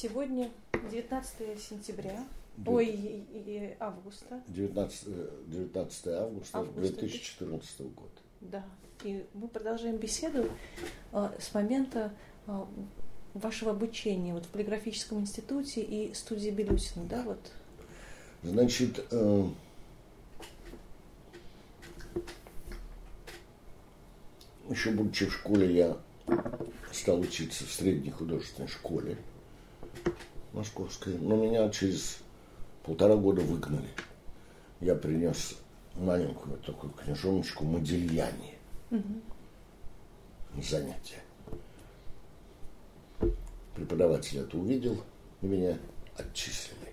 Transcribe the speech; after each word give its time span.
Сегодня 0.00 0.50
19 0.90 1.60
сентября, 1.60 2.24
ой, 2.64 2.86
и, 2.86 3.22
и 3.34 3.76
августа. 3.78 4.40
19, 4.48 5.08
19 5.48 6.06
августа, 6.06 6.58
Августа 6.58 6.80
2014 6.80 7.80
года. 7.80 8.08
Да. 8.40 8.64
И 9.04 9.26
мы 9.34 9.46
продолжаем 9.48 9.98
беседу 9.98 10.48
э, 11.12 11.30
с 11.38 11.52
момента 11.52 12.14
э, 12.46 12.64
вашего 13.34 13.72
обучения 13.72 14.32
вот 14.32 14.46
в 14.46 14.48
полиграфическом 14.48 15.20
институте 15.20 15.82
и 15.82 16.14
студии 16.14 16.48
Белюсина, 16.48 17.04
да, 17.04 17.22
вот. 17.22 17.52
Значит, 18.42 19.04
э, 19.10 19.48
еще 24.70 24.92
будучи 24.92 25.26
в 25.26 25.32
школе, 25.34 25.74
я 25.74 25.98
стал 26.90 27.20
учиться 27.20 27.66
в 27.66 27.70
средней 27.70 28.12
художественной 28.12 28.68
школе 28.68 29.18
московской, 30.52 31.18
но 31.18 31.36
меня 31.36 31.68
через 31.70 32.18
полтора 32.82 33.16
года 33.16 33.40
выгнали. 33.42 33.88
Я 34.80 34.94
принес 34.94 35.56
маленькую 35.94 36.58
такую 36.58 36.92
книжоночку 36.92 37.64
Модельяне. 37.64 38.54
Занятие. 40.60 41.22
Преподаватель 43.74 44.38
это 44.38 44.58
увидел 44.58 45.02
и 45.42 45.46
меня 45.46 45.78
отчислили. 46.16 46.92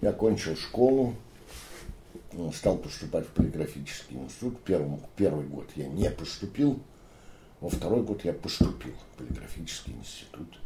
Я 0.00 0.12
кончил 0.12 0.56
школу, 0.56 1.14
стал 2.52 2.76
поступать 2.78 3.26
в 3.26 3.30
полиграфический 3.30 4.16
институт. 4.16 4.60
Первый, 4.64 4.98
первый 5.16 5.46
год 5.46 5.66
я 5.76 5.86
не 5.86 6.10
поступил, 6.10 6.80
во 7.64 7.70
второй 7.70 8.02
год 8.02 8.22
я 8.26 8.34
поступил 8.34 8.92
в 8.92 9.16
полиграфический 9.16 9.94
институт, 9.94 10.60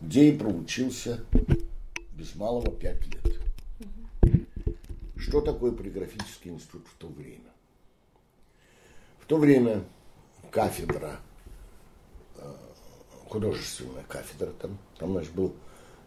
где 0.00 0.30
и 0.30 0.36
проучился 0.36 1.24
без 2.14 2.34
малого 2.34 2.72
пять 2.72 3.06
лет. 3.06 3.38
Что 5.16 5.40
такое 5.42 5.70
полиграфический 5.70 6.50
институт 6.50 6.88
в 6.92 6.98
то 6.98 7.06
время? 7.06 7.52
В 9.20 9.26
то 9.26 9.36
время 9.36 9.84
кафедра, 10.50 11.20
э, 12.34 12.52
художественная 13.28 14.02
кафедра 14.08 14.50
там, 14.60 14.76
там 14.98 15.12
значит, 15.12 15.32
был, 15.32 15.54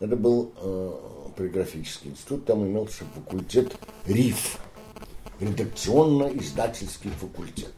это 0.01 0.17
был 0.17 0.51
э, 0.57 1.29
полиграфический 1.37 2.09
институт, 2.09 2.43
там 2.43 2.67
имелся 2.67 3.05
факультет 3.15 3.77
РИФ, 4.07 4.59
редакционно-издательский 5.39 7.11
факультет. 7.11 7.73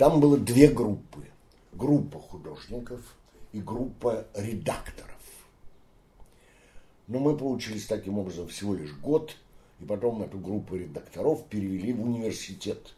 Там 0.00 0.18
было 0.18 0.38
две 0.38 0.66
группы. 0.66 1.26
Группа 1.74 2.18
художников 2.18 3.02
и 3.52 3.60
группа 3.60 4.26
редакторов. 4.34 5.20
Но 7.06 7.18
мы 7.18 7.36
получились 7.36 7.84
таким 7.84 8.18
образом 8.18 8.48
всего 8.48 8.74
лишь 8.74 8.94
год, 8.94 9.36
и 9.78 9.84
потом 9.84 10.22
эту 10.22 10.38
группу 10.38 10.76
редакторов 10.76 11.44
перевели 11.48 11.92
в 11.92 12.02
университет. 12.02 12.94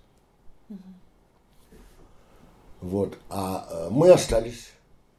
Вот. 2.81 3.19
А 3.29 3.67
э, 3.69 3.89
мы 3.91 4.13
остались 4.13 4.71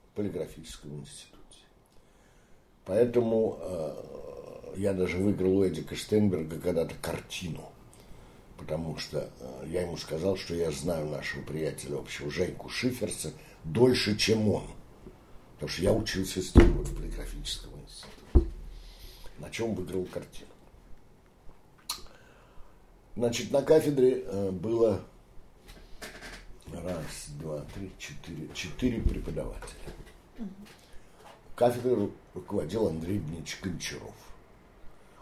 в 0.07 0.15
полиграфическом 0.15 1.01
институте. 1.01 1.65
Поэтому 2.85 3.57
э, 3.59 4.73
я 4.77 4.93
даже 4.93 5.17
выиграл 5.17 5.57
у 5.57 5.67
Эдика 5.67 5.97
Штейнберга 5.97 6.61
когда-то 6.61 6.95
картину. 7.01 7.72
Потому 8.57 8.97
что 8.97 9.31
э, 9.39 9.65
я 9.67 9.81
ему 9.81 9.97
сказал, 9.97 10.37
что 10.37 10.55
я 10.55 10.71
знаю 10.71 11.07
нашего 11.07 11.41
приятеля 11.41 11.97
общего 11.97 12.29
Женьку 12.29 12.69
Шиферса 12.69 13.33
дольше, 13.63 14.15
чем 14.15 14.47
он. 14.49 14.67
Потому 15.55 15.69
что 15.69 15.81
я 15.81 15.93
учился 15.93 16.41
вот 16.55 16.87
в 16.87 16.95
полиграфическом 16.95 17.71
институте. 17.81 18.49
На 19.39 19.49
чем 19.49 19.73
выиграл 19.73 20.05
картину. 20.05 20.49
Значит, 23.15 23.51
на 23.51 23.61
кафедре 23.61 24.23
э, 24.25 24.51
было 24.51 25.03
раз, 26.71 27.27
два, 27.39 27.61
три, 27.73 27.91
четыре, 27.97 28.49
четыре 28.53 29.01
преподавателя. 29.01 29.93
Кафедрой 31.55 32.11
руководил 32.33 32.87
Андрей 32.87 33.19
Дмитриевич 33.19 33.59
Гончаров. 33.61 34.15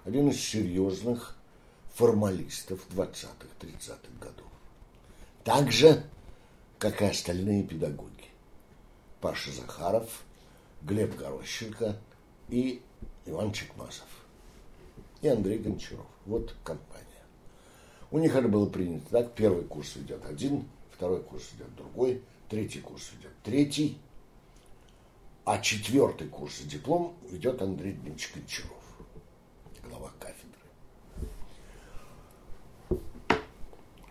Один 0.06 0.30
из 0.30 0.40
серьезных 0.42 1.36
формалистов 1.94 2.80
20-х, 2.90 3.48
30-х 3.60 3.98
годов. 4.20 4.48
Так 5.44 5.72
же, 5.72 6.04
как 6.78 7.02
и 7.02 7.06
остальные 7.06 7.64
педагоги. 7.64 8.12
Паша 9.20 9.52
Захаров, 9.52 10.24
Глеб 10.82 11.16
Горощенко 11.16 11.96
и 12.50 12.82
Иван 13.26 13.52
Чекмасов. 13.52 14.08
И 15.22 15.28
Андрей 15.28 15.60
Гончаров. 15.60 16.08
Вот 16.26 16.56
компания. 16.64 17.06
У 18.10 18.18
них 18.18 18.36
это 18.36 18.48
было 18.48 18.68
принято 18.68 19.06
так. 19.12 19.34
Первый 19.34 19.64
курс 19.64 19.96
идет 19.98 20.26
один, 20.26 20.68
второй 20.92 21.22
курс 21.22 21.50
идет 21.54 21.74
другой, 21.76 22.22
третий 22.50 22.80
курс 22.80 23.12
идет 23.20 23.32
третий, 23.44 23.98
а 25.46 25.60
четвертый 25.60 26.28
курс 26.28 26.62
и 26.62 26.64
диплом 26.66 27.16
ведет 27.30 27.62
Андрей 27.62 27.94
Дмитриевич 27.94 28.32
Гончаров, 28.36 28.84
глава 29.84 30.12
кафедры. 30.20 30.41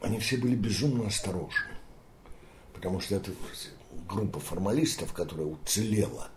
Они 0.00 0.18
все 0.18 0.36
были 0.38 0.54
безумно 0.54 1.06
осторожны, 1.06 1.74
потому 2.74 3.00
что 3.00 3.16
это 3.16 3.32
группа 4.08 4.40
формалистов, 4.40 5.12
которая 5.12 5.46
уцелела, 5.46 6.28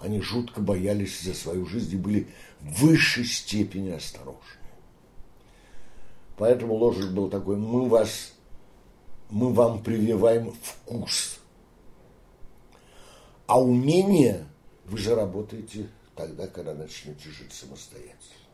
они 0.00 0.20
жутко 0.20 0.60
боялись 0.60 1.20
за 1.22 1.34
свою 1.34 1.66
жизнь 1.66 1.94
и 1.94 1.98
были 1.98 2.28
в 2.60 2.82
высшей 2.82 3.24
степени 3.24 3.90
осторожны. 3.90 4.40
Поэтому 6.36 6.74
ложек 6.74 7.10
был 7.12 7.30
такой, 7.30 7.56
мы 7.56 7.88
вас, 7.88 8.32
мы 9.30 9.52
вам 9.52 9.82
прививаем 9.82 10.52
вкус. 10.62 11.40
А 13.46 13.60
умение 13.60 14.46
вы 14.84 14.98
же 14.98 15.14
работаете 15.14 15.88
тогда, 16.14 16.46
когда 16.46 16.74
начнете 16.74 17.30
жить 17.30 17.52
самостоятельно. 17.52 18.45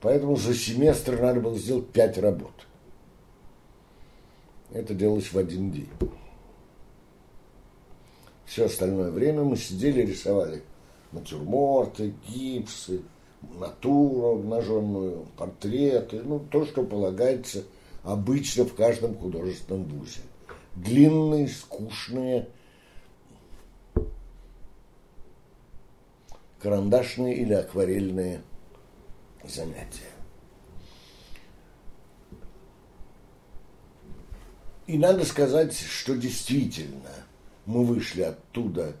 Поэтому 0.00 0.36
за 0.36 0.54
семестр 0.54 1.20
надо 1.20 1.40
было 1.40 1.58
сделать 1.58 1.88
пять 1.90 2.18
работ. 2.18 2.52
Это 4.70 4.94
делалось 4.94 5.32
в 5.32 5.38
один 5.38 5.72
день. 5.72 5.88
Все 8.44 8.66
остальное 8.66 9.10
время 9.10 9.42
мы 9.42 9.56
сидели, 9.56 10.02
рисовали 10.02 10.62
натюрморты, 11.12 12.14
гипсы, 12.28 13.02
натуру 13.58 14.36
обнаженную, 14.36 15.26
портреты, 15.36 16.22
ну, 16.22 16.40
то, 16.40 16.66
что 16.66 16.82
полагается 16.82 17.64
обычно 18.02 18.64
в 18.64 18.74
каждом 18.74 19.16
художественном 19.16 19.84
вузе. 19.84 20.20
Длинные, 20.76 21.48
скучные, 21.48 22.48
карандашные 26.60 27.36
или 27.36 27.52
акварельные 27.52 28.42
занятия. 29.44 30.12
И 34.86 34.96
надо 34.96 35.24
сказать, 35.26 35.76
что 35.78 36.16
действительно 36.16 37.10
мы 37.66 37.84
вышли 37.84 38.22
оттуда 38.22 38.96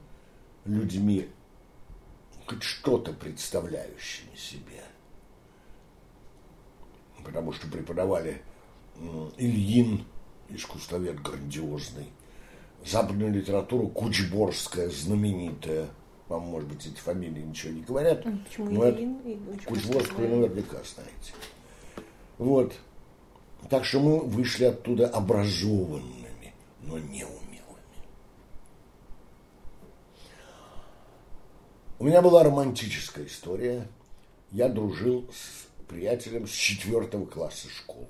людьми 0.66 1.28
хоть 2.46 2.62
что-то 2.62 3.12
представляющими 3.12 4.34
себе. 4.36 4.84
Потому 7.24 7.52
что 7.52 7.68
преподавали 7.68 8.42
Ильин, 9.38 10.04
искусствовед 10.50 11.20
грандиозный, 11.22 12.10
западную 12.84 13.32
литературу 13.32 13.88
Кучборская, 13.88 14.90
знаменитая, 14.90 15.88
вам, 16.28 16.42
может 16.42 16.68
быть, 16.68 16.86
эти 16.86 16.98
фамилии 16.98 17.42
ничего 17.42 17.72
не 17.72 17.82
говорят. 17.82 18.24
Почему 18.44 18.70
но 18.70 18.88
Ильин 18.88 19.18
и 19.24 19.38
Кучборскую 19.64 20.28
наверняка 20.28 20.78
знаете. 20.84 21.32
Вот. 22.36 22.74
Так 23.70 23.84
что 23.84 24.00
мы 24.00 24.20
вышли 24.20 24.64
оттуда 24.64 25.08
образованными, 25.08 26.54
но 26.82 26.98
неумелыми. 26.98 27.48
У 31.98 32.04
меня 32.04 32.22
была 32.22 32.44
романтическая 32.44 33.26
история. 33.26 33.88
Я 34.52 34.68
дружил 34.68 35.28
с 35.32 35.66
приятелем 35.88 36.46
с 36.46 36.52
четвертого 36.52 37.26
класса 37.26 37.68
школы. 37.68 38.06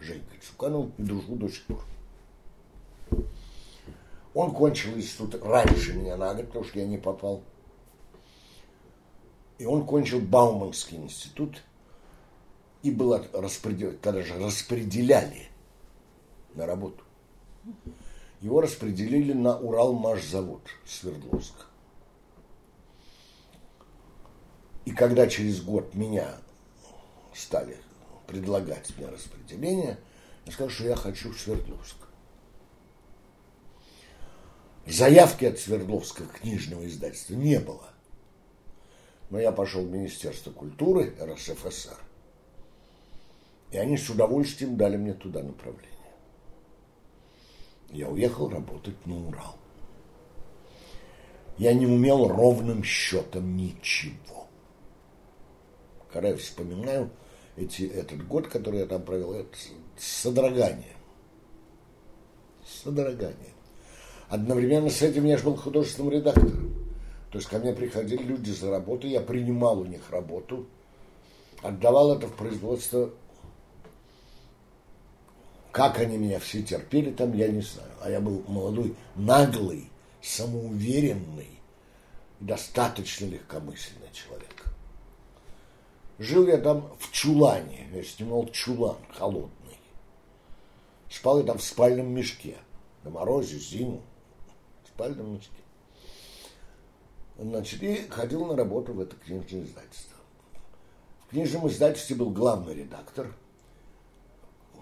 Женькой 0.00 0.38
Цукановым 0.40 0.92
и 0.98 1.02
дружу 1.02 1.36
до 1.36 1.48
сих 1.48 1.64
пор. 1.64 1.82
Он 4.34 4.52
кончил 4.52 4.94
институт 4.94 5.34
раньше 5.42 5.92
меня 5.94 6.16
на 6.16 6.34
год, 6.34 6.46
потому 6.46 6.64
что 6.64 6.78
я 6.78 6.86
не 6.86 6.98
попал. 6.98 7.42
И 9.58 9.66
он 9.66 9.86
кончил 9.86 10.20
Бауманский 10.20 10.96
институт 10.96 11.62
и 12.82 12.90
был 12.90 13.16
распределен, 13.32 13.98
когда 13.98 14.22
же 14.22 14.38
распределяли 14.38 15.48
на 16.54 16.66
работу. 16.66 17.04
его 18.40 18.60
распределили 18.60 19.32
на 19.32 19.56
Уралмашзавод 19.56 20.62
Свердловск. 20.84 21.54
И 24.84 24.90
когда 24.90 25.28
через 25.28 25.62
год 25.62 25.94
меня 25.94 26.38
стали 27.32 27.78
предлагать 28.26 28.92
мне 28.96 29.06
распределение, 29.06 29.98
я 30.44 30.52
сказал, 30.52 30.70
что 30.70 30.84
я 30.84 30.96
хочу 30.96 31.32
в 31.32 31.38
Свердловск. 31.38 31.96
Заявки 34.86 35.44
от 35.44 35.58
Свердловского 35.58 36.26
книжного 36.28 36.86
издательства 36.86 37.34
не 37.34 37.60
было. 37.60 37.88
Но 39.30 39.38
я 39.38 39.52
пошел 39.52 39.84
в 39.84 39.90
Министерство 39.90 40.50
культуры 40.50 41.14
РСФСР, 41.20 41.96
и 43.70 43.78
они 43.78 43.96
с 43.96 44.10
удовольствием 44.10 44.76
дали 44.76 44.96
мне 44.96 45.14
туда 45.14 45.42
направление. 45.42 45.88
Я 47.90 48.08
уехал 48.08 48.48
работать 48.48 49.06
на 49.06 49.28
Урал. 49.28 49.56
Я 51.58 51.72
не 51.74 51.86
умел 51.86 52.28
ровным 52.28 52.82
счетом 52.82 53.56
ничего. 53.56 54.48
Когда 56.12 56.30
я 56.30 56.36
вспоминаю 56.36 57.10
эти, 57.56 57.82
этот 57.84 58.26
год, 58.26 58.48
который 58.48 58.80
я 58.80 58.86
там 58.86 59.02
провел, 59.02 59.34
это 59.34 59.56
содрогание. 59.96 60.96
Содрогание. 62.66 63.51
Одновременно 64.32 64.88
с 64.88 65.02
этим 65.02 65.26
я 65.26 65.36
же 65.36 65.44
был 65.44 65.56
художественным 65.56 66.10
редактором. 66.10 66.74
То 67.30 67.36
есть 67.36 67.50
ко 67.50 67.58
мне 67.58 67.74
приходили 67.74 68.22
люди 68.22 68.50
за 68.50 68.70
работу, 68.70 69.06
я 69.06 69.20
принимал 69.20 69.80
у 69.80 69.84
них 69.84 70.08
работу, 70.08 70.64
отдавал 71.60 72.16
это 72.16 72.28
в 72.28 72.34
производство. 72.34 73.10
Как 75.70 75.98
они 75.98 76.16
меня 76.16 76.38
все 76.38 76.62
терпели 76.62 77.10
там, 77.10 77.34
я 77.34 77.48
не 77.48 77.60
знаю. 77.60 77.90
А 78.00 78.08
я 78.08 78.20
был 78.22 78.42
молодой, 78.48 78.96
наглый, 79.16 79.90
самоуверенный, 80.22 81.60
достаточно 82.40 83.26
легкомысленный 83.26 84.08
человек. 84.14 84.64
Жил 86.18 86.46
я 86.46 86.56
там 86.56 86.90
в 86.98 87.12
чулане, 87.12 87.86
я 87.92 88.02
снимал 88.02 88.48
чулан 88.48 88.96
холодный. 89.10 89.78
Спал 91.10 91.40
я 91.40 91.44
там 91.44 91.58
в 91.58 91.62
спальном 91.62 92.14
мешке, 92.14 92.56
на 93.04 93.10
морозе, 93.10 93.58
зиму 93.58 94.00
спальном 95.02 95.34
мешке. 95.34 95.50
Значит, 97.38 97.82
и 97.82 97.96
ходил 98.08 98.46
на 98.46 98.56
работу 98.56 98.92
в 98.92 99.00
это 99.00 99.16
книжное 99.16 99.64
издательство. 99.64 100.16
В 101.26 101.30
книжном 101.30 101.66
издательстве 101.68 102.14
был 102.14 102.30
главный 102.30 102.74
редактор. 102.74 103.34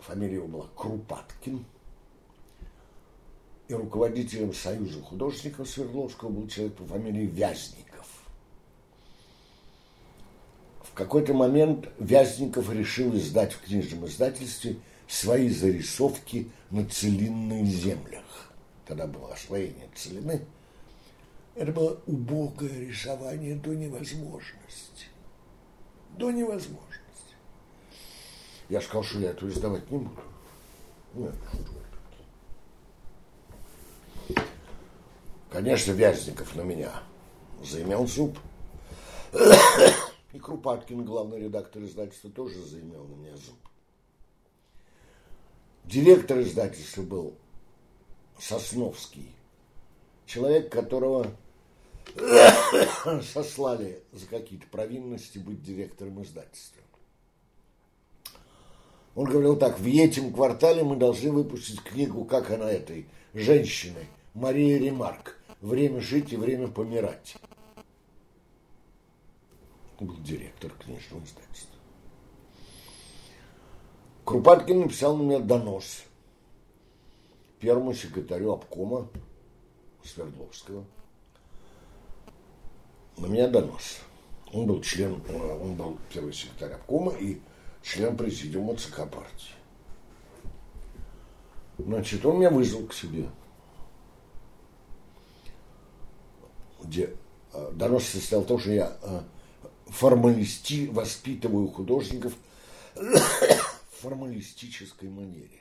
Фамилия 0.02 0.36
его 0.36 0.48
была 0.48 0.66
Крупаткин. 0.76 1.64
И 3.68 3.74
руководителем 3.74 4.52
Союза 4.52 5.00
художников 5.00 5.68
Свердловского 5.68 6.28
был 6.28 6.48
человек 6.48 6.74
по 6.74 6.84
фамилии 6.84 7.26
Вязников. 7.26 8.08
В 10.82 10.92
какой-то 10.92 11.32
момент 11.32 11.88
Вязников 11.98 12.70
решил 12.70 13.16
издать 13.16 13.52
в 13.52 13.62
книжном 13.62 14.06
издательстве 14.06 14.76
свои 15.06 15.48
зарисовки 15.48 16.50
на 16.70 16.84
целинных 16.84 17.66
землях 17.66 18.49
когда 18.90 19.06
было 19.06 19.32
освоение 19.32 19.88
целины, 19.94 20.44
это 21.54 21.70
было 21.70 22.00
убогое 22.06 22.80
рисование 22.80 23.54
до 23.54 23.72
невозможности. 23.72 25.06
До 26.18 26.32
невозможности. 26.32 27.36
Я 28.68 28.80
сказал, 28.80 29.04
что 29.04 29.20
я 29.20 29.30
это 29.30 29.48
издавать 29.48 29.88
не 29.92 29.98
буду. 29.98 30.20
Нет, 31.14 31.34
что 34.26 34.42
Конечно, 35.50 35.92
Вязников 35.92 36.56
на 36.56 36.62
меня 36.62 36.92
заимел 37.62 38.08
зуб. 38.08 38.36
И 40.32 40.38
Крупаткин, 40.40 41.04
главный 41.04 41.44
редактор 41.44 41.84
издательства, 41.84 42.28
тоже 42.30 42.60
заимел 42.60 43.04
на 43.04 43.14
меня 43.14 43.36
зуб. 43.36 43.54
Директор 45.84 46.40
издательства 46.40 47.02
был 47.02 47.36
Сосновский. 48.40 49.30
Человек, 50.26 50.72
которого 50.72 51.30
сослали 53.22 54.02
за 54.12 54.26
какие-то 54.26 54.66
провинности 54.68 55.38
быть 55.38 55.62
директором 55.62 56.22
издательства. 56.22 56.82
Он 59.14 59.26
говорил 59.26 59.56
так, 59.56 59.78
в 59.78 59.86
этом 59.86 60.32
квартале 60.32 60.84
мы 60.84 60.96
должны 60.96 61.32
выпустить 61.32 61.82
книгу, 61.82 62.24
как 62.24 62.50
она 62.50 62.70
этой 62.70 63.06
женщины, 63.34 64.06
Мария 64.34 64.78
Ремарк, 64.78 65.36
«Время 65.60 66.00
жить 66.00 66.32
и 66.32 66.36
время 66.36 66.68
помирать». 66.68 67.34
Был 69.98 70.16
директор 70.20 70.70
книжного 70.70 71.22
издательства. 71.24 71.76
Крупаткин 74.24 74.80
написал 74.80 75.16
на 75.16 75.22
меня 75.22 75.38
донос– 75.40 76.04
первому 77.60 77.92
секретарю 77.92 78.52
обкома 78.52 79.08
Свердловского. 80.02 80.84
На 83.18 83.26
меня 83.26 83.48
донос. 83.48 84.00
Он 84.52 84.66
был 84.66 84.82
член, 84.82 85.22
он 85.28 85.74
был 85.74 85.98
первый 86.12 86.32
секретарь 86.32 86.72
обкома 86.72 87.12
и 87.12 87.38
член 87.82 88.16
президиума 88.16 88.76
ЦК 88.76 89.08
партии. 89.08 89.54
Значит, 91.78 92.24
он 92.26 92.38
меня 92.38 92.50
вызвал 92.50 92.86
к 92.86 92.94
себе. 92.94 93.28
Где 96.82 97.14
э, 97.52 97.72
донос 97.74 98.06
состоял 98.06 98.42
в 98.42 98.46
том, 98.46 98.58
что 98.58 98.72
я 98.72 98.96
э, 99.02 99.20
формалисти, 99.86 100.88
воспитываю 100.88 101.68
художников 101.68 102.32
в 102.94 104.02
формалистической 104.02 105.10
манере 105.10 105.59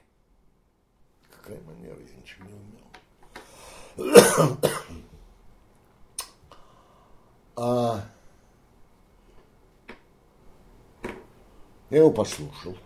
какая 1.50 1.62
манера, 1.64 2.00
я 2.00 2.16
ничего 2.16 2.46
не 2.48 2.54
умел. 3.98 4.58
А 7.56 8.06
я 11.90 11.98
его 11.98 12.12
послушал. 12.12 12.78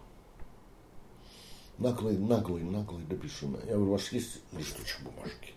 Наглый, 1.78 2.18
наглый, 2.18 2.64
наглый 2.64 3.04
до 3.06 3.16
безумия. 3.16 3.60
Я 3.66 3.76
говорю, 3.76 3.90
у 3.90 3.92
вас 3.94 4.12
есть 4.12 4.42
листочек 4.54 5.02
бумажки? 5.02 5.54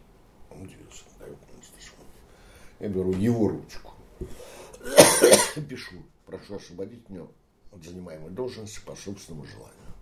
Он 0.51 0.63
удивился, 0.63 1.05
дает 1.19 1.39
мне 1.47 1.59
листочек. 1.59 1.95
Я 2.81 2.89
беру 2.89 3.13
его 3.13 3.49
ручку. 3.49 3.93
Пишу, 5.69 6.03
прошу 6.27 6.57
освободить 6.57 7.09
меня 7.09 7.27
от 7.73 7.85
занимаемой 7.85 8.31
должности 8.31 8.81
по 8.85 8.97
собственному 8.97 9.47
желанию. 9.47 9.95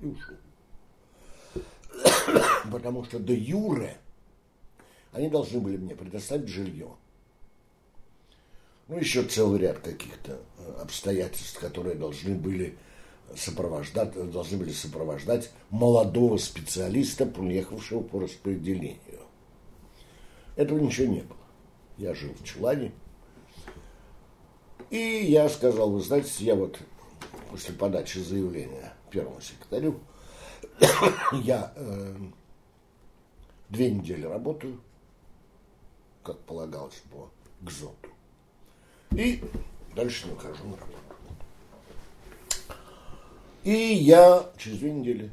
И 0.00 0.06
ушел. 0.06 0.36
Потому 2.70 3.04
что 3.04 3.18
до 3.18 3.32
юре 3.32 3.96
они 5.12 5.28
должны 5.28 5.60
были 5.60 5.76
мне 5.76 5.94
предоставить 5.94 6.48
жилье. 6.48 6.90
Ну, 8.88 8.98
еще 8.98 9.22
целый 9.22 9.60
ряд 9.60 9.78
каких-то 9.78 10.40
э, 10.58 10.80
обстоятельств, 10.82 11.58
которые 11.58 11.94
должны 11.94 12.34
были 12.34 12.76
сопровождать, 13.34 14.30
должны 14.30 14.58
были 14.58 14.72
сопровождать 14.72 15.50
молодого 15.70 16.36
специалиста, 16.36 17.24
приехавшего 17.24 18.02
по 18.02 18.20
распределению. 18.20 18.98
Этого 20.56 20.78
ничего 20.78 21.12
не 21.12 21.22
было. 21.22 21.38
Я 21.96 22.14
жил 22.14 22.34
в 22.34 22.44
Чулане. 22.44 22.92
И 24.90 24.98
я 24.98 25.48
сказал, 25.48 25.90
вы 25.90 26.00
знаете, 26.00 26.44
я 26.44 26.54
вот 26.54 26.78
после 27.50 27.74
подачи 27.74 28.18
заявления 28.18 28.92
первому 29.10 29.40
секретарю, 29.40 29.98
я 31.32 31.72
э, 31.76 32.16
две 33.68 33.90
недели 33.90 34.24
работаю, 34.24 34.80
как 36.22 36.38
полагалось 36.40 37.02
по 37.10 37.30
ГЗОТу. 37.60 38.08
И 39.12 39.42
дальше 39.94 40.26
не 40.26 40.32
ухожу 40.32 40.64
на 40.64 40.76
работу. 40.76 40.98
И 43.62 43.72
я 43.72 44.50
через 44.58 44.78
две 44.78 44.92
недели 44.92 45.30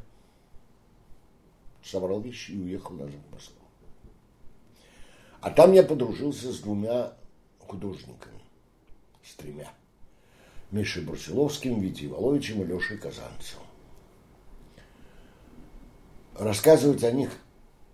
собрал 1.83 2.21
вещи 2.21 2.51
и 2.51 2.61
уехал 2.61 2.95
назад 2.95 3.19
в 3.29 3.33
Москву. 3.33 3.57
А 5.41 5.49
там 5.49 5.73
я 5.73 5.83
подружился 5.83 6.53
с 6.53 6.59
двумя 6.59 7.13
художниками, 7.59 8.41
с 9.23 9.33
тремя. 9.33 9.71
Мишей 10.69 11.03
Брусиловским, 11.03 11.81
Витей 11.81 12.07
Воловичем 12.07 12.61
и 12.61 12.65
Лешей 12.65 12.97
Казанцевым 12.97 13.70
рассказывать 16.41 17.03
о 17.03 17.11
них 17.11 17.29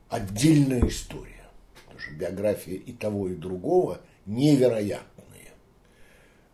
отдельная 0.10 0.88
история. 0.88 1.46
Потому 1.76 2.00
что 2.00 2.14
биография 2.14 2.76
и 2.76 2.94
того, 2.94 3.28
и 3.28 3.36
другого 3.36 4.02
невероятные. 4.26 5.52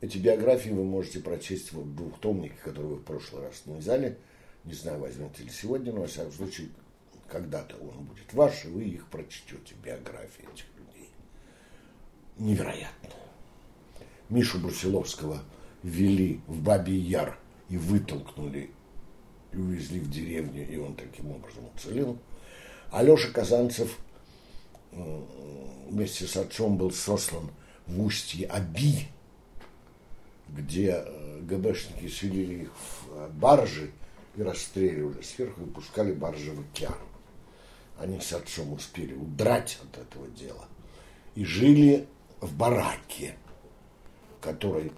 Эти 0.01 0.17
биографии 0.17 0.69
вы 0.69 0.83
можете 0.83 1.19
прочесть 1.19 1.71
в 1.71 1.95
двухтомнике, 1.95 2.55
который 2.63 2.87
вы 2.87 2.95
в 2.95 3.03
прошлый 3.03 3.43
раз 3.43 3.63
не 3.65 3.75
взяли. 3.75 4.17
Не 4.65 4.73
знаю, 4.73 4.99
возьмете 4.99 5.43
ли 5.43 5.49
сегодня, 5.49 5.93
но, 5.93 6.01
во 6.01 6.07
всяком 6.07 6.31
случае, 6.31 6.69
когда-то 7.27 7.75
он 7.77 8.05
будет 8.05 8.33
ваш, 8.33 8.65
и 8.65 8.69
вы 8.69 8.83
их 8.83 9.07
прочтете, 9.07 9.75
биографии 9.83 10.45
этих 10.53 10.65
людей. 10.77 11.09
Невероятно. 12.37 13.09
Мишу 14.29 14.59
Брусиловского 14.59 15.43
ввели 15.83 16.41
в 16.47 16.61
Бабий 16.61 16.99
Яр 16.99 17.37
и 17.69 17.77
вытолкнули 17.77 18.71
и 19.53 19.57
увезли 19.57 19.99
в 19.99 20.09
деревню, 20.09 20.67
и 20.67 20.77
он 20.77 20.95
таким 20.95 21.31
образом 21.31 21.63
уцелел. 21.75 22.17
Алеша 22.91 23.29
Казанцев 23.31 23.97
вместе 25.89 26.25
с 26.25 26.37
отцом 26.37 26.77
был 26.77 26.91
сослан 26.91 27.49
в 27.87 28.01
устье 28.01 28.47
Аби, 28.47 29.07
где 30.49 31.03
э, 31.05 31.39
ГБшники 31.41 32.07
селили 32.07 32.63
их 32.63 32.71
в 33.07 33.29
баржи 33.33 33.91
и 34.35 34.43
расстреливали 34.43 35.21
сверху 35.21 35.63
и 35.63 35.69
пускали 35.69 36.11
баржи 36.11 36.51
в 36.51 36.59
океан. 36.59 36.97
Они 37.99 38.19
с 38.19 38.33
отцом 38.33 38.73
успели 38.73 39.13
удрать 39.13 39.79
от 39.83 40.01
этого 40.01 40.27
дела 40.29 40.65
и 41.35 41.45
жили 41.45 42.07
в 42.41 42.55
бараке, 42.55 43.35
который 44.41 44.91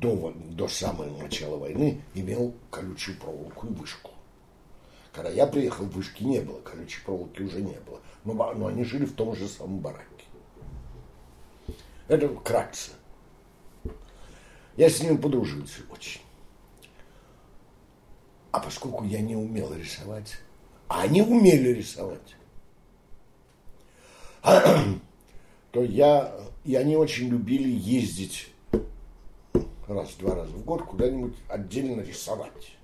до, 0.00 0.34
до 0.50 0.68
самого 0.68 1.22
начала 1.22 1.56
войны 1.56 2.02
имел 2.14 2.54
колючую 2.70 3.18
проволоку 3.18 3.66
и 3.66 3.70
вышку. 3.70 4.10
Когда 5.12 5.30
я 5.30 5.46
приехал, 5.46 5.86
вышки 5.86 6.22
не 6.22 6.40
было, 6.40 6.60
колючей 6.60 7.00
проволоки 7.04 7.42
уже 7.42 7.60
не 7.60 7.76
было. 7.80 8.00
Но, 8.24 8.34
но 8.54 8.66
они 8.66 8.84
жили 8.84 9.04
в 9.04 9.14
том 9.14 9.34
же 9.34 9.48
самом 9.48 9.78
бараке. 9.78 10.04
Это 12.06 12.28
вкратце. 12.28 12.92
Я 14.76 14.88
с 14.88 15.02
ними 15.02 15.16
подружился 15.16 15.82
очень. 15.90 16.20
А 18.50 18.60
поскольку 18.60 19.04
я 19.04 19.20
не 19.20 19.36
умел 19.36 19.74
рисовать, 19.74 20.38
а 20.88 21.02
они 21.02 21.20
умели 21.20 21.68
рисовать, 21.70 22.36
то 25.72 25.82
я, 25.82 26.32
и 26.64 26.74
они 26.76 26.96
очень 26.96 27.28
любили 27.28 27.68
ездить 27.68 28.52
раз-два 29.88 30.34
раза 30.34 30.52
в 30.52 30.64
год 30.64 30.82
куда-нибудь 30.82 31.34
отдельно 31.48 32.02
рисовать. 32.02 32.76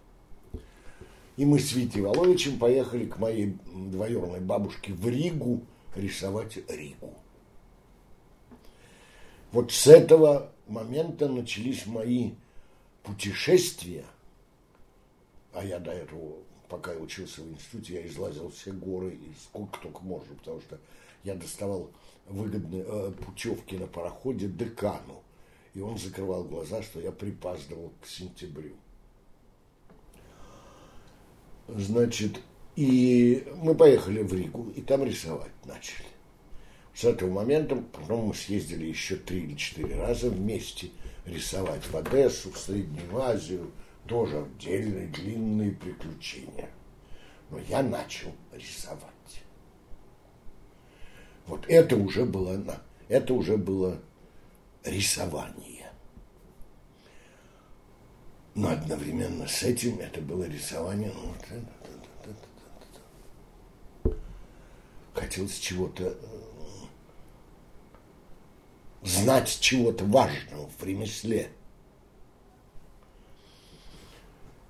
И 1.37 1.45
мы 1.45 1.59
с 1.59 1.73
Витей 1.73 2.01
Володичем 2.01 2.59
поехали 2.59 3.07
к 3.07 3.19
моей 3.19 3.57
двоюродной 3.67 4.41
бабушке 4.41 4.93
в 4.93 5.09
Ригу 5.09 5.63
рисовать 5.97 6.59
Ригу. 6.69 7.15
Вот 9.53 9.73
с 9.73 9.87
этого 9.87 10.53
момента 10.67 11.29
начались 11.29 11.87
мои 11.87 12.33
путешествия, 13.03 14.05
а 15.53 15.65
я 15.65 15.79
до 15.79 15.93
этого, 15.93 16.37
пока 16.69 16.93
я 16.93 16.99
учился 16.99 17.43
в 17.43 17.51
институте, 17.51 17.95
я 17.95 18.07
излазил 18.07 18.51
все 18.51 18.73
горы, 18.73 19.11
и 19.11 19.33
сколько 19.43 19.79
только 19.81 20.01
можно, 20.01 20.35
потому 20.35 20.61
что 20.61 20.79
я 21.23 21.35
доставал 21.35 21.91
выгодные 22.27 22.85
э, 22.87 23.13
путевки 23.13 23.77
на 23.77 23.87
пароходе 23.87 24.49
декану, 24.49 25.23
и 25.75 25.81
он 25.81 25.99
закрывал 25.99 26.45
глаза, 26.45 26.83
что 26.83 27.01
я 27.01 27.11
припаздывал 27.11 27.93
к 28.01 28.07
сентябрю. 28.07 28.75
Значит, 31.69 32.41
и 32.77 33.47
мы 33.57 33.75
поехали 33.75 34.23
в 34.23 34.33
Ригу, 34.33 34.71
и 34.77 34.81
там 34.81 35.05
рисовать 35.05 35.53
начали. 35.65 36.07
С 36.95 37.05
этого 37.05 37.31
момента, 37.31 37.77
потом 37.93 38.27
мы 38.27 38.35
съездили 38.35 38.87
еще 38.87 39.17
три 39.17 39.41
или 39.41 39.57
четыре 39.57 39.97
раза 39.97 40.31
вместе 40.31 40.91
рисовать 41.25 41.85
в 41.87 41.97
Одессу, 41.97 42.53
в 42.53 42.59
Среднюю 42.59 43.21
Азию, 43.21 43.73
тоже 44.07 44.43
отдельные 44.43 45.09
длинные 45.09 45.73
приключения. 45.73 46.71
Но 47.51 47.59
я 47.69 47.83
начал 47.83 48.33
рисовать. 48.53 49.11
Вот 51.47 51.65
это 51.69 51.97
уже 51.97 52.25
было, 52.25 52.81
это 53.09 53.35
уже 53.35 53.57
было 53.57 54.01
рисование. 54.85 55.91
Но 58.55 58.71
одновременно 58.71 59.49
с 59.49 59.63
этим 59.63 59.99
это 59.99 60.21
было 60.21 60.45
рисование. 60.45 61.13
Ну. 61.13 61.35
Хотелось 65.13 65.59
чего-то 65.59 66.05
э, 66.05 66.17
знать 69.03 69.59
чего-то 69.61 70.05
важного 70.05 70.69
в 70.69 70.85
ремесле. 70.85 71.51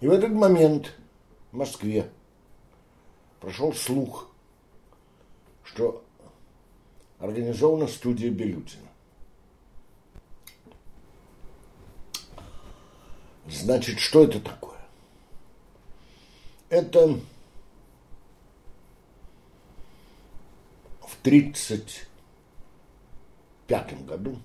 И 0.00 0.06
в 0.06 0.12
этот 0.12 0.32
момент 0.32 0.94
в 1.50 1.56
Москве 1.56 2.10
прошел 3.40 3.72
слух, 3.72 4.30
что 5.62 6.04
организована 7.18 7.86
студия 7.86 8.30
Белютина. 8.30 8.83
Значит, 13.48 13.98
что 13.98 14.24
это 14.24 14.40
такое? 14.40 14.78
Это 16.70 17.20
в 21.00 21.18
1935 21.20 24.06
году 24.06 24.38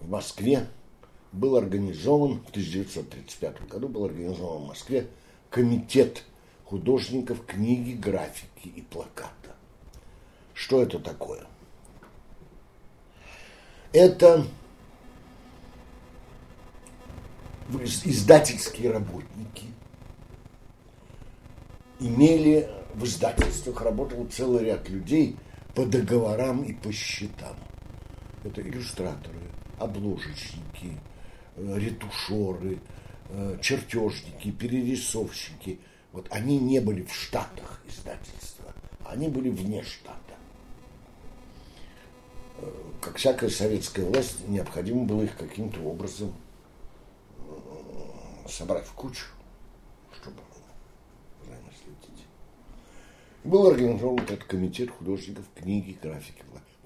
в 0.00 0.08
Москве 0.08 0.66
был 1.32 1.56
организован, 1.56 2.40
в 2.40 2.50
1935 2.50 3.68
году 3.68 3.88
был 3.88 4.04
организован 4.04 4.64
в 4.64 4.66
Москве 4.68 5.08
комитет 5.50 6.24
художников 6.64 7.46
книги, 7.46 7.92
графики 7.92 8.68
и 8.68 8.82
плаката. 8.82 9.54
Что 10.52 10.82
это 10.82 10.98
такое? 10.98 11.46
Это 13.92 14.44
издательские 18.04 18.90
работники 18.90 19.66
имели 22.00 22.68
в 22.94 23.04
издательствах 23.04 23.82
работал 23.82 24.26
целый 24.26 24.64
ряд 24.64 24.88
людей 24.88 25.36
по 25.74 25.84
договорам 25.84 26.62
и 26.62 26.72
по 26.72 26.92
счетам. 26.92 27.56
Это 28.44 28.62
иллюстраторы, 28.62 29.40
обложечники, 29.78 30.98
э, 31.56 31.78
ретушеры, 31.78 32.78
э, 33.30 33.58
чертежники, 33.60 34.50
перерисовщики. 34.50 35.80
Вот 36.12 36.28
они 36.30 36.58
не 36.58 36.80
были 36.80 37.02
в 37.02 37.12
штатах 37.12 37.82
издательства, 37.88 38.72
они 39.04 39.28
были 39.28 39.48
вне 39.48 39.82
штата. 39.82 40.18
Э, 42.58 42.70
как 43.00 43.16
всякая 43.16 43.50
советская 43.50 44.04
власть, 44.04 44.46
необходимо 44.46 45.04
было 45.04 45.22
их 45.22 45.36
каким-то 45.36 45.80
образом 45.80 46.34
собрать 48.48 48.86
в 48.86 48.92
кучу, 48.92 49.26
чтобы 50.20 50.40
взаимоследить. 51.42 52.26
Был 53.44 53.66
организован 53.66 54.18
этот 54.20 54.44
комитет 54.44 54.90
художников 54.90 55.44
книги, 55.54 55.98
графики. 56.02 56.42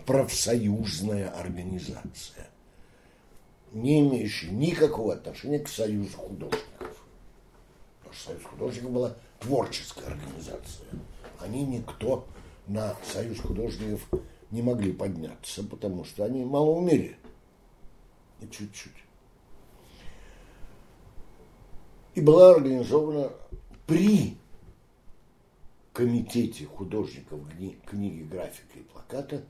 Профсоюзная 0.06 1.28
организация, 1.28 2.48
не 3.72 4.00
имеющая 4.00 4.50
никакого 4.50 5.12
отношения 5.12 5.58
к 5.58 5.68
Союзу 5.68 6.16
художников. 6.16 7.04
Потому 7.98 8.14
что 8.14 8.30
Союз 8.30 8.44
художников 8.44 8.90
была 8.90 9.16
творческая 9.38 10.06
организация. 10.06 10.86
Они 11.40 11.64
никто 11.64 12.26
на 12.66 12.96
Союз 13.04 13.38
художников 13.40 14.08
не 14.50 14.62
могли 14.62 14.92
подняться, 14.92 15.62
потому 15.62 16.04
что 16.04 16.24
они 16.24 16.44
мало 16.44 16.70
умели. 16.70 17.18
И 18.40 18.48
чуть-чуть 18.48 18.94
и 22.14 22.20
была 22.20 22.50
организована 22.50 23.30
при 23.86 24.36
комитете 25.92 26.66
художников 26.66 27.40
книги, 27.86 28.22
графика 28.22 28.78
и 28.78 28.82
плаката 28.82 29.44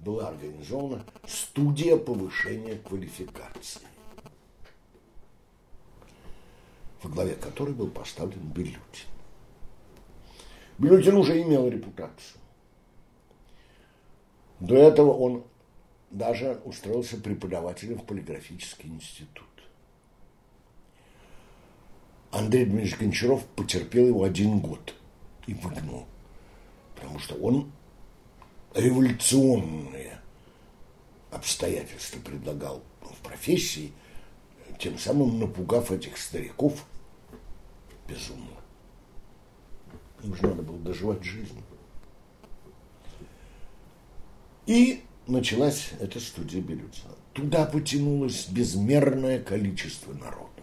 была 0.00 0.28
организована 0.28 1.04
студия 1.26 1.96
повышения 1.96 2.76
квалификации, 2.76 3.86
во 7.02 7.10
главе 7.10 7.34
которой 7.34 7.74
был 7.74 7.88
поставлен 7.88 8.48
Белютин. 8.48 9.08
Белютин 10.78 11.16
уже 11.16 11.40
имел 11.40 11.68
репутацию. 11.68 12.40
До 14.60 14.74
этого 14.74 15.12
он 15.12 15.44
даже 16.10 16.60
устроился 16.64 17.16
преподавателем 17.16 17.98
в 17.98 18.04
полиграфический 18.04 18.88
институт. 18.90 19.53
Андрей 22.34 22.64
Дмитриевич 22.64 22.98
Гончаров 22.98 23.44
потерпел 23.54 24.08
его 24.08 24.24
один 24.24 24.58
год 24.58 24.94
и 25.46 25.54
выгнал. 25.54 26.04
Потому 26.96 27.20
что 27.20 27.36
он 27.36 27.70
революционные 28.74 30.18
обстоятельства 31.30 32.18
предлагал 32.18 32.82
в 33.02 33.14
профессии, 33.22 33.92
тем 34.80 34.98
самым 34.98 35.38
напугав 35.38 35.92
этих 35.92 36.18
стариков 36.18 36.84
безумно. 38.08 38.56
Им 40.24 40.34
же 40.34 40.42
надо 40.42 40.62
было 40.62 40.78
доживать 40.78 41.22
жизнь. 41.22 41.62
И 44.66 45.04
началась 45.28 45.90
эта 46.00 46.18
студия 46.18 46.60
Белюцина. 46.60 47.14
Туда 47.32 47.64
потянулось 47.64 48.48
безмерное 48.48 49.40
количество 49.40 50.12
народу. 50.12 50.53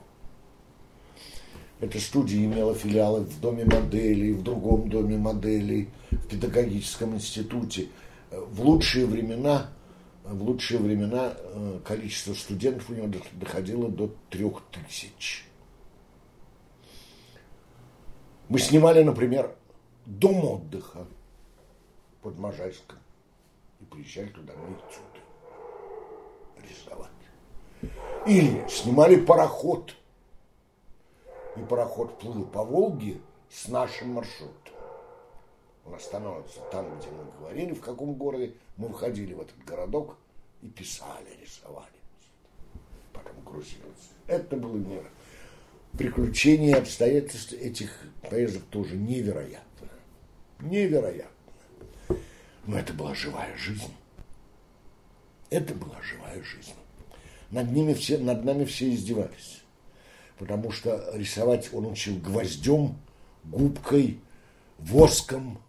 Эта 1.82 2.00
студия 2.00 2.46
имела 2.46 2.76
филиалы 2.76 3.22
в 3.22 3.42
Доме 3.42 3.66
моделей, 3.66 4.34
в 4.34 4.44
другом 4.44 4.88
Доме 4.88 5.18
моделей, 5.18 5.90
в 6.12 6.28
педагогическом 6.28 7.16
институте. 7.16 7.90
В 8.30 8.62
лучшие 8.62 9.08
времена, 9.08 9.72
в 10.24 10.44
лучшие 10.44 10.80
времена 10.80 11.34
э, 11.36 11.80
количество 11.84 12.36
студентов 12.36 12.88
у 12.92 12.94
него 12.94 13.10
доходило 13.34 13.90
до 13.90 14.14
трех 14.30 14.62
тысяч. 14.72 15.48
Мы 18.48 18.60
снимали, 18.60 19.02
например, 19.02 19.56
дом 20.06 20.46
отдыха 20.46 21.08
под 22.22 22.38
Можайском 22.38 23.00
и 23.80 23.86
приезжали 23.86 24.28
туда 24.28 24.54
на 24.54 24.68
этюды 24.68 25.22
рисовать. 26.70 27.10
Или 28.28 28.64
снимали 28.70 29.16
пароход. 29.16 29.96
И 31.56 31.60
пароход 31.62 32.18
плыл 32.20 32.46
по 32.46 32.64
Волге 32.64 33.20
с 33.50 33.68
нашим 33.68 34.14
маршрутом. 34.14 34.74
Он 35.86 35.96
остановится 35.96 36.60
там, 36.72 36.86
где 36.98 37.10
мы 37.10 37.26
говорили, 37.40 37.74
в 37.74 37.82
каком 37.82 38.14
городе. 38.14 38.54
Мы 38.78 38.90
входили 38.90 39.34
в 39.34 39.42
этот 39.42 39.58
городок 39.66 40.18
и 40.62 40.68
писали, 40.68 41.28
рисовали. 41.42 41.88
Потом 43.12 43.34
грузились. 43.44 44.12
Это 44.28 44.56
было 44.56 44.78
мир. 44.78 45.04
Приключения 45.98 46.76
и 46.76 46.80
обстоятельства 46.80 47.56
этих 47.56 47.92
поездок 48.30 48.64
тоже 48.70 48.96
невероятно. 48.96 49.90
Невероятно. 50.62 51.28
Но 52.66 52.78
это 52.78 52.94
была 52.94 53.14
живая 53.14 53.56
жизнь. 53.58 53.94
Это 55.50 55.74
была 55.74 56.02
живая 56.02 56.42
жизнь. 56.44 56.74
Над, 57.50 57.72
ними 57.72 57.94
все, 57.94 58.18
над 58.18 58.46
нами 58.46 58.64
все 58.64 58.90
издевались. 58.94 59.61
Потому 60.42 60.72
что 60.72 61.08
рисовать 61.14 61.72
он 61.72 61.86
учил 61.86 62.18
гвоздем, 62.18 62.98
губкой, 63.44 64.20
воском, 64.80 65.62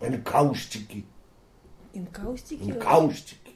энкаустики. 0.00 1.04
Инкаустики? 1.92 2.62
Инкаустики. 2.62 3.52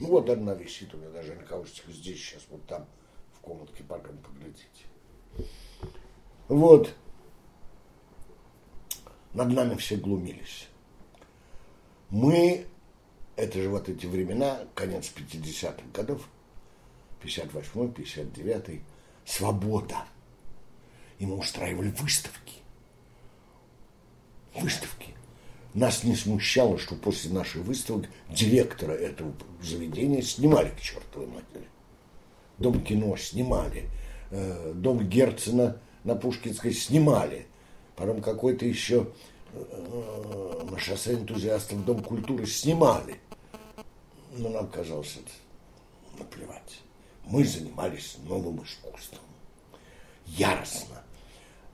Ну 0.00 0.08
вот 0.08 0.28
одна 0.28 0.52
висит 0.52 0.92
у 0.92 0.98
меня 0.98 1.08
даже 1.08 1.32
энкаустика 1.32 1.90
здесь 1.92 2.18
сейчас, 2.18 2.42
вот 2.50 2.62
там 2.66 2.84
в 3.32 3.40
комнатке, 3.40 3.82
потом 3.84 4.18
поглядите. 4.18 4.66
Вот 6.48 6.94
над 9.32 9.48
нами 9.48 9.76
все 9.76 9.96
глумились. 9.96 10.68
Мы, 12.10 12.66
это 13.34 13.62
же 13.62 13.70
вот 13.70 13.88
эти 13.88 14.04
времена, 14.04 14.60
конец 14.74 15.10
50-х 15.16 15.80
годов, 15.94 16.28
58-й, 17.26 18.02
59-й, 18.02 18.82
свобода. 19.24 20.04
Мы 21.18 21.36
устраивали 21.36 21.90
выставки. 21.90 22.54
Выставки. 24.54 25.14
Нас 25.74 26.04
не 26.04 26.14
смущало, 26.14 26.78
что 26.78 26.94
после 26.94 27.30
нашей 27.32 27.62
выставки 27.62 28.08
директора 28.30 28.92
этого 28.92 29.32
заведения 29.62 30.22
снимали 30.22 30.70
к 30.70 30.80
чертовой 30.80 31.26
матери. 31.26 31.68
Дом 32.58 32.82
кино 32.82 33.16
снимали, 33.16 33.90
э, 34.30 34.72
дом 34.74 35.06
Герцена 35.06 35.78
на 36.04 36.14
Пушкинской 36.14 36.72
снимали– 36.72 37.46
потом 37.96 38.20
какой-то 38.20 38.64
еще 38.64 39.08
э, 39.52 40.66
на 40.70 40.78
шоссе 40.78 41.14
энтузиастов 41.14 41.84
Дом 41.84 42.02
культуры 42.02 42.46
снимали. 42.46 43.16
Но 44.36 44.50
нам 44.50 44.68
казалось 44.68 45.16
это 45.16 46.20
наплевать. 46.22 46.82
Мы 47.26 47.44
занимались 47.44 48.16
новым 48.24 48.62
искусством. 48.62 49.20
Яростно. 50.26 51.02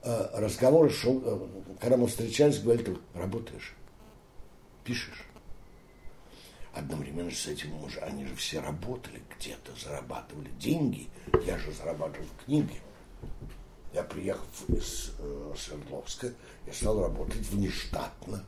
Э, 0.02 0.30
разговор 0.34 0.90
шел, 0.90 1.22
э, 1.24 1.48
когда 1.80 1.96
мы 1.96 2.06
встречались, 2.06 2.58
говорили, 2.58 2.84
ты 2.84 2.96
работаешь, 3.14 3.74
пишешь. 4.84 5.26
Одновременно 6.72 7.30
с 7.30 7.46
этим 7.46 7.74
мы 7.76 7.90
же, 7.90 8.00
они 8.00 8.24
же 8.24 8.34
все 8.34 8.60
работали 8.60 9.22
где-то, 9.36 9.72
зарабатывали 9.78 10.48
деньги. 10.58 11.08
Я 11.46 11.58
же 11.58 11.70
зарабатывал 11.70 12.26
в 12.26 12.44
книге. 12.44 12.80
Я 13.92 14.02
приехал 14.02 14.46
из 14.68 15.12
э, 15.18 15.54
Свердловска, 15.56 16.32
я 16.66 16.72
стал 16.72 17.02
работать 17.02 17.46
внештатно. 17.48 18.42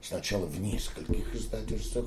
Сначала 0.00 0.46
в 0.46 0.58
нескольких 0.58 1.34
издательствах, 1.34 2.06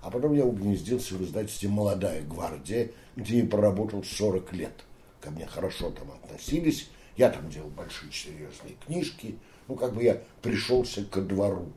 а 0.00 0.10
потом 0.10 0.34
я 0.34 0.44
угнездился 0.44 1.14
в 1.14 1.22
издательстве 1.24 1.68
«Молодая 1.68 2.22
гвардия», 2.22 2.90
где 3.16 3.38
я 3.38 3.46
проработал 3.46 4.04
40 4.04 4.52
лет. 4.52 4.84
Ко 5.20 5.30
мне 5.30 5.46
хорошо 5.46 5.90
там 5.90 6.10
относились, 6.12 6.88
я 7.16 7.30
там 7.30 7.48
делал 7.50 7.70
большие 7.70 8.12
серьезные 8.12 8.76
книжки, 8.84 9.38
ну, 9.68 9.74
как 9.74 9.94
бы 9.94 10.02
я 10.02 10.22
пришелся 10.42 11.04
ко 11.04 11.20
двору. 11.20 11.72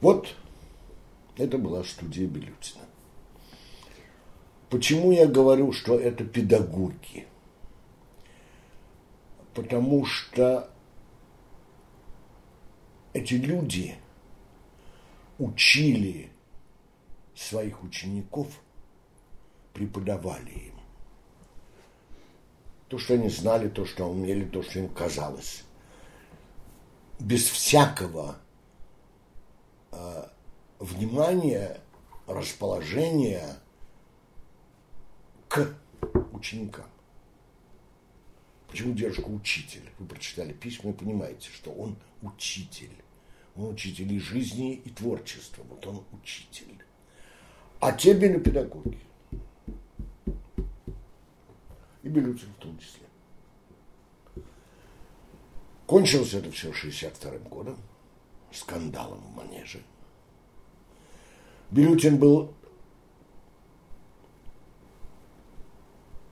Вот 0.00 0.34
это 1.36 1.58
была 1.58 1.84
студия 1.84 2.26
Белютина. 2.26 2.84
Почему 4.68 5.10
я 5.10 5.26
говорю, 5.26 5.72
что 5.72 5.98
это 5.98 6.24
педагоги? 6.24 7.26
потому 9.54 10.04
что 10.04 10.70
эти 13.12 13.34
люди 13.34 13.96
учили 15.40 16.30
своих 17.34 17.82
учеников, 17.82 18.48
преподавали 19.72 20.50
им. 20.50 20.74
То, 22.88 22.98
что 22.98 23.14
они 23.14 23.30
знали, 23.30 23.68
то, 23.68 23.86
что 23.86 24.04
умели, 24.04 24.44
то, 24.44 24.62
что 24.62 24.80
им 24.80 24.88
казалось. 24.88 25.64
Без 27.18 27.48
всякого 27.48 28.36
э, 29.92 30.28
внимания, 30.78 31.80
расположения 32.26 33.56
к 35.48 35.74
ученикам. 36.32 36.86
Почему 38.68 38.92
дедушка 38.94 39.28
учитель? 39.28 39.90
Вы 39.98 40.06
прочитали 40.06 40.52
письма 40.52 40.90
и 40.90 40.94
понимаете, 40.94 41.48
что 41.50 41.70
он 41.72 41.96
учитель. 42.22 42.92
Он 43.60 43.74
учитель 43.74 44.10
и 44.12 44.18
жизни, 44.18 44.74
и 44.74 44.90
творчества. 44.90 45.62
Вот 45.68 45.86
он 45.86 46.02
учитель. 46.12 46.82
А 47.78 47.92
те 47.92 48.14
были 48.14 48.38
педагоги. 48.38 48.98
И 52.02 52.08
Белюцин 52.08 52.48
в 52.54 52.62
том 52.62 52.78
числе. 52.78 53.06
Кончилось 55.86 56.32
это 56.32 56.50
все 56.50 56.72
62 56.72 57.38
годом, 57.50 57.76
скандалом 58.50 59.18
в 59.18 59.36
манеже. 59.36 59.82
Белютин 61.70 62.16
был 62.16 62.54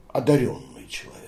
одаренный 0.07 0.87
человек. 0.87 1.18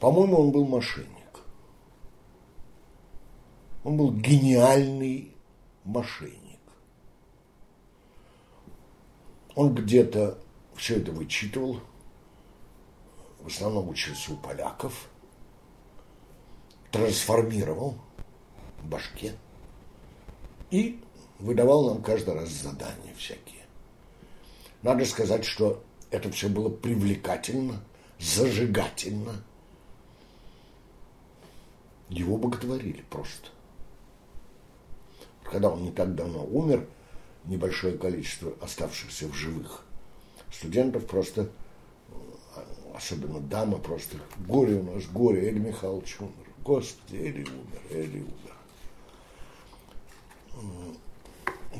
По-моему, 0.00 0.40
он 0.40 0.50
был 0.50 0.66
мошенник. 0.66 1.08
Он 3.84 3.98
был 3.98 4.12
гениальный 4.12 5.34
мошенник. 5.84 6.58
Он 9.54 9.74
где-то 9.74 10.38
все 10.74 10.96
это 10.96 11.12
вычитывал, 11.12 11.80
в 13.40 13.48
основном 13.48 13.90
учился 13.90 14.32
у 14.32 14.36
поляков, 14.36 15.08
трансформировал 16.90 17.96
в 18.80 18.88
башке 18.88 19.34
и 20.70 21.02
выдавал 21.38 21.88
нам 21.88 22.02
каждый 22.02 22.34
раз 22.34 22.48
задания 22.48 23.14
всякие. 23.18 23.66
Надо 24.82 25.04
сказать, 25.04 25.44
что 25.44 25.84
это 26.10 26.30
все 26.30 26.48
было 26.48 26.70
привлекательно, 26.70 27.82
зажигательно– 28.18 29.44
его 32.10 32.36
боготворили 32.36 33.04
просто. 33.08 33.48
Когда 35.44 35.70
он 35.70 35.82
не 35.82 35.92
так 35.92 36.14
давно 36.14 36.44
умер, 36.44 36.86
небольшое 37.44 37.96
количество 37.96 38.52
оставшихся 38.60 39.28
в 39.28 39.34
живых 39.34 39.84
студентов 40.52 41.06
просто, 41.06 41.48
особенно 42.94 43.40
дама, 43.40 43.78
просто 43.78 44.18
горе 44.46 44.74
у 44.74 44.82
нас, 44.82 45.06
горе, 45.06 45.48
Эли 45.48 45.58
Михайлович 45.58 46.16
умер. 46.20 46.32
Господи, 46.64 47.16
Эли 47.16 47.44
умер, 47.44 47.80
Эли 47.90 48.20
умер. 48.20 48.56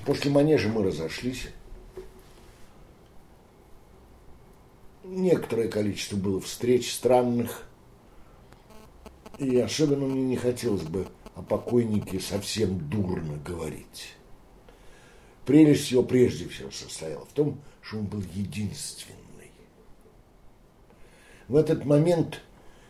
После 0.07 0.31
манежа 0.31 0.69
мы 0.69 0.85
разошлись. 0.85 1.49
Некоторое 5.05 5.69
количество 5.69 6.17
было 6.17 6.41
встреч 6.41 6.93
странных. 6.95 7.67
И 9.41 9.59
особенно 9.59 10.05
мне 10.05 10.23
не 10.23 10.37
хотелось 10.37 10.83
бы 10.83 11.07
о 11.35 11.41
покойнике 11.41 12.21
совсем 12.21 12.91
дурно 12.91 13.39
говорить. 13.39 14.15
Прелесть 15.47 15.91
его 15.91 16.03
прежде 16.03 16.47
всего 16.47 16.71
состояла 16.71 17.25
в 17.25 17.33
том, 17.33 17.59
что 17.81 17.97
он 17.97 18.05
был 18.05 18.23
единственный. 18.35 19.17
В 21.49 21.57
этот 21.57 21.87
момент 21.87 22.43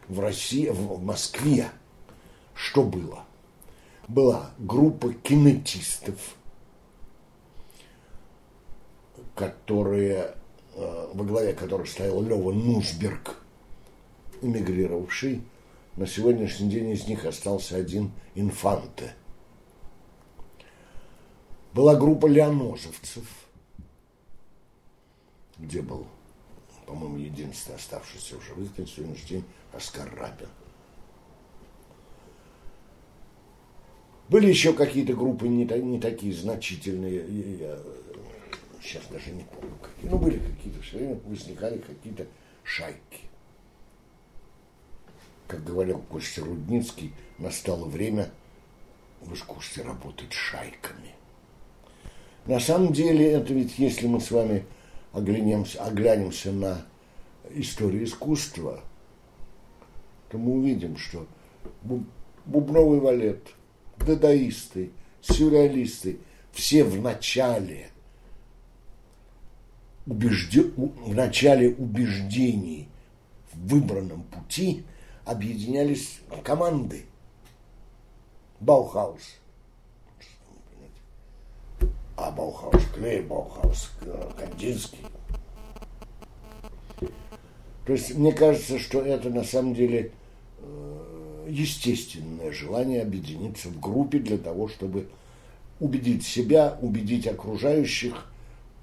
в 0.09 0.19
России, 0.19 0.69
в 0.71 1.01
Москве, 1.01 1.71
что 2.55 2.83
было? 2.83 3.25
Была 4.09 4.51
группа 4.59 5.13
кинетистов, 5.13 6.35
которые, 9.37 10.35
э, 10.75 11.11
во 11.15 11.25
главе 11.25 11.53
которых 11.53 11.89
стоял 11.89 12.21
Лева 12.21 12.51
Нусберг, 12.51 13.37
эмигрировавший. 14.43 15.43
На 16.01 16.07
сегодняшний 16.07 16.71
день 16.71 16.93
из 16.93 17.07
них 17.07 17.27
остался 17.27 17.77
один 17.77 18.11
инфанте. 18.35 19.13
Была 21.75 21.95
группа 21.95 22.25
леонозовцев, 22.27 23.29
где 25.59 25.83
был, 25.83 26.07
по-моему, 26.87 27.19
единственный 27.19 27.75
оставшийся 27.75 28.39
в 28.39 28.43
живых 28.43 28.79
на 28.79 28.87
сегодняшний 28.87 29.29
день 29.29 29.45
Оскар 29.75 30.11
Рабин. 30.17 30.49
Были 34.31 34.49
еще 34.49 34.73
какие-то 34.73 35.13
группы 35.13 35.49
не, 35.49 35.67
не 35.67 36.01
такие 36.01 36.33
значительные, 36.33 37.59
я 37.59 37.79
сейчас 38.81 39.03
даже 39.11 39.33
не 39.33 39.45
помню 39.45 39.77
какие, 39.83 40.11
но 40.11 40.17
были 40.17 40.39
какие-то, 40.39 40.81
все 40.81 40.97
время 40.97 41.21
возникали 41.27 41.77
какие-то 41.77 42.27
шайки. 42.65 43.30
Как 45.51 45.65
говорил 45.65 45.99
Костя 46.09 46.45
Рудницкий, 46.45 47.13
настало 47.39 47.87
время 47.87 48.31
в 49.21 49.35
искусстве 49.35 49.83
работать 49.83 50.33
шайками. 50.33 51.17
На 52.47 52.61
самом 52.61 52.93
деле, 52.93 53.33
это 53.33 53.53
ведь, 53.53 53.77
если 53.77 54.07
мы 54.07 54.21
с 54.21 54.31
вами 54.31 54.65
оглянемся, 55.13 55.83
оглянемся 55.85 56.53
на 56.53 56.87
историю 57.51 58.05
искусства, 58.05 58.81
то 60.29 60.39
мы 60.39 60.53
увидим, 60.53 60.97
что 60.97 61.27
бубновый 62.47 63.01
валет, 63.01 63.43
дадаисты, 63.99 64.93
сюрреалисты, 65.21 66.21
все 66.53 66.85
в 66.85 67.03
начале 67.03 67.91
убежде... 70.07 70.63
в 70.63 71.13
начале 71.13 71.71
убеждений 71.71 72.89
в 73.53 73.67
выбранном 73.67 74.23
пути 74.23 74.85
объединялись 75.25 76.21
команды. 76.45 77.07
Баухаус. 78.61 79.23
А 82.17 82.31
Баухаус 82.31 82.85
Клее, 82.95 83.23
Баухаус 83.23 83.91
Кандинский. 84.39 85.07
То 87.87 87.95
есть 87.95 88.15
мне 88.15 88.33
кажется, 88.33 88.79
что 88.79 89.01
это 89.01 89.31
на 89.31 89.43
самом 89.43 89.75
деле 89.75 90.13
э, 90.59 91.47
естественное 91.49 92.53
желание 92.53 93.03
объединиться 93.03 93.69
в 93.69 93.81
группе 93.81 94.19
для 94.19 94.39
того, 94.39 94.69
чтобы 94.69 95.09
убедить 95.81 96.25
себя, 96.25 96.79
убедить 96.83 97.27
окружающих, 97.27 98.31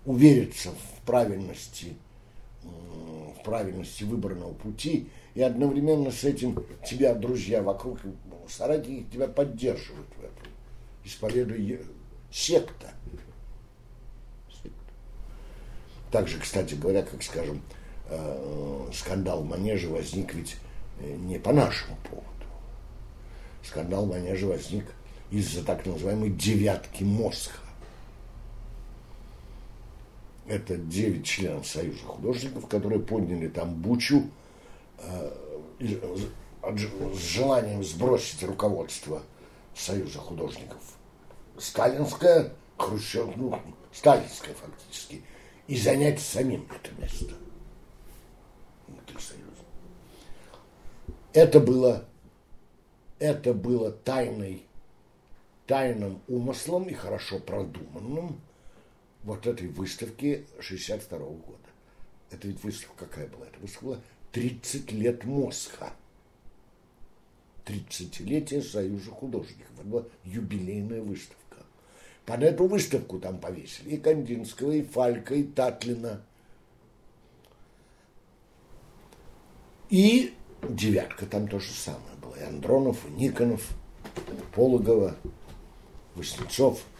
увериться 0.05 0.71
в 0.71 1.05
правильности, 1.05 1.93
в 2.63 3.43
правильности 3.43 4.03
выбранного 4.03 4.53
пути, 4.53 5.07
и 5.37 5.41
одновременно 5.43 6.09
с 6.09 6.23
этим 6.23 6.65
тебя 6.83 7.13
друзья 7.13 7.61
вокруг, 7.61 7.99
соратники 8.49 9.05
тебя 9.13 9.27
поддерживают 9.27 10.07
в 10.17 10.23
этом, 10.23 10.51
исповедуя 11.03 11.77
секта. 12.31 12.89
Также, 16.09 16.39
кстати 16.39 16.73
говоря, 16.73 17.03
как 17.03 17.21
скажем, 17.21 17.61
э, 18.09 18.89
скандал 18.91 19.43
в 19.43 19.45
манеже 19.45 19.89
возник 19.89 20.33
ведь 20.33 20.55
э, 21.01 21.15
не 21.15 21.37
по 21.37 21.53
нашему 21.53 21.97
поводу. 22.09 22.25
Скандал 23.63 24.07
в 24.07 24.09
манеже 24.09 24.47
возник 24.47 24.85
из-за 25.29 25.63
так 25.63 25.85
называемой 25.85 26.31
девятки 26.31 27.03
Мосха 27.03 27.59
это 30.47 30.77
9 30.77 31.23
членов 31.23 31.67
Союза 31.67 32.03
художников, 32.05 32.67
которые 32.67 33.01
подняли 33.01 33.49
там 33.49 33.75
бучу 33.75 34.23
э, 34.23 34.46
с 37.13 37.17
желанием 37.17 37.83
сбросить 37.83 38.43
руководство 38.43 39.23
Союза 39.75 40.19
художников. 40.19 40.81
Сталинское, 41.57 42.53
Хрущев, 42.77 43.35
ну, 43.35 43.59
сталинское 43.91 44.53
фактически, 44.55 45.23
и 45.67 45.77
занять 45.77 46.19
самим 46.19 46.67
это 46.71 46.93
место. 47.01 47.33
Это 51.33 51.59
было, 51.59 52.05
это 53.19 53.53
было 53.53 53.91
тайной, 53.91 54.65
тайным 55.67 56.21
умыслом 56.27 56.85
и 56.85 56.93
хорошо 56.93 57.39
продуманным 57.39 58.41
вот 59.23 59.45
этой 59.45 59.67
выставки 59.67 60.47
62 60.59 61.19
-го 61.19 61.37
года. 61.37 61.59
Это 62.31 62.47
ведь 62.47 62.63
выставка 62.63 63.05
какая 63.05 63.27
была? 63.27 63.45
Это 63.45 63.59
выставка 63.59 63.85
была 63.85 64.01
30 64.37 64.91
лет 64.91 65.23
Мосха. 65.23 65.93
30-летие 67.65 68.61
Союза 68.61 69.09
художников. 69.09 69.65
Это 69.73 69.83
была 69.87 70.03
юбилейная 70.25 71.01
выставка. 71.01 71.57
Под 72.23 72.43
эту 72.43 72.67
выставку 72.67 73.17
там 73.19 73.39
повесили 73.39 73.95
и 73.95 73.97
Кандинского, 73.97 74.73
и 74.73 74.83
Фалька, 74.83 75.33
и 75.33 75.43
Татлина. 75.43 76.21
И 79.89 80.35
девятка 80.61 81.25
там 81.25 81.47
то 81.47 81.57
же 81.57 81.71
самое 81.71 82.15
было. 82.21 82.35
И 82.35 82.43
Андронов, 82.43 83.07
и 83.07 83.11
Никонов, 83.19 83.67
и 84.15 84.53
Пологова, 84.53 85.15
Васнецов– 86.13 86.83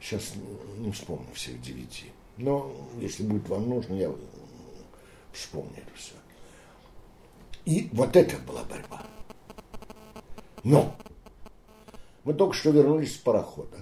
Сейчас 0.00 0.32
не 0.78 0.90
вспомню 0.92 1.26
всех 1.34 1.60
девяти. 1.60 2.06
Но 2.38 2.74
если 2.98 3.24
будет 3.24 3.46
вам 3.48 3.68
нужно, 3.68 3.94
я 3.94 4.10
вспомню 5.32 5.76
это 5.76 5.94
все. 5.94 6.14
И 7.64 7.88
вот 7.92 8.16
это 8.16 8.36
была 8.38 8.64
борьба. 8.64 9.02
Но 10.64 10.96
мы 12.24 12.34
только 12.34 12.54
что 12.54 12.70
вернулись 12.70 13.14
с 13.14 13.18
парохода 13.18 13.78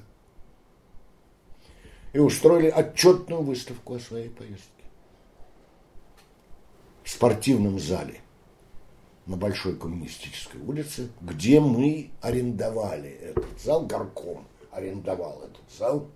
и 2.13 2.19
устроили 2.19 2.69
отчетную 2.69 3.43
выставку 3.43 3.95
о 3.95 4.01
своей 4.01 4.29
поездке 4.29 4.71
в 7.03 7.11
спортивном 7.11 7.79
зале 7.79 8.21
на 9.27 9.37
Большой 9.37 9.77
коммунистической 9.77 10.61
улице, 10.61 11.11
где 11.21 11.61
мы 11.61 12.11
арендовали 12.21 13.11
этот 13.11 13.61
зал 13.61 13.87
горком– 13.87 14.47
арендовал 14.77 15.43
этот 15.43 15.79
зал 15.79 16.11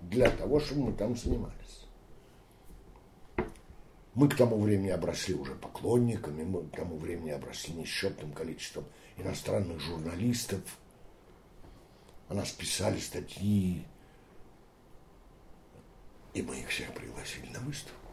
для 0.00 0.30
того, 0.30 0.60
чтобы 0.60 0.86
мы 0.86 0.92
там 0.92 1.16
занимались. 1.16 1.86
Мы 4.20 4.28
к 4.28 4.36
тому 4.36 4.60
времени 4.60 4.90
обросли 4.90 5.34
уже 5.34 5.54
поклонниками, 5.54 6.42
мы 6.42 6.68
к 6.68 6.76
тому 6.76 6.98
времени 6.98 7.30
обросли 7.30 7.72
несчетным 7.72 8.32
количеством 8.32 8.84
иностранных 9.16 9.80
журналистов. 9.80 10.60
О 12.28 12.34
нас 12.34 12.50
писали 12.50 12.98
статьи, 12.98 13.82
и 16.34 16.42
мы 16.42 16.54
их 16.58 16.68
всех 16.68 16.92
пригласили 16.92 17.46
на 17.46 17.60
выставку. 17.60 18.12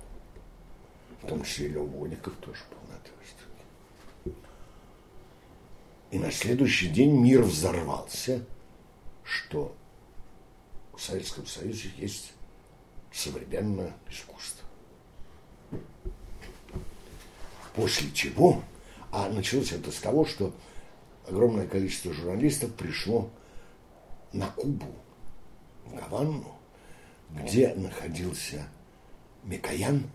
В 1.23 1.27
том 1.27 1.43
числе 1.43 1.67
Лев 1.67 1.89
Водиков 1.89 2.33
тоже 2.37 2.61
был 2.69 2.89
на 2.89 2.95
этой 2.95 3.11
выставке. 3.19 4.39
И 6.11 6.19
на 6.19 6.31
следующий 6.31 6.87
день 6.87 7.19
мир 7.19 7.41
взорвался, 7.41 8.45
что 9.25 9.75
в 10.95 11.01
Советском 11.01 11.45
Союзе 11.45 11.91
есть 11.97 12.31
современное 13.11 13.93
искусство. 14.09 14.66
После 17.77 18.11
чего, 18.11 18.63
а 19.11 19.29
началось 19.29 19.71
это 19.71 19.91
с 19.91 19.99
того, 19.99 20.25
что 20.25 20.53
огромное 21.27 21.67
количество 21.67 22.11
журналистов 22.11 22.73
пришло 22.73 23.29
на 24.33 24.47
Кубу, 24.47 24.87
в 25.85 25.95
Гаванну, 25.95 26.55
где 27.29 27.73
находился 27.75 28.67
Микоян, 29.43 30.09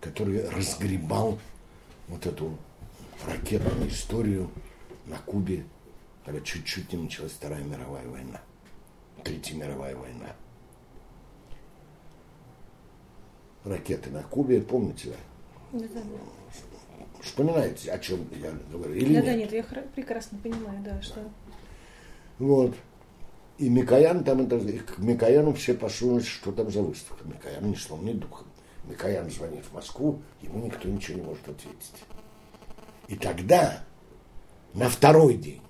который 0.00 0.48
разгребал 0.48 1.38
вот 2.06 2.24
эту 2.24 2.56
ракетную 3.26 3.90
историю 3.90 4.50
на 5.04 5.18
Кубе 5.18 5.66
когда 6.28 6.42
чуть-чуть 6.42 6.92
не 6.92 7.04
началась 7.04 7.32
Вторая 7.32 7.64
мировая 7.64 8.06
война, 8.06 8.38
Третья 9.24 9.56
мировая 9.56 9.96
война. 9.96 10.36
Ракеты 13.64 14.10
на 14.10 14.22
Кубе, 14.22 14.60
помните? 14.60 15.16
Да, 15.72 15.86
да. 15.88 16.37
Вспоминаете, 17.22 17.90
о 17.90 17.98
чем 17.98 18.26
я 18.40 18.52
говорю? 18.70 18.94
Или 18.94 19.14
да, 19.14 19.20
нет? 19.20 19.24
да, 19.24 19.34
нет, 19.34 19.52
я 19.52 19.82
прекрасно 19.94 20.38
понимаю, 20.38 20.82
да, 20.84 21.00
что... 21.02 21.20
Вот. 22.38 22.74
И 23.58 23.68
Микоян 23.68 24.22
там, 24.22 24.42
это, 24.42 24.56
и 24.56 24.78
к 24.78 24.98
Микояну 24.98 25.52
все 25.52 25.74
посунулись, 25.74 26.26
что 26.26 26.52
там 26.52 26.70
за 26.70 26.80
выставка. 26.82 27.24
Микоян 27.26 27.68
ни 27.68 27.74
словом, 27.74 28.06
ни 28.06 28.12
духом. 28.12 28.46
Микоян 28.84 29.28
звонит 29.30 29.64
в 29.64 29.72
Москву, 29.72 30.22
ему 30.40 30.64
никто 30.64 30.88
ничего 30.88 31.18
не 31.18 31.24
может 31.24 31.48
ответить. 31.48 32.04
И 33.08 33.16
тогда, 33.16 33.84
на 34.74 34.88
второй 34.88 35.34
день, 35.34 35.62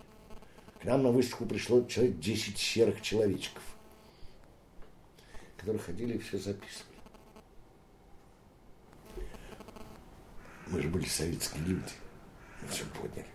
к 0.80 0.84
нам 0.84 1.02
на 1.02 1.10
выставку 1.10 1.46
пришло 1.46 1.82
человек 1.84 2.18
10 2.18 2.58
серых 2.58 3.00
человечков, 3.00 3.62
которые 5.56 5.80
ходили 5.80 6.14
и 6.14 6.18
все 6.18 6.38
записывали. 6.38 6.87
Мы 10.70 10.82
же 10.82 10.88
были 10.88 11.06
советские 11.06 11.62
люди, 11.64 11.92
мы 12.62 12.68
все 12.68 12.84
поняли. 13.00 13.26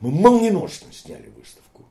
Мы 0.00 0.10
молниеносно 0.10 0.92
сняли 0.92 1.28
выставку. 1.30 1.84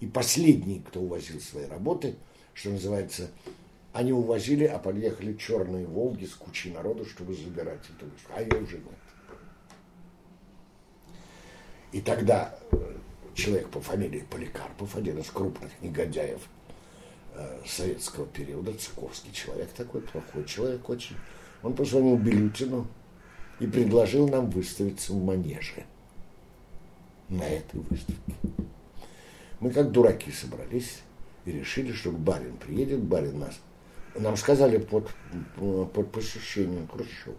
И 0.00 0.06
последний, 0.06 0.80
кто 0.80 1.00
увозил 1.00 1.40
свои 1.40 1.66
работы, 1.66 2.16
что 2.54 2.70
называется, 2.70 3.30
они 3.92 4.12
увозили, 4.12 4.64
а 4.64 4.78
подъехали 4.78 5.34
черные 5.34 5.86
«Волги» 5.86 6.24
с 6.24 6.34
кучей 6.34 6.72
народу, 6.72 7.04
чтобы 7.04 7.34
забирать 7.34 7.82
эту 7.96 8.06
выставку. 8.06 8.32
А 8.36 8.42
ее 8.42 8.62
уже 8.62 8.78
нет. 8.78 8.86
И 11.92 12.00
тогда 12.00 12.58
э, 12.70 12.96
человек 13.34 13.68
по 13.68 13.80
фамилии 13.80 14.26
Поликарпов, 14.30 14.96
один 14.96 15.18
из 15.18 15.30
крупных 15.30 15.70
негодяев 15.82 16.40
э, 17.34 17.60
советского 17.66 18.26
периода, 18.26 18.72
Цыковский 18.72 19.32
человек 19.32 19.70
такой, 19.72 20.00
плохой 20.00 20.44
человек 20.46 20.88
очень, 20.88 21.16
он 21.62 21.74
позвонил 21.74 22.16
Белютину 22.16 22.88
и 23.62 23.66
предложил 23.68 24.28
нам 24.28 24.50
выставиться 24.50 25.12
в 25.12 25.24
манеже 25.24 25.86
на 27.28 27.44
этой 27.44 27.78
выставке. 27.78 28.34
Мы 29.60 29.70
как 29.70 29.92
дураки 29.92 30.32
собрались 30.32 30.98
и 31.44 31.52
решили, 31.52 31.92
что 31.92 32.10
барин 32.10 32.56
приедет, 32.56 33.04
барин 33.04 33.38
нас. 33.38 33.60
Нам 34.16 34.36
сказали 34.36 34.78
под, 34.78 35.08
под 35.94 36.10
посещением 36.10 36.88
Хрущева. 36.88 37.36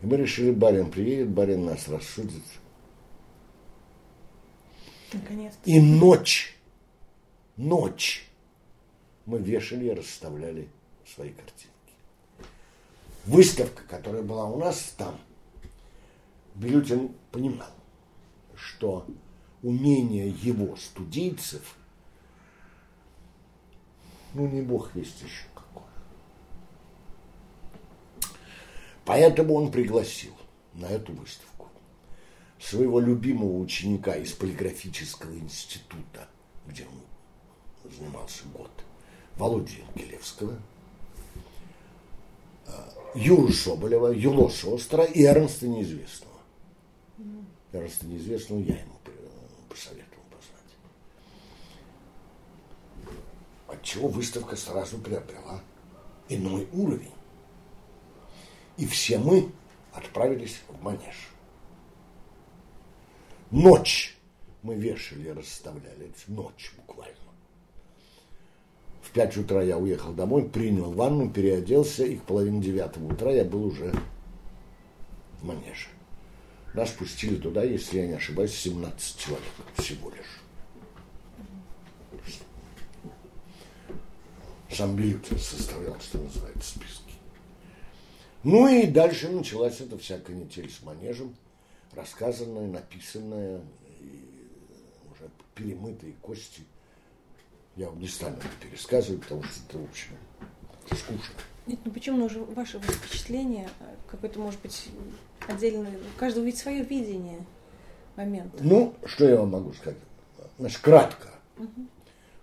И 0.00 0.06
мы 0.06 0.16
решили, 0.16 0.50
барин 0.50 0.90
приедет, 0.90 1.28
барин 1.28 1.66
нас 1.66 1.86
рассудит. 1.86 2.42
И 5.66 5.78
ночь, 5.78 6.56
ночь 7.58 8.26
мы 9.26 9.40
вешали 9.40 9.88
и 9.88 9.90
расставляли 9.90 10.70
свои 11.04 11.32
картинки. 11.32 11.73
Выставка, 13.26 13.82
которая 13.84 14.22
была 14.22 14.44
у 14.46 14.58
нас 14.58 14.94
там, 14.98 15.18
Белютин 16.54 17.14
понимал, 17.30 17.70
что 18.54 19.06
умение 19.62 20.28
его 20.28 20.76
студийцев, 20.76 21.76
ну 24.34 24.46
не 24.46 24.60
бог 24.60 24.94
весть 24.94 25.22
еще 25.22 25.46
какое. 25.54 25.84
Поэтому 29.06 29.54
он 29.54 29.72
пригласил 29.72 30.34
на 30.74 30.86
эту 30.86 31.12
выставку 31.14 31.68
своего 32.60 33.00
любимого 33.00 33.58
ученика 33.58 34.16
из 34.16 34.32
полиграфического 34.32 35.34
института, 35.34 36.28
где 36.66 36.86
он 36.86 37.90
занимался 37.90 38.44
год, 38.52 38.70
Володю 39.36 39.78
Янкелевского, 39.78 40.58
Юру 43.14 43.52
Соболева, 43.52 44.08
Юло 44.08 44.50
Шостра 44.50 45.04
и 45.04 45.22
Эрнста 45.22 45.68
Неизвестного. 45.68 46.34
Эрнста 47.72 48.06
Неизвестного 48.06 48.60
я 48.60 48.74
ему 48.74 48.98
посоветовал 49.68 50.24
позвать. 50.30 50.74
Отчего 53.68 54.08
выставка 54.08 54.56
сразу 54.56 54.98
приобрела 54.98 55.60
иной 56.28 56.68
уровень. 56.72 57.12
И 58.76 58.86
все 58.86 59.18
мы 59.18 59.52
отправились 59.92 60.60
в 60.68 60.82
манеж. 60.82 61.30
Ночь 63.52 64.16
мы 64.62 64.74
вешали 64.74 65.28
расставляли, 65.28 66.12
ночь 66.26 66.72
буквально. 66.76 67.23
Пять 69.14 69.36
утра 69.36 69.62
я 69.62 69.78
уехал 69.78 70.12
домой, 70.12 70.48
принял 70.48 70.90
ванну, 70.90 71.30
переоделся, 71.30 72.04
и 72.04 72.16
к 72.16 72.24
половине 72.24 72.60
девятого 72.60 73.12
утра 73.12 73.30
я 73.30 73.44
был 73.44 73.66
уже 73.66 73.94
в 75.40 75.44
манеже. 75.44 75.86
Нас 76.74 76.90
пустили 76.90 77.36
туда, 77.36 77.62
если 77.62 77.98
я 77.98 78.08
не 78.08 78.14
ошибаюсь, 78.14 78.52
17 78.56 79.16
человек 79.16 79.44
всего 79.76 80.10
лишь. 80.10 80.40
Сам 84.68 84.96
Бьютин 84.96 85.38
составлял, 85.38 85.96
что 86.00 86.18
называется, 86.18 86.70
списки. 86.70 87.14
Ну 88.42 88.66
и 88.66 88.88
дальше 88.88 89.28
началась 89.28 89.80
эта 89.80 89.96
вся 89.96 90.18
канитель 90.18 90.68
с 90.68 90.82
манежем, 90.82 91.36
рассказанная, 91.92 92.66
написанная, 92.66 93.60
и 94.00 94.48
уже 95.12 95.30
перемытые 95.54 96.14
кости. 96.14 96.62
Я 97.76 97.88
вам 97.88 97.98
не 97.98 98.08
стану 98.08 98.36
это 98.36 98.46
пересказывать, 98.60 99.22
потому 99.22 99.42
что 99.42 99.60
это, 99.68 99.78
в 99.78 99.84
общем, 99.84 100.12
скучно. 100.86 101.34
Нет, 101.66 101.80
ну 101.84 101.90
почему 101.90 102.18
ну, 102.18 102.26
уже 102.26 102.40
ваше 102.40 102.78
впечатление, 102.78 103.68
какое-то, 104.10 104.38
может 104.38 104.60
быть, 104.60 104.88
отдельное, 105.48 105.96
у 105.98 106.18
каждого 106.18 106.44
ведь 106.44 106.58
свое 106.58 106.84
видение 106.84 107.44
момента. 108.16 108.56
Ну, 108.60 108.94
что 109.06 109.28
я 109.28 109.36
вам 109.36 109.50
могу 109.50 109.72
сказать? 109.72 109.98
Значит, 110.58 110.78
кратко. 110.78 111.28
Угу. 111.58 111.86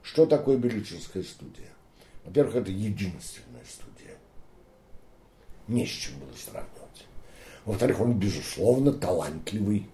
Что 0.01 0.25
такое 0.25 0.57
Беличинская 0.57 1.23
студия? 1.23 1.69
Во-первых, 2.25 2.55
это 2.55 2.71
единственная 2.71 3.63
студия. 3.65 4.17
Не 5.67 5.85
с 5.85 5.89
чем 5.89 6.19
было 6.19 6.35
сравнивать. 6.35 7.05
Во-вторых, 7.65 8.01
он, 8.01 8.17
безусловно, 8.17 8.91
талантливый 8.91 9.87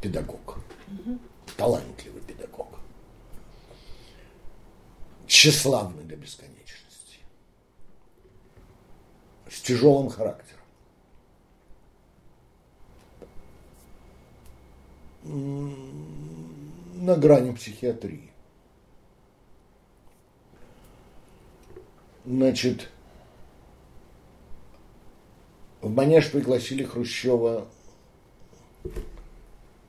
педагог. 0.00 0.58
Угу. 0.88 1.18
Талантливый 1.56 2.22
педагог. 2.22 2.68
Тщеславный 5.26 6.04
до 6.04 6.16
бесконечности. 6.16 7.18
С 9.50 9.60
тяжелым 9.60 10.10
характером. 10.10 10.54
на 17.04 17.16
грани 17.16 17.52
психиатрии. 17.52 18.30
Значит, 22.24 22.88
в 25.82 25.90
Манеж 25.90 26.30
пригласили 26.30 26.84
Хрущева 26.84 27.68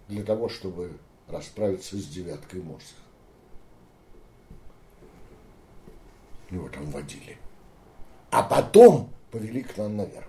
для 0.09 0.23
того, 0.23 0.49
чтобы 0.49 0.91
расправиться 1.27 1.97
с 1.97 2.05
девяткой 2.05 2.61
Морса. 2.61 2.95
Его 6.51 6.69
там 6.69 6.89
водили. 6.91 7.37
А 8.31 8.43
потом 8.43 9.11
повели 9.31 9.63
к 9.63 9.77
нам 9.77 9.97
наверх. 9.97 10.27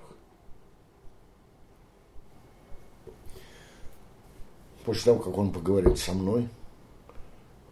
После 4.84 5.04
того, 5.04 5.18
как 5.18 5.36
он 5.36 5.52
поговорил 5.52 5.96
со 5.96 6.12
мной, 6.12 6.48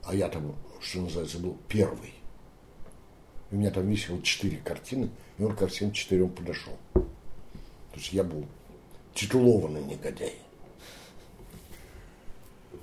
а 0.02 0.14
я 0.14 0.28
там, 0.28 0.54
что 0.80 1.00
называется, 1.00 1.38
был 1.38 1.56
первый, 1.68 2.12
у 3.52 3.56
меня 3.56 3.70
там 3.70 3.88
висело 3.88 4.20
четыре 4.20 4.56
картины, 4.56 5.10
и 5.38 5.44
он 5.44 5.54
ко 5.54 5.68
всем 5.68 5.92
четырем 5.92 6.30
подошел. 6.30 6.76
То 6.92 8.00
есть 8.00 8.12
я 8.12 8.24
был 8.24 8.44
титулованный 9.14 9.84
негодяй. 9.84 10.34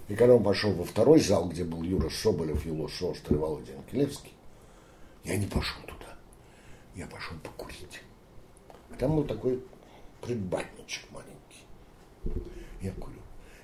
И 0.07 0.15
когда 0.15 0.35
он 0.35 0.43
пошел 0.43 0.73
во 0.73 0.85
второй 0.85 1.19
зал, 1.19 1.49
где 1.49 1.63
был 1.65 1.83
Юра 1.83 2.09
Соболев, 2.09 2.65
Юло 2.65 2.87
Шостер 2.87 3.35
и 3.35 3.37
Володя 3.37 3.77
Анкелевский, 3.77 4.31
я 5.23 5.37
не 5.37 5.45
пошел 5.45 5.81
туда. 5.83 6.17
Я 6.95 7.07
пошел 7.07 7.37
покурить. 7.39 8.01
А 8.89 8.95
там 8.95 9.15
был 9.15 9.23
такой 9.23 9.63
предбатничек 10.21 11.05
маленький. 11.11 11.65
Я 12.81 12.91
курю. 12.93 13.19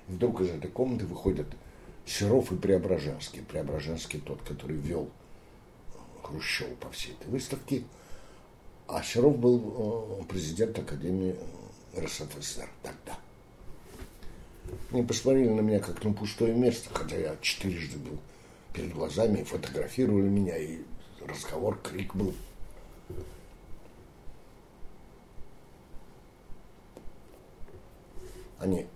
И 0.08 0.12
вдруг 0.12 0.40
из 0.40 0.50
этой 0.50 0.70
комнаты 0.70 1.06
выходят 1.06 1.46
Серов 2.06 2.52
и 2.52 2.56
Преображенский. 2.56 3.42
Преображенский 3.42 4.20
тот, 4.20 4.40
который 4.42 4.76
вел 4.76 5.10
Хрущева 6.22 6.74
по 6.76 6.90
всей 6.90 7.12
этой 7.12 7.28
выставке. 7.28 7.84
А 8.86 9.02
Серов 9.02 9.38
был 9.38 10.24
президент 10.28 10.78
Академии 10.78 11.36
РСФСР 11.96 12.68
тогда. 12.82 13.18
Они 14.90 15.02
посмотрели 15.02 15.48
на 15.48 15.60
меня 15.60 15.80
как 15.80 16.02
на 16.04 16.12
пустое 16.12 16.54
место, 16.54 16.90
хотя 16.92 17.16
я 17.16 17.36
четырежды 17.40 17.98
был 17.98 18.18
перед 18.72 18.92
глазами, 18.92 19.42
фотографировали 19.42 20.28
меня, 20.28 20.56
и 20.56 20.82
разговор, 21.26 21.78
крик 21.80 22.14
был. 22.14 22.34
Они 28.58 28.86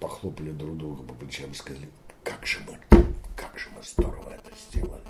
похлопали 0.00 0.50
друг 0.50 0.76
друга 0.76 1.02
по 1.02 1.14
плечам 1.14 1.50
и 1.50 1.54
сказали, 1.54 1.88
как 2.22 2.46
же 2.46 2.58
мы, 2.66 2.78
как 3.36 3.58
же 3.58 3.68
мы 3.70 3.82
здорово 3.82 4.30
это 4.30 4.50
сделали. 4.56 5.02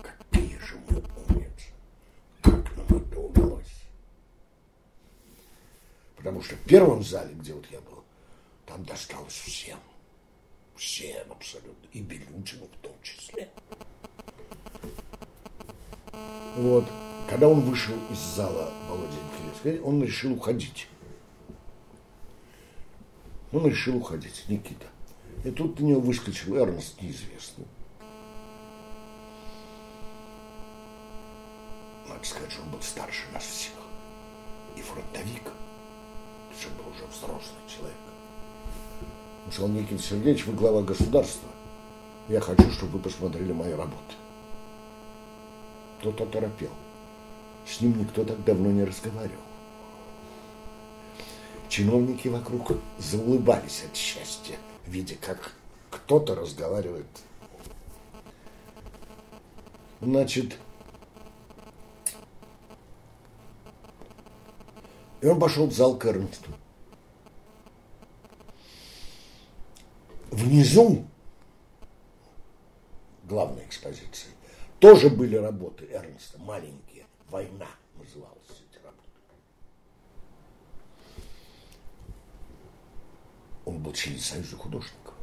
Какие 0.00 0.58
же 0.58 0.76
мы 0.88 1.02
умницы. 1.26 1.68
Как 2.42 2.76
нам 2.76 2.86
это 2.86 3.20
удалось. 3.20 3.82
Потому 6.16 6.42
что 6.42 6.56
в 6.56 6.60
первом 6.60 7.02
зале, 7.02 7.34
где 7.34 7.54
вот 7.54 7.66
я 7.70 7.80
был, 7.80 8.04
там 8.66 8.84
досталось 8.84 9.32
всем. 9.32 9.78
Всем 10.76 11.30
абсолютно. 11.30 11.88
И 11.92 12.00
Белютину 12.00 12.66
в 12.66 12.76
том 12.82 12.94
числе. 13.02 13.50
Вот. 16.56 16.84
Когда 17.28 17.48
он 17.48 17.60
вышел 17.60 17.94
из 18.10 18.18
зала 18.18 18.70
Володя 18.88 19.80
он 19.82 20.02
решил 20.02 20.34
уходить. 20.34 20.88
Он 23.52 23.66
решил 23.66 23.96
уходить, 23.96 24.44
Никита. 24.48 24.86
И 25.44 25.50
тут 25.50 25.78
на 25.80 25.84
него 25.84 26.00
выскочил 26.00 26.56
Эрнст 26.56 27.00
неизвестный. 27.00 27.66
Надо 32.08 32.24
сказать, 32.24 32.50
что 32.50 32.62
он 32.62 32.70
был 32.70 32.82
старше 32.82 33.22
нас 33.32 33.44
всех. 33.44 33.72
И 34.76 34.82
фронтовик. 34.82 35.50
Причем 36.50 36.70
был 36.76 36.90
уже 36.92 37.06
взрослый 37.06 37.60
человек. 37.68 37.96
Он 39.46 39.52
сказал, 39.52 39.70
Никита 39.70 40.02
Сергеевич, 40.02 40.46
вы 40.46 40.54
глава 40.54 40.82
государства. 40.82 41.48
Я 42.28 42.40
хочу, 42.40 42.70
чтобы 42.70 42.94
вы 42.94 42.98
посмотрели 43.00 43.52
мои 43.52 43.72
работы. 43.72 44.14
Тот 46.04 46.20
оторопел. 46.20 46.68
С 47.66 47.80
ним 47.80 47.98
никто 47.98 48.26
так 48.26 48.44
давно 48.44 48.70
не 48.70 48.84
разговаривал. 48.84 49.40
Чиновники 51.70 52.28
вокруг 52.28 52.72
заулыбались 52.98 53.84
от 53.88 53.96
счастья, 53.96 54.58
видя, 54.84 55.14
как 55.14 55.54
кто-то 55.90 56.34
разговаривает. 56.34 57.06
Значит, 60.02 60.58
и 65.22 65.26
он 65.26 65.40
пошел 65.40 65.68
в 65.68 65.72
зал 65.72 65.96
к 65.96 66.04
Эрнсту. 66.04 66.50
Внизу 70.30 71.06
главной 73.22 73.64
экспозиции 73.64 74.33
тоже 74.84 75.08
были 75.08 75.36
работы 75.36 75.86
Эрнста, 75.90 76.38
маленькие. 76.40 77.06
«Война» 77.30 77.68
называлась 77.96 78.36
эти 78.50 78.76
работы. 78.84 79.08
Он 83.64 83.82
был 83.82 83.94
член 83.94 84.18
Союза 84.18 84.56
художников. 84.56 85.14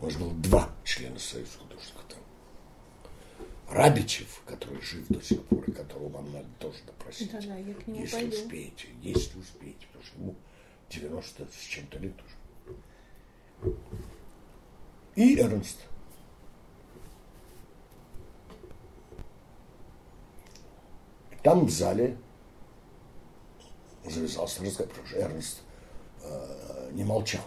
У 0.00 0.04
нас 0.04 0.14
было 0.16 0.34
два 0.34 0.70
члена 0.84 1.18
Союза 1.18 1.56
художников 1.58 2.04
там. 2.06 2.18
Рабичев, 3.70 4.42
который 4.44 4.82
жив 4.82 5.08
до 5.08 5.22
сих 5.22 5.42
пор, 5.44 5.64
и 5.64 5.72
которого 5.72 6.10
вам 6.10 6.30
надо 6.30 6.48
тоже 6.58 6.80
допросить. 6.86 7.32
Да, 7.32 7.40
да, 7.40 7.56
я 7.56 7.72
к 7.72 7.86
нему 7.86 8.02
если 8.02 8.16
пойду. 8.16 8.36
успеете, 8.36 8.88
если 9.00 9.38
успеете, 9.38 9.86
потому 9.86 10.04
что 10.04 10.18
ему 10.18 10.34
90 10.90 11.48
с 11.50 11.64
чем-то 11.64 11.98
лет 11.98 12.14
уже. 13.62 13.74
И 15.16 15.40
Эрнст. 15.40 15.78
Там 21.48 21.64
в 21.64 21.70
зале 21.70 22.14
завязался 24.04 24.62
разговор, 24.62 24.90
потому 24.90 25.06
что 25.08 25.18
Эрнст 25.18 25.60
э, 26.22 26.90
не 26.92 27.04
молчал. 27.04 27.44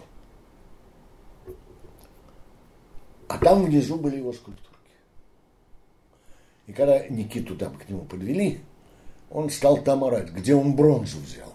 А 3.28 3.38
там 3.38 3.64
внизу 3.64 3.98
были 3.98 4.16
его 4.16 4.32
скульптурки. 4.32 4.96
И 6.66 6.72
когда 6.72 7.06
Никиту 7.06 7.56
там 7.56 7.78
к 7.78 7.88
нему 7.88 8.04
подвели, 8.04 8.64
он 9.30 9.50
стал 9.50 9.84
там 9.84 10.02
орать, 10.02 10.30
где 10.30 10.56
он 10.56 10.74
бронзу 10.74 11.20
взял. 11.20 11.52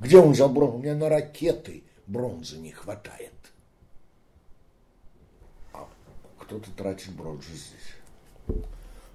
Где 0.00 0.18
он 0.18 0.32
взял 0.32 0.50
бронзу? 0.50 0.76
У 0.76 0.82
меня 0.82 0.94
на 0.94 1.08
ракеты 1.08 1.82
бронзы 2.06 2.58
не 2.58 2.72
хватает. 2.72 3.32
А 5.72 5.88
кто-то 6.40 6.70
тратит 6.72 7.12
бронзу 7.14 7.48
здесь. 7.52 8.68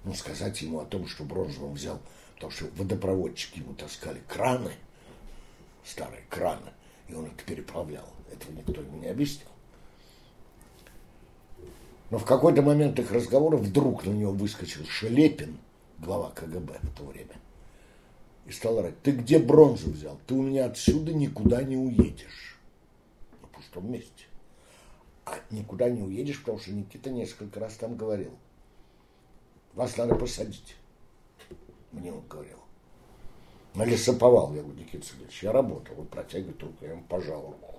Ну, 0.08 0.14
сказать 0.14 0.62
ему 0.62 0.80
о 0.80 0.86
том, 0.86 1.06
что 1.06 1.22
бронзу 1.22 1.66
он 1.66 1.74
взял, 1.74 2.00
потому 2.36 2.50
что 2.50 2.64
водопроводчики 2.76 3.58
ему 3.58 3.74
таскали 3.74 4.22
краны, 4.26 4.72
старые 5.84 6.22
краны, 6.30 6.72
и 7.08 7.14
он 7.14 7.26
это 7.26 7.44
переправлял. 7.44 8.08
Этого 8.32 8.52
никто 8.52 8.80
ему 8.80 9.02
не 9.02 9.08
объяснил. 9.08 9.50
Но 12.08 12.16
в 12.16 12.24
какой-то 12.24 12.62
момент 12.62 12.98
их 12.98 13.12
разговора 13.12 13.58
вдруг 13.58 14.06
на 14.06 14.12
него 14.12 14.32
выскочил 14.32 14.86
Шелепин, 14.86 15.58
глава 15.98 16.30
КГБ 16.30 16.78
в 16.80 16.96
то 16.96 17.04
время, 17.04 17.36
и 18.46 18.52
стал 18.52 18.78
орать, 18.78 18.98
ты 19.02 19.10
где 19.10 19.38
бронзу 19.38 19.90
взял? 19.90 20.18
Ты 20.26 20.36
у 20.36 20.42
меня 20.42 20.64
отсюда 20.64 21.12
никуда 21.12 21.62
не 21.62 21.76
уедешь. 21.76 22.56
На 23.42 23.48
пустом 23.48 23.92
месте. 23.92 24.24
А 25.26 25.38
никуда 25.50 25.90
не 25.90 26.00
уедешь, 26.00 26.40
потому 26.40 26.60
что 26.60 26.72
Никита 26.72 27.10
несколько 27.10 27.60
раз 27.60 27.74
там 27.74 27.94
говорил. 27.94 28.32
Вас 29.74 29.96
надо 29.96 30.14
посадить. 30.14 30.76
Мне 31.92 32.12
он 32.12 32.26
говорил. 32.28 32.58
На 33.74 33.84
лесоповал, 33.84 34.54
я 34.54 34.62
говорю, 34.62 34.78
Никита 34.78 35.06
Сергеевич, 35.06 35.42
я 35.42 35.52
работал, 35.52 35.94
он 35.98 36.06
протягивает 36.06 36.60
руку, 36.62 36.76
я 36.80 36.92
ему 36.92 37.04
пожал 37.04 37.42
руку. 37.42 37.74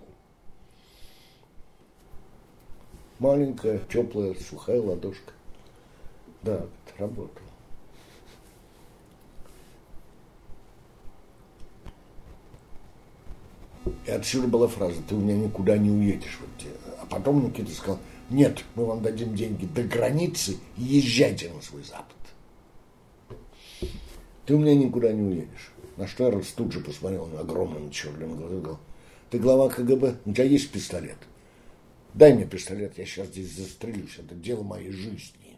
Маленькая, 3.19 3.79
теплая, 3.79 4.33
сухая 4.35 4.81
ладошка. 4.81 5.33
Да, 6.41 6.65
работал. 6.97 7.43
И 14.05 14.11
отсюда 14.11 14.47
была 14.47 14.67
фраза, 14.67 15.01
ты 15.07 15.15
у 15.15 15.19
меня 15.19 15.35
никуда 15.35 15.77
не 15.77 15.91
уедешь. 15.91 16.37
Вот, 16.39 16.49
те». 16.57 16.69
а 17.01 17.05
потом 17.05 17.45
Никита 17.45 17.71
сказал, 17.71 17.99
нет, 18.29 18.63
мы 18.75 18.85
вам 18.85 19.01
дадим 19.01 19.35
деньги 19.35 19.65
до 19.65 19.83
границы 19.83 20.57
и 20.77 20.83
езжайте 20.83 21.51
на 21.51 21.61
свой 21.61 21.83
запад. 21.83 22.15
Ты 24.45 24.55
у 24.55 24.59
меня 24.59 24.75
никуда 24.75 25.11
не 25.11 25.21
уедешь. 25.21 25.71
На 25.97 26.07
что 26.07 26.29
я 26.29 26.41
тут 26.55 26.71
же 26.71 26.79
посмотрел 26.79 27.25
на 27.27 27.41
огромным 27.41 27.91
черным 27.91 28.37
глазом 28.37 28.61
сказал, 28.61 28.79
ты 29.29 29.39
глава 29.39 29.69
КГБ, 29.69 30.15
у 30.25 30.33
тебя 30.33 30.43
есть 30.43 30.71
пистолет? 30.71 31.17
Дай 32.13 32.33
мне 32.33 32.45
пистолет, 32.45 32.97
я 32.97 33.05
сейчас 33.05 33.27
здесь 33.27 33.51
застрелюсь, 33.51 34.17
это 34.17 34.33
дело 34.33 34.63
моей 34.63 34.91
жизни. 34.91 35.57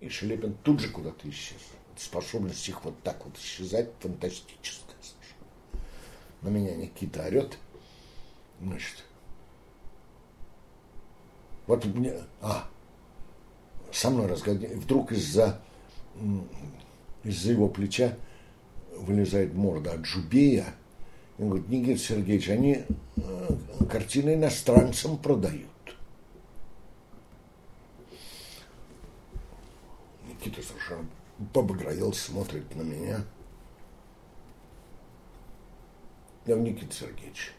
И 0.00 0.08
Шелепин 0.08 0.56
тут 0.62 0.80
же 0.80 0.88
куда-то 0.88 1.28
исчез. 1.30 1.60
Способность 1.96 2.68
их 2.68 2.84
вот 2.84 3.00
так 3.02 3.24
вот 3.24 3.38
исчезать 3.38 3.90
фантастическая 4.00 4.96
совершенно. 5.00 5.84
На 6.42 6.48
меня 6.48 6.74
Никита 6.74 7.24
орет, 7.24 7.58
значит, 8.60 9.05
вот 11.66 11.84
мне, 11.84 12.14
а, 12.40 12.68
со 13.92 14.10
мной 14.10 14.26
разговаривает, 14.26 14.78
вдруг 14.78 15.12
из-за 15.12 15.60
из-за 17.24 17.52
его 17.52 17.68
плеча 17.68 18.16
вылезает 18.96 19.54
морда 19.54 19.92
от 19.92 20.06
Жубея, 20.06 20.74
и 21.38 21.42
он 21.42 21.48
говорит, 21.50 21.68
Никита 21.68 21.98
Сергеевич, 21.98 22.48
они 22.48 22.84
э, 23.16 23.48
картины 23.90 24.34
иностранцам 24.34 25.18
продают. 25.18 25.66
Никита 30.28 30.62
совершенно 30.62 31.06
побагровел, 31.52 32.12
смотрит 32.12 32.74
на 32.74 32.82
меня. 32.82 33.24
Я 36.46 36.54
Никита 36.54 36.94
Сергеевич, 36.94 37.52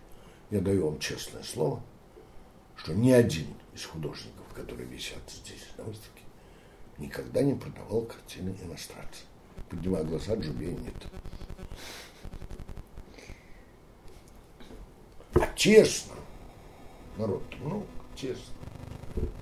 я 0.50 0.62
даю 0.62 0.88
вам 0.88 1.00
честное 1.00 1.44
слово, 1.44 1.82
что 2.78 2.94
ни 2.94 3.12
один 3.12 3.48
из 3.78 3.86
художников, 3.86 4.46
которые 4.54 4.88
висят 4.88 5.22
здесь 5.28 5.64
на 5.78 5.84
выставке, 5.86 6.24
никогда 6.98 7.42
не 7.42 7.54
продавал 7.54 8.02
картины 8.02 8.56
иностранцам. 8.64 9.26
Поднимая 9.70 10.04
глаза, 10.04 10.36
Джубея 10.36 10.76
нет. 10.76 10.94
А 15.34 15.54
честно, 15.56 16.16
народ, 17.18 17.44
ну, 17.62 17.86
честно, 18.16 18.54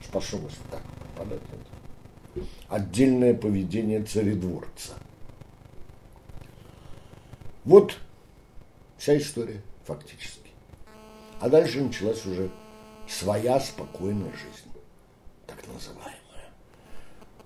способность 0.04 0.58
так 0.70 0.82
попадать 1.16 1.42
это. 1.42 2.46
Отдельное 2.68 3.34
поведение 3.34 4.04
царедворца. 4.04 4.94
Вот 7.64 7.98
Вся 8.98 9.18
история, 9.18 9.62
фактически. 9.84 10.50
А 11.40 11.50
дальше 11.50 11.82
началась 11.82 12.26
уже 12.26 12.50
своя 13.08 13.60
спокойная 13.60 14.32
жизнь, 14.32 14.72
так 15.48 15.66
называемая. 15.68 16.16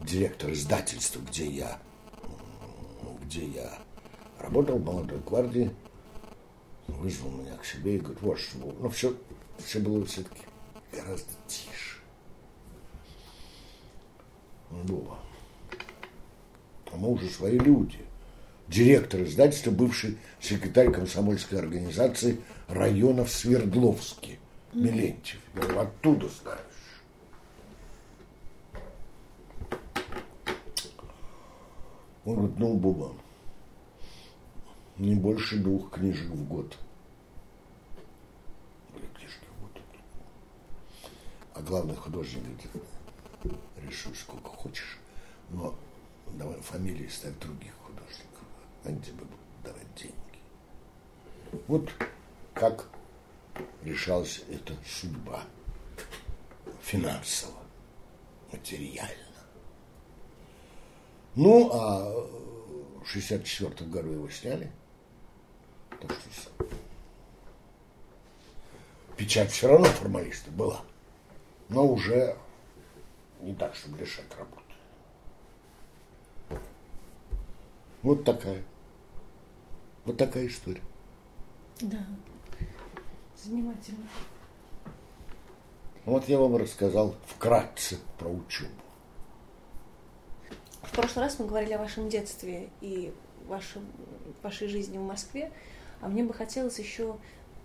Директор 0.02 0.52
издательства, 0.52 1.20
где 1.22 1.48
я, 1.48 1.80
где 3.24 3.46
я 3.46 3.78
работал 4.40 4.78
в 4.78 4.86
молодой 4.86 5.20
гвардии, 5.20 5.72
вызвал 6.88 7.32
меня 7.32 7.56
к 7.58 7.66
себе 7.66 7.96
и 7.96 8.00
говорит, 8.00 8.22
вот 8.22 8.40
что, 8.40 8.58
ну 8.80 8.90
все, 8.90 9.16
все 9.58 9.80
было 9.80 10.06
все-таки 10.06 10.42
гораздо 10.92 11.32
тише. 11.48 12.00
Было. 14.72 15.20
А 16.92 16.96
мы 16.96 17.10
уже 17.10 17.30
свои 17.30 17.58
люди. 17.58 18.00
Директор 18.68 19.24
издательства, 19.24 19.72
бывший 19.72 20.18
секретарь 20.40 20.92
комсомольской 20.92 21.58
организации 21.58 22.40
района 22.68 23.26
в 23.26 23.32
Милентьев. 24.74 25.40
Я 25.56 25.62
говорю, 25.62 25.80
оттуда 25.80 26.30
знаешь. 26.30 26.64
Он 32.26 32.36
говорит, 32.36 32.60
ну, 32.60 32.78
Буба, 32.78 33.16
не 34.98 35.16
больше 35.16 35.58
двух 35.58 35.92
книжек 35.92 36.30
в 36.30 36.48
год. 36.48 36.78
Были 38.94 39.08
книжки 39.08 39.46
в 39.58 39.62
год. 39.62 39.82
А 41.56 41.62
главный 41.62 41.96
художник 41.96 42.44
говорит, 42.44 43.60
реши 43.78 44.14
сколько 44.14 44.50
хочешь, 44.50 45.00
но 45.50 45.74
давай 46.34 46.60
фамилии 46.62 47.08
ставь 47.08 47.38
других 47.40 47.74
художников, 47.84 48.44
они 48.84 49.00
тебе 49.02 49.14
будут 49.14 49.40
давать 49.64 49.96
деньги. 49.96 50.16
Вот 51.68 51.90
как 52.54 52.90
решалась 53.84 54.42
эта 54.50 54.74
судьба 54.86 55.44
финансово, 56.82 57.54
материально. 58.52 59.14
Ну, 61.36 61.70
а 61.72 62.10
в 63.02 63.06
64 63.06 63.90
году 63.90 64.12
его 64.12 64.30
сняли. 64.30 64.72
Так 66.02 66.12
что 66.12 66.66
печать 69.18 69.52
все 69.52 69.68
равно 69.68 69.86
формалиста 69.86 70.50
была, 70.52 70.82
но 71.68 71.86
уже 71.86 72.38
не 73.42 73.54
так, 73.54 73.76
чтобы 73.76 73.98
лишать 73.98 74.26
работы. 74.38 74.64
Вот 78.02 78.24
такая. 78.24 78.64
Вот 80.06 80.18
такая 80.18 80.48
история. 80.48 80.82
Да. 81.82 82.06
Занимательно. 83.44 84.08
Вот 86.06 86.28
я 86.28 86.40
вам 86.40 86.58
рассказал 86.58 87.16
вкратце 87.26 87.98
про 88.18 88.28
учебу. 88.28 88.72
В 90.82 90.92
прошлый 90.92 91.26
раз 91.26 91.40
мы 91.40 91.46
говорили 91.46 91.74
о 91.74 91.78
вашем 91.78 92.10
детстве 92.10 92.70
и 92.82 93.14
вашем, 93.48 93.86
вашей 94.44 94.68
жизни 94.68 94.98
в 94.98 95.04
Москве, 95.04 95.52
а 96.02 96.10
мне 96.10 96.24
бы 96.24 96.34
хотелось 96.34 96.80
еще 96.80 97.16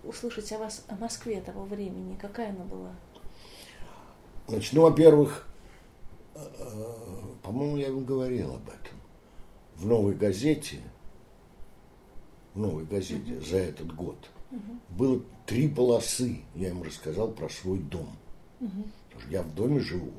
услышать 0.04 0.52
о 0.52 0.58
вас, 0.58 0.84
о 0.88 0.96
Москве 0.96 1.40
того 1.40 1.64
времени. 1.64 2.16
Какая 2.20 2.50
она 2.50 2.64
была? 2.64 2.92
Значит, 4.46 4.74
ну, 4.74 4.82
во-первых, 4.82 5.46
э, 6.34 6.40
по-моему, 7.42 7.76
я 7.78 7.90
вам 7.90 8.04
говорил 8.04 8.54
об 8.54 8.68
этом. 8.68 9.00
В 9.76 9.86
новой 9.86 10.14
газете, 10.14 10.80
в 12.54 12.58
новой 12.58 12.84
газете 12.84 13.40
за 13.40 13.56
этот 13.56 13.94
год 13.94 14.16
uh-huh. 14.55 14.96
было 14.96 15.22
три 15.46 15.68
полосы. 15.68 16.40
Я 16.55 16.70
им 16.70 16.82
рассказал 16.82 17.32
про 17.32 17.48
свой 17.48 17.78
дом. 17.78 18.09
Uh-huh. 18.61 18.86
Я 19.30 19.42
в 19.42 19.55
доме 19.55 19.80
живу. 19.80 20.12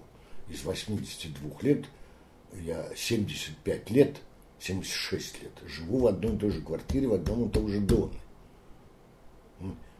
Из 0.50 0.64
82 0.64 1.62
лет 1.62 1.86
я 2.54 2.88
75 2.96 3.90
лет, 3.90 4.18
76 4.60 5.44
лет, 5.44 5.52
живу 5.66 6.00
в 6.00 6.08
одной 6.08 6.36
и 6.36 6.38
той 6.38 6.52
же 6.52 6.62
квартире, 6.62 7.08
в 7.08 7.14
одном 7.14 7.50
и 7.50 7.52
том 7.52 7.68
же 7.68 7.80
доме. 7.80 8.20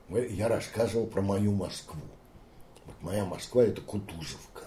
Я 0.10 0.48
рассказывал 0.48 1.08
про 1.08 1.22
мою 1.22 1.52
Москву. 1.52 2.02
Вот 2.86 2.96
моя 3.02 3.26
Москва– 3.26 3.64
это 3.66 3.82
Кутузовка. 3.82 4.66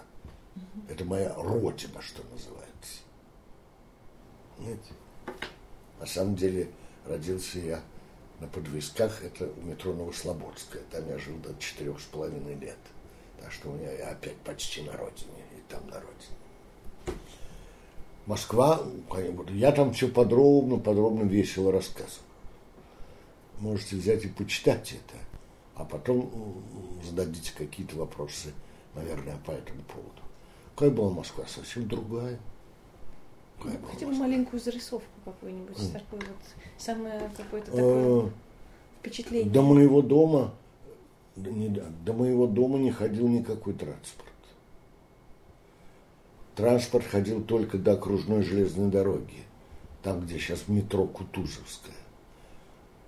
Это 0.89 1.05
моя 1.05 1.33
родина, 1.37 2.03
что 2.03 2.23
называется. 2.33 3.03
Знаете? 4.59 4.93
На 6.01 6.07
самом 6.07 6.35
деле 6.35 6.71
родился 7.07 7.61
я 7.61 7.83
на 8.41 8.47
подвесках, 8.47 9.23
это 9.23 9.49
у 9.57 9.61
метро 9.63 9.93
Новослободская. 9.93 10.83
Там 10.91 11.09
я 11.09 11.19
жил 11.19 11.37
до 11.39 11.55
четырех 11.59 12.01
с 12.01 12.05
половиной 12.05 12.55
лет. 12.55 12.79
Так 13.41 13.53
что 13.53 13.71
у 13.71 13.73
меня 13.73 13.93
я 13.93 14.11
опять 14.11 14.37
почти 14.39 14.83
на 14.83 14.93
родине, 14.93 15.45
и 15.57 15.71
там 15.71 15.87
на 15.89 16.01
родине. 16.01 17.19
Москва, 18.27 18.83
я 19.51 19.73
там 19.73 19.93
все 19.93 20.09
подробно, 20.09 20.79
подробно 20.79 21.23
весело 21.23 21.73
рассказывал. 21.73 22.25
Можете 23.59 23.97
взять 23.97 24.25
и 24.25 24.29
почитать 24.29 24.93
это, 24.93 25.19
а 25.75 25.85
потом 25.85 26.63
зададите 27.03 27.53
какие-то 27.57 27.97
вопросы, 27.97 28.53
наверное, 28.95 29.37
по 29.47 29.53
этому 29.53 29.83
поводу. 29.83 30.23
Какая 30.75 30.91
была 30.91 31.11
Москва? 31.11 31.45
Совсем 31.49 31.89
другая. 31.89 32.39
Какая 33.59 33.79
Хотя 33.91 34.07
бы 34.07 34.15
маленькую 34.15 34.61
зарисовку 34.61 35.09
какую-нибудь, 35.25 35.93
такой 35.93 36.21
вот, 36.21 36.37
самое 36.77 37.31
какое-то 37.37 37.71
такое 37.71 38.27
а, 38.27 38.31
впечатление. 39.01 39.51
До 39.51 39.63
моего 39.63 40.03
дома, 40.03 40.55
до 41.37 42.13
моего 42.13 42.47
дома 42.47 42.79
не 42.79 42.91
ходил 42.91 43.29
никакой 43.29 43.75
транспорт. 43.75 44.29
Транспорт 46.55 47.07
ходил 47.07 47.43
только 47.43 47.79
до 47.79 47.93
окружной 47.93 48.43
железной 48.43 48.91
дороги, 48.91 49.45
там, 50.03 50.21
где 50.21 50.39
сейчас 50.39 50.67
метро 50.67 51.07
Кутузовская. 51.07 51.95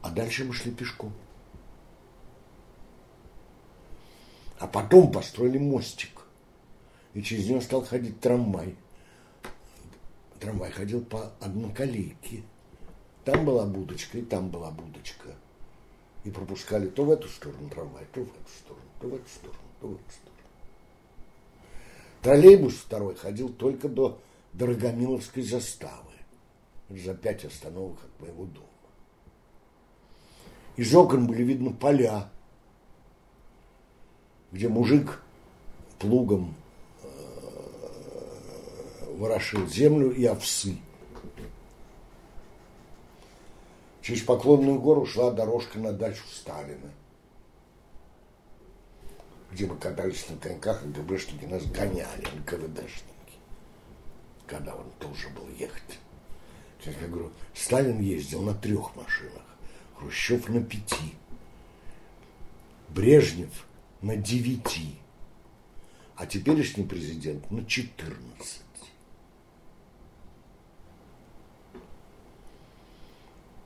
А 0.02 0.10
дальше 0.10 0.44
мы 0.44 0.52
шли 0.54 0.72
пешком. 0.72 1.12
А 4.60 4.66
потом 4.66 5.10
построили 5.10 5.58
мостик. 5.58 6.10
И 7.14 7.22
через 7.22 7.48
него 7.48 7.60
стал 7.60 7.84
ходить 7.84 8.20
трамвай. 8.20 8.76
Трамвай 10.40 10.70
ходил 10.70 11.04
по 11.04 11.32
одноколейке. 11.40 12.42
Там 13.24 13.44
была 13.44 13.66
будочка, 13.66 14.18
и 14.18 14.22
там 14.22 14.48
была 14.48 14.70
будочка. 14.70 15.28
И 16.24 16.30
пропускали 16.30 16.88
то 16.88 17.04
в 17.04 17.10
эту 17.10 17.28
сторону 17.28 17.68
трамвай, 17.68 18.04
то 18.12 18.20
в 18.20 18.28
эту 18.28 18.50
сторону, 18.58 18.86
то 19.00 19.08
в 19.08 19.14
эту 19.14 19.28
сторону, 19.28 19.58
то 19.80 19.86
в 19.88 19.92
эту 19.92 20.10
сторону. 20.10 20.30
Троллейбус 22.22 22.74
второй 22.74 23.14
ходил 23.14 23.50
только 23.50 23.88
до 23.88 24.18
Дорогомиловской 24.52 25.42
заставы. 25.42 26.10
За 26.88 27.14
пять 27.14 27.44
остановок 27.44 27.98
от 28.02 28.20
моего 28.20 28.46
дома. 28.46 28.66
Из 30.76 30.92
окон 30.94 31.26
были 31.26 31.44
видны 31.44 31.72
поля, 31.72 32.30
где 34.50 34.68
мужик 34.68 35.22
плугом 36.00 36.54
ворошил 39.20 39.66
землю 39.68 40.10
и 40.10 40.24
овсы. 40.24 40.76
Через 44.02 44.22
Поклонную 44.22 44.80
гору 44.80 45.06
шла 45.06 45.30
дорожка 45.30 45.78
на 45.78 45.92
дачу 45.92 46.24
Сталина 46.32 46.90
где 49.50 49.66
мы 49.66 49.76
катались 49.76 50.28
на 50.28 50.36
коньках, 50.36 50.84
ГБшники 50.84 51.44
нас 51.44 51.64
гоняли, 51.66 52.24
НКВДшники, 52.38 53.38
когда 54.46 54.74
он 54.74 54.86
тоже 54.98 55.28
был 55.30 55.48
ехать. 55.58 55.98
Я 56.84 57.08
говорю, 57.08 57.30
Сталин 57.54 58.00
ездил 58.00 58.42
на 58.42 58.54
трех 58.54 58.94
машинах, 58.96 59.42
Хрущев 59.96 60.48
на 60.48 60.62
пяти, 60.62 61.14
Брежнев 62.88 63.66
на 64.00 64.16
девяти, 64.16 64.96
а 66.16 66.26
теперешний 66.26 66.84
президент 66.84 67.50
на 67.50 67.64
четырнадцать. 67.66 68.69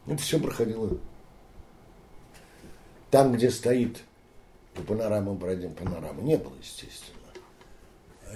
Это 0.07 0.19
все 0.19 0.39
проходило 0.39 0.99
там, 3.15 3.31
где 3.31 3.49
стоит 3.49 4.03
по 4.75 4.83
панорамам 4.83 5.39
пройдем 5.39 5.73
панораму. 5.73 6.21
Не 6.23 6.37
было, 6.37 6.57
естественно. 6.61 7.21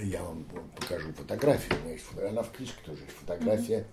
Я 0.01 0.23
вам 0.23 0.45
покажу 0.73 1.11
фотографию. 1.11 1.77
У 1.77 1.83
меня 1.83 1.91
есть, 1.95 2.05
она 2.17 2.43
в 2.43 2.51
книжке 2.53 2.77
тоже 2.85 3.01
есть. 3.01 3.17
Фотография, 3.17 3.85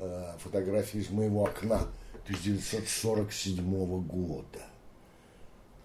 mm-hmm. 0.00 0.38
фотография 0.40 0.98
из 0.98 1.10
моего 1.10 1.44
окна 1.44 1.86
1947 2.24 4.02
года. 4.02 4.62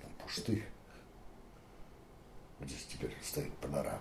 Там 0.01 0.09
пустырь. 0.23 0.65
Здесь 2.61 2.87
теперь 2.91 3.15
стоит 3.21 3.53
панорама. 3.57 3.99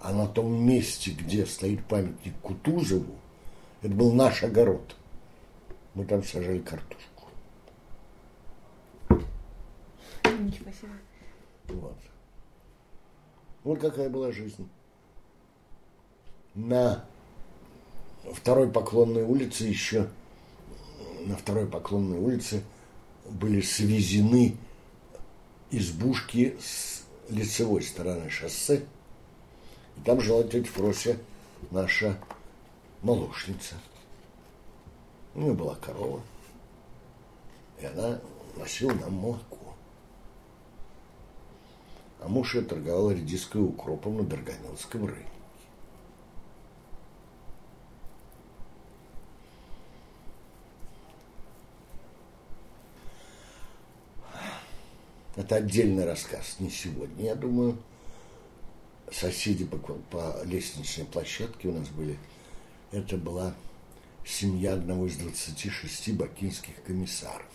А 0.00 0.12
на 0.12 0.26
том 0.26 0.52
месте, 0.66 1.12
где 1.12 1.46
стоит 1.46 1.84
памятник 1.84 2.34
Кутузову, 2.42 3.14
это 3.82 3.94
был 3.94 4.12
наш 4.12 4.42
огород. 4.42 4.96
Мы 5.94 6.04
там 6.04 6.22
сажали 6.22 6.60
картошку. 6.60 7.24
Ничего 10.24 10.70
себе. 10.70 10.92
Вот. 11.68 11.96
Вот 13.64 13.80
какая 13.80 14.08
была 14.08 14.32
жизнь. 14.32 14.68
На 16.54 17.04
второй 18.32 18.70
поклонной 18.70 19.24
улице 19.24 19.64
еще, 19.64 20.08
на 21.26 21.36
второй 21.36 21.66
поклонной 21.66 22.18
улице 22.18 22.62
были 23.28 23.60
свезены 23.60 24.56
избушки 25.70 26.56
с 26.60 27.04
лицевой 27.28 27.82
стороны 27.82 28.30
шоссе. 28.30 28.84
И 29.96 30.00
там 30.04 30.20
жила 30.20 30.42
тетя 30.44 30.70
Фрося, 30.70 31.18
наша 31.70 32.18
молочница. 33.02 33.74
У 35.38 35.40
нее 35.40 35.52
была 35.52 35.76
корова. 35.76 36.20
И 37.80 37.86
она 37.86 38.18
носила 38.56 38.92
нам 38.92 39.12
молоко. 39.12 39.72
А 42.20 42.26
муж 42.26 42.56
ее 42.56 42.62
торговал 42.62 43.12
редиской 43.12 43.62
укропом 43.62 44.16
на 44.16 44.24
Дорганинском 44.24 45.06
рынке. 45.06 45.28
Это 55.36 55.54
отдельный 55.54 56.04
рассказ, 56.04 56.56
не 56.58 56.68
сегодня. 56.68 57.26
Я 57.26 57.36
думаю, 57.36 57.78
соседи 59.12 59.64
по, 59.64 59.76
по 59.76 60.42
лестничной 60.42 61.04
площадке 61.04 61.68
у 61.68 61.74
нас 61.74 61.88
были. 61.90 62.18
Это 62.90 63.16
была 63.16 63.54
семья 64.28 64.74
одного 64.74 65.06
из 65.06 65.16
26 65.16 66.12
бакинских 66.12 66.82
комиссаров. 66.84 67.46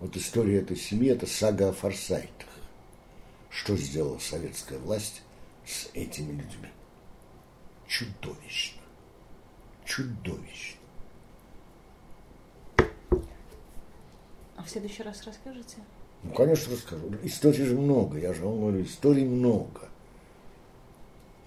Вот 0.00 0.16
история 0.16 0.58
этой 0.58 0.76
семьи– 0.76 1.10
это 1.12 1.26
сага 1.26 1.68
о 1.68 1.72
форсайтах. 1.72 2.48
Что 3.50 3.76
сделала 3.76 4.18
советская 4.18 4.78
власть 4.78 5.22
с 5.64 5.88
этими 5.94 6.32
людьми? 6.32 6.68
Чудовищно. 7.86 8.82
Чудовищно. 9.84 10.80
А 14.56 14.62
в 14.64 14.68
следующий 14.68 15.02
раз 15.02 15.22
расскажете? 15.24 15.76
Ну, 16.22 16.32
конечно, 16.32 16.72
расскажу. 16.72 17.12
Историй 17.22 17.64
же 17.64 17.76
много, 17.76 18.18
я 18.18 18.32
же 18.32 18.44
вам 18.44 18.60
говорю, 18.60 18.82
историй 18.82 19.24
много. 19.24 19.89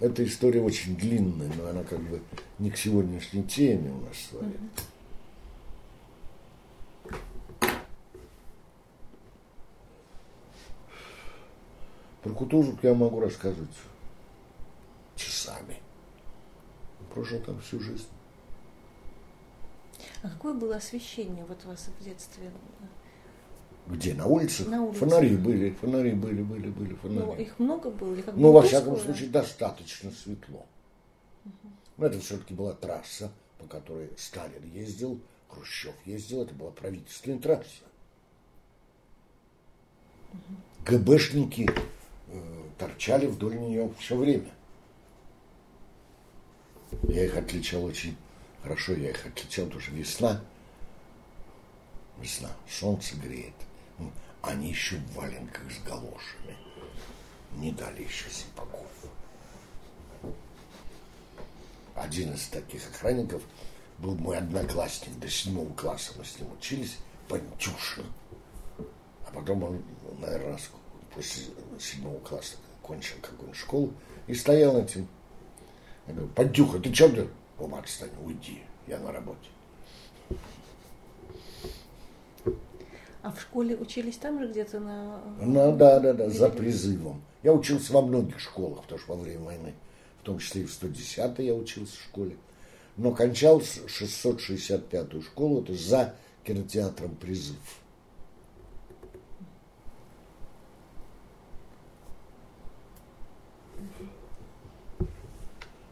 Эта 0.00 0.24
история 0.24 0.60
очень 0.60 0.96
длинная, 0.96 1.50
но 1.56 1.68
она 1.68 1.84
как 1.84 2.00
бы 2.00 2.20
не 2.58 2.70
к 2.70 2.76
сегодняшней 2.76 3.44
теме 3.44 3.90
у 3.90 4.00
нас 4.00 4.16
с 4.16 4.32
вами. 4.32 4.58
Про 12.22 12.32
Кутузов 12.32 12.82
я 12.82 12.94
могу 12.94 13.20
рассказывать 13.20 13.70
часами. 15.14 15.78
Прожил 17.12 17.40
там 17.40 17.60
всю 17.60 17.78
жизнь. 17.80 18.08
А 20.22 20.28
какое 20.30 20.54
было 20.54 20.76
освещение 20.76 21.44
вот 21.44 21.58
у 21.64 21.68
вас 21.68 21.88
в 22.00 22.04
детстве? 22.04 22.50
Где? 23.86 24.14
На 24.14 24.26
улице? 24.26 24.64
На 24.68 24.82
улице. 24.82 24.98
Фонари 24.98 25.36
были, 25.36 25.70
фонари 25.70 26.12
были, 26.12 26.42
были, 26.42 26.68
были 26.68 26.94
фонари. 26.94 27.26
Ну, 27.26 27.34
их 27.36 27.58
много 27.58 27.90
было? 27.90 28.14
Или 28.14 28.22
как 28.22 28.34
Ну, 28.36 28.52
во 28.52 28.62
всяком 28.62 28.98
случае, 28.98 29.28
достаточно 29.28 30.10
светло. 30.10 30.64
Но 31.96 32.06
это 32.06 32.18
все-таки 32.18 32.54
была 32.54 32.72
трасса, 32.72 33.30
по 33.58 33.66
которой 33.66 34.10
Сталин 34.16 34.64
ездил, 34.72 35.20
Хрущев 35.48 35.94
ездил, 36.04 36.42
это 36.42 36.54
была 36.54 36.70
правительственная 36.70 37.38
трасса. 37.38 37.84
ГБшники 40.84 41.70
э, 42.28 42.62
торчали 42.78 43.26
вдоль 43.26 43.56
нее 43.58 43.92
все 43.98 44.16
время. 44.16 44.50
Я 47.04 47.24
их 47.24 47.36
отличал 47.36 47.84
очень 47.84 48.16
хорошо, 48.62 48.94
я 48.94 49.10
их 49.10 49.26
отличал, 49.26 49.66
потому 49.66 49.80
что 49.80 49.92
весна, 49.92 50.40
весна, 52.20 52.50
солнце 52.68 53.16
греет. 53.16 53.54
Они 54.42 54.68
еще 54.68 54.96
в 54.96 55.14
валенках 55.14 55.70
с 55.70 55.82
галошами. 55.86 56.56
Не 57.56 57.72
дали 57.72 58.02
еще 58.02 58.28
сапогов. 58.28 58.90
Один 61.94 62.34
из 62.34 62.48
таких 62.48 62.86
охранников 62.90 63.42
был 63.98 64.16
мой 64.16 64.38
одноклассник 64.38 65.18
до 65.18 65.30
седьмого 65.30 65.72
класса. 65.74 66.12
Мы 66.18 66.24
с 66.24 66.38
ним 66.38 66.52
учились, 66.52 66.98
Пантюшин. 67.28 68.04
А 69.26 69.30
потом 69.32 69.62
он, 69.62 69.82
наверное, 70.18 70.58
после 71.14 71.44
седьмого 71.78 72.18
класса 72.20 72.56
кончил 72.82 73.16
какую-нибудь 73.22 73.56
школу 73.56 73.94
и 74.26 74.34
стоял 74.34 74.76
этим. 74.76 75.08
Я 76.06 76.14
говорю, 76.14 76.30
Пантюха, 76.32 76.78
ты 76.80 76.92
что 76.92 77.08
ты? 77.08 77.28
Ома, 77.58 77.78
отстань, 77.78 78.10
уйди, 78.22 78.62
я 78.86 78.98
на 78.98 79.12
работе. 79.12 79.48
А 83.24 83.32
в 83.32 83.40
школе 83.40 83.74
учились 83.74 84.18
там 84.18 84.38
же 84.38 84.48
где-то 84.48 84.80
на... 84.80 85.18
Ну, 85.40 85.74
да, 85.74 85.98
да, 85.98 86.12
да, 86.12 86.28
за 86.28 86.50
призывом. 86.50 87.24
Я 87.42 87.54
учился 87.54 87.94
во 87.94 88.02
многих 88.02 88.38
школах, 88.38 88.82
потому 88.82 89.00
что 89.00 89.14
во 89.14 89.22
время 89.22 89.44
войны, 89.46 89.74
в 90.20 90.24
том 90.24 90.38
числе 90.38 90.60
и 90.60 90.64
в 90.66 90.70
110 90.70 91.38
я 91.38 91.54
учился 91.54 91.96
в 91.96 92.02
школе. 92.02 92.36
Но 92.98 93.12
кончал 93.12 93.62
с 93.62 93.78
665-ю 93.78 95.22
школу, 95.22 95.62
это 95.62 95.72
за 95.72 96.14
кинотеатром 96.44 97.16
«Призыв». 97.16 97.56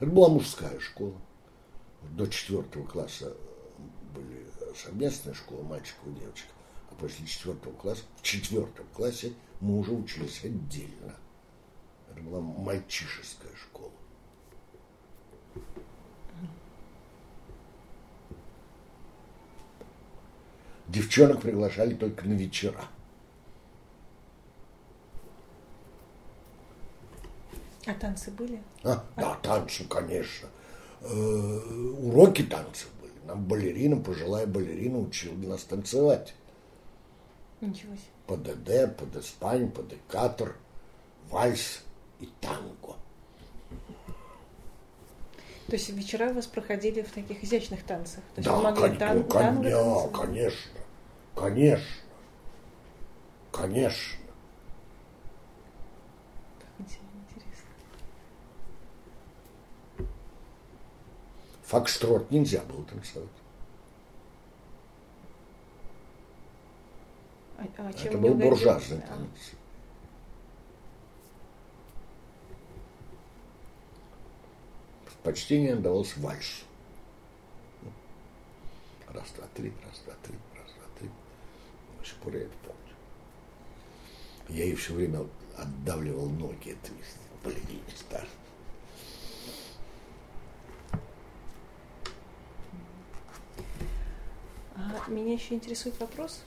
Это 0.01 0.11
была 0.11 0.28
мужская 0.28 0.78
школа. 0.80 1.14
До 2.11 2.26
четвертого 2.26 2.85
класса 2.85 3.35
были 4.14 4.47
совместная 4.76 5.33
школа 5.33 5.62
мальчиков 5.62 6.09
и 6.09 6.20
девочек, 6.20 6.49
после 7.03 7.26
четвертого 7.26 7.72
класса, 7.74 8.03
в 8.16 8.22
четвертом 8.22 8.86
классе 8.94 9.32
мы 9.61 9.76
уже 9.76 9.90
учились 9.90 10.44
отдельно. 10.44 11.16
Это 12.09 12.22
была 12.22 12.40
мальчишеская 12.40 13.50
школа. 13.57 13.90
Девчонок 20.86 21.40
приглашали 21.40 21.94
только 21.94 22.24
на 22.24 22.34
вечера. 22.34 22.84
А 27.84 27.94
танцы 27.94 28.30
были? 28.30 28.62
А, 28.84 29.05
да, 29.16 29.34
танцы, 29.42 29.84
конечно. 29.88 30.48
Э, 31.00 31.07
уроки 31.09 32.42
танцев 32.42 32.90
были. 33.00 33.12
Нам 33.26 33.44
балерина, 33.44 33.96
пожилая 33.96 34.46
балерина 34.46 35.00
учила 35.00 35.34
нас 35.34 35.64
танцевать. 35.64 36.34
Ничего 37.62 37.94
себе. 37.94 38.10
ПДД, 38.26 38.96
ПД-спань, 38.98 39.70
ПД-катр, 39.70 40.56
вальс 41.30 41.82
и 42.20 42.28
танго. 42.40 42.96
То 45.68 45.76
есть 45.76 45.88
вечера 45.90 46.30
у 46.30 46.34
вас 46.34 46.46
проходили 46.46 47.02
в 47.02 47.12
таких 47.12 47.42
изящных 47.44 47.84
танцах? 47.84 48.22
То 48.34 48.40
есть 48.40 48.48
Да, 48.48 48.56
вы 48.56 48.62
могли 48.64 48.82
кон- 48.88 48.98
тан- 48.98 49.22
кон- 49.22 49.42
танго 49.42 49.70
да, 49.70 50.08
конечно, 50.08 50.70
конечно, 51.36 51.86
конечно. 53.52 54.18
Интересно. 56.78 57.66
Фокстрот 61.64 62.30
нельзя 62.30 62.60
было 62.62 62.84
танцевать. 62.84 63.28
А, 67.78 67.88
а 67.88 67.92
чем 67.92 68.08
Это 68.08 68.18
не 68.18 68.28
был 68.28 68.34
буржуазный 68.34 68.98
А, 68.98 69.08
танец. 69.08 69.52
Почтение 75.22 75.74
отдавалось 75.74 76.16
вальсу. 76.16 76.64
Раз, 79.08 79.30
два, 79.36 79.46
три, 79.54 79.72
раз, 79.86 80.02
два, 80.04 80.14
три, 80.22 80.34
раз, 80.56 80.72
два, 80.72 80.84
три. 80.98 81.08
До 82.00 82.04
сих 82.04 82.16
пор 82.16 82.34
я 82.34 82.40
это 82.40 82.54
помню. 82.64 82.94
Я 84.48 84.64
ей 84.64 84.74
все 84.74 84.94
время 84.94 85.24
отдавливал 85.56 86.28
ноги 86.28 86.70
этой 86.70 86.96
балерине 87.44 87.82
старой. 87.94 88.28
А 94.74 95.10
меня 95.10 95.34
еще 95.34 95.54
интересует 95.54 95.98
вопрос. 96.00 96.42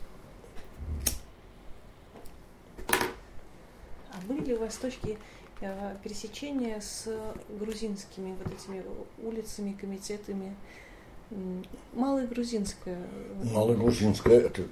А 2.89 4.21
были 4.27 4.34
ли 4.45 4.53
у 4.55 4.59
вас 4.59 4.75
точки 4.75 5.17
э, 5.61 5.95
пересечения 6.03 6.79
с 6.79 7.07
грузинскими 7.49 8.35
вот 8.43 8.53
этими 8.53 8.83
улицами, 9.21 9.73
комитетами? 9.73 10.55
Малая 11.93 12.27
грузинская. 12.27 12.99
Малая 13.51 13.75
грузинская, 13.75 14.41
это 14.41 14.63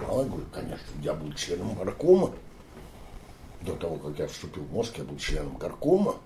малая, 0.00 0.28
конечно, 0.52 0.86
я 1.02 1.14
был 1.14 1.32
членом 1.32 1.74
горкома. 1.74 2.32
До 3.62 3.74
того, 3.74 3.96
как 3.96 4.18
я 4.18 4.26
вступил 4.26 4.64
в 4.64 4.72
мозг, 4.72 4.98
я 4.98 5.04
был 5.04 5.16
членом 5.16 5.56
горкома. 5.56 6.16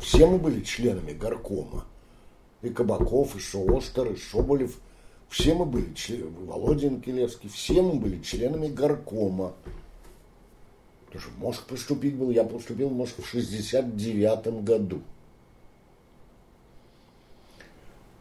Все 0.00 0.26
мы 0.26 0.38
были 0.38 0.62
членами 0.62 1.12
горкома. 1.12 1.84
И 2.62 2.68
Кабаков, 2.68 3.34
и 3.36 3.40
Соостер, 3.40 4.12
и 4.12 4.16
Соболев. 4.16 4.78
Все 5.28 5.54
мы 5.54 5.64
были 5.64 5.94
членами, 5.94 6.44
Володя 6.44 6.88
Инкелевский, 6.88 7.48
все 7.48 7.80
мы 7.80 7.94
были 7.94 8.20
членами 8.22 8.68
горкома. 8.68 9.54
Потому 11.12 11.30
что 11.30 11.40
мозг 11.40 11.66
поступить 11.66 12.14
был, 12.14 12.30
я 12.30 12.42
поступил 12.42 12.88
в 12.88 12.94
мозг 12.94 13.16
в 13.18 13.26
69 13.26 14.64
году. 14.64 15.02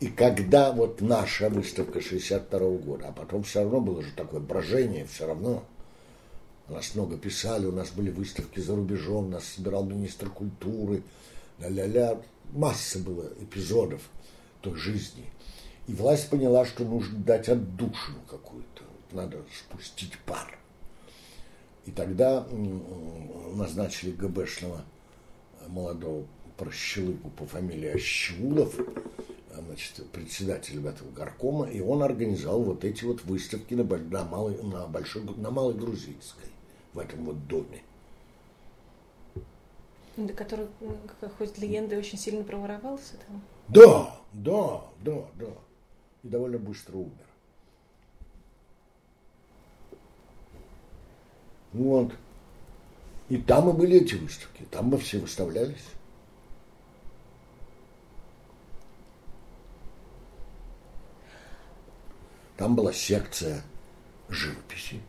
И 0.01 0.07
когда 0.07 0.73
вот 0.73 0.99
наша 0.99 1.47
выставка 1.49 2.01
62 2.01 2.59
-го 2.59 2.77
года, 2.79 3.07
а 3.07 3.11
потом 3.13 3.43
все 3.43 3.61
равно 3.61 3.79
было 3.79 4.01
же 4.01 4.11
такое 4.11 4.41
брожение, 4.41 5.05
все 5.05 5.25
равно. 5.25 5.63
Нас 6.67 6.93
много 6.95 7.17
писали, 7.17 7.65
у 7.65 7.71
нас 7.71 7.91
были 7.91 8.11
выставки 8.11 8.59
за 8.59 8.75
рубежом, 8.75 9.31
нас 9.31 9.45
собирал 9.45 9.85
министр 9.85 10.29
культуры, 10.29 11.03
ля-ля-ля. 11.59 12.21
Масса 12.51 12.99
было 12.99 13.31
эпизодов 13.39 14.01
той 14.61 14.75
жизни. 14.75 15.23
И 15.87 15.93
власть 15.93 16.29
поняла, 16.29 16.65
что 16.65 16.83
нужно 16.83 17.19
дать 17.19 17.47
отдушину 17.47 18.19
какую-то, 18.29 18.83
надо 19.13 19.37
спустить 19.53 20.17
пар. 20.25 20.60
И 21.85 21.91
тогда 21.91 22.45
назначили 23.55 24.11
ГБшного 24.11 24.83
молодого 25.67 26.25
прощелыгу 26.57 27.29
по 27.31 27.45
фамилии 27.45 27.89
Ощулов, 27.89 28.75
значит, 29.53 30.05
председателем 30.11 30.87
этого 30.87 31.09
горкома, 31.11 31.67
и 31.67 31.81
он 31.81 32.03
организовал 32.03 32.61
вот 32.61 32.85
эти 32.85 33.03
вот 33.03 33.23
выставки 33.23 33.73
на, 33.73 33.83
на, 33.83 34.23
малой, 34.23 34.61
на, 34.61 34.87
большой, 34.87 35.23
на 35.23 35.49
Малой 35.49 35.73
Грузинской, 35.73 36.49
в 36.93 36.99
этом 36.99 37.25
вот 37.25 37.47
доме. 37.47 37.81
Да, 40.17 40.33
который, 40.33 40.67
как 41.19 41.35
ходит 41.37 41.57
легенда, 41.57 41.97
очень 41.97 42.17
сильно 42.17 42.43
проворовался 42.43 43.13
там? 43.25 43.41
Да, 43.69 44.15
да, 44.33 44.83
да, 45.03 45.25
да. 45.35 45.53
И 46.23 46.27
довольно 46.27 46.59
быстро 46.59 46.97
умер. 46.97 47.30
Вот. 51.73 52.13
И 53.29 53.37
там 53.37 53.69
и 53.69 53.73
были 53.73 54.01
эти 54.01 54.15
выставки, 54.15 54.65
там 54.71 54.87
мы 54.87 54.97
все 54.97 55.19
выставлялись. 55.19 55.85
Там 62.57 62.75
была 62.75 62.93
секция 62.93 63.63
живописи, 64.29 65.01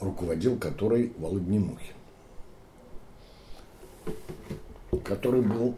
руководил 0.00 0.58
которой 0.58 1.12
Володя 1.18 1.50
Немухин, 1.50 1.94
который 5.04 5.42
был, 5.42 5.76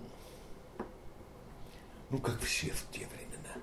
ну, 2.11 2.19
как 2.19 2.39
все 2.41 2.71
в 2.71 2.91
те 2.93 3.09
времена. 3.09 3.55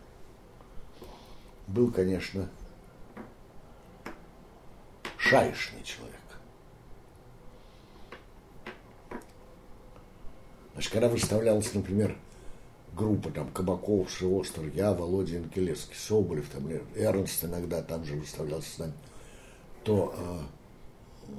Был, 1.68 1.90
конечно, 1.92 2.50
шаишный 5.32 5.82
человек. 5.84 6.20
Значит, 10.74 10.92
когда 10.92 11.08
выставлялась, 11.08 11.74
например, 11.74 12.18
группа 12.94 13.32
там 13.32 13.50
Кабаков, 13.52 14.12
Шиостер, 14.12 14.66
я, 14.74 14.92
Володя 14.92 15.38
Инкелевский, 15.38 15.96
Соболев, 15.96 16.50
там 16.50 16.68
Эрнст 16.96 17.46
иногда 17.46 17.82
там 17.82 18.04
же 18.04 18.16
выставлялся 18.16 18.70
с 18.70 18.78
нами, 18.78 18.94
то 19.86 20.14
э, 20.18 21.32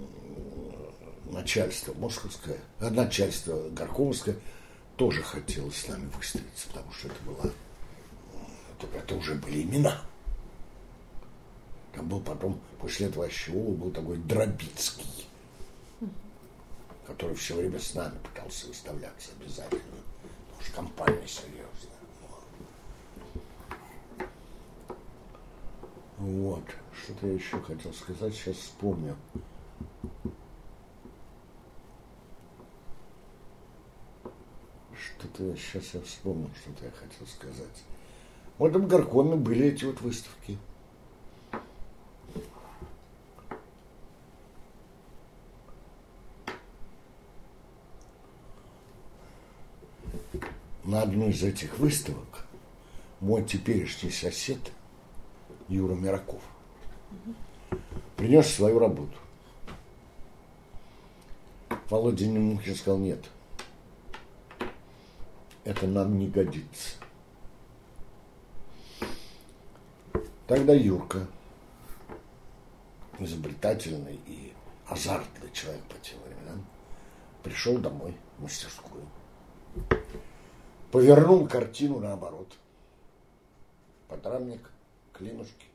начальство 1.31 1.93
московское, 1.93 2.57
начальство 2.81 3.69
Горховское 3.69 4.37
тоже 4.97 5.23
хотело 5.23 5.71
с 5.71 5.87
нами 5.89 6.11
выставиться, 6.17 6.69
потому 6.69 6.91
что 6.93 7.09
это 7.09 7.23
было, 7.25 7.53
это, 8.79 8.97
это 8.97 9.15
уже 9.17 9.35
были 9.35 9.63
имена. 9.65 10.01
Там 11.95 12.09
был 12.09 12.21
потом, 12.21 12.59
после 12.81 13.07
этого 13.07 13.29
Щеола 13.29 13.75
был 13.75 13.91
такой 13.91 14.17
Дробицкий, 14.17 15.29
который 17.07 17.37
все 17.37 17.55
время 17.55 17.79
с 17.79 17.95
нами 17.95 18.19
пытался 18.19 18.67
выставляться 18.69 19.31
обязательно. 19.39 19.83
Потому 20.51 20.63
что 20.63 20.73
компания 20.75 21.27
серьезная. 21.27 21.93
Вот. 26.19 26.65
Что-то 27.03 27.27
я 27.27 27.35
еще 27.35 27.61
хотел 27.61 27.93
сказать, 27.93 28.35
сейчас 28.35 28.57
вспомню. 28.57 29.17
Что-то 34.95 35.57
сейчас 35.57 35.95
я 35.95 36.01
вспомнил, 36.03 36.51
что-то 36.63 36.85
я 36.87 36.91
хотел 36.93 37.27
сказать. 37.27 37.85
В 38.59 38.65
этом 38.65 38.87
горкоме 38.87 39.37
были 39.37 39.67
эти 39.67 39.85
вот 39.85 40.01
выставки. 40.01 40.59
На 50.93 51.01
одну 51.01 51.31
из 51.31 51.43
этих 51.43 51.79
выставок 51.79 52.45
мой 53.21 53.43
теперешний 53.43 54.11
сосед 54.11 54.59
Юра 55.69 55.95
Мираков 55.95 56.43
принес 58.15 58.47
свою 58.49 58.79
работу. 58.79 59.17
Володя 61.89 62.27
Немухин 62.27 62.75
сказал, 62.75 62.99
нет, 62.99 63.25
это 65.65 65.87
нам 65.87 66.19
не 66.19 66.29
годится. 66.29 66.97
Тогда 70.47 70.75
Юрка, 70.75 71.27
изобретательный 73.19 74.21
и 74.27 74.53
азартный 74.87 75.51
человек 75.53 75.85
по 75.85 75.97
тем 76.05 76.19
временам, 76.21 76.67
пришел 77.43 77.79
домой 77.79 78.15
в 78.37 78.43
мастерскую 78.43 79.07
повернул 80.93 81.49
картину 81.49 81.99
наоборот. 81.99 82.53
Подрамник, 84.07 84.71
клинушки. 85.13 85.67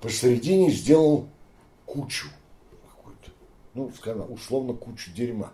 Посередине 0.00 0.70
сделал 0.70 1.26
кучу 1.86 2.28
какую-то. 2.86 3.30
Ну, 3.74 3.90
скажем, 3.96 4.30
условно 4.30 4.74
кучу 4.74 5.10
дерьма. 5.12 5.50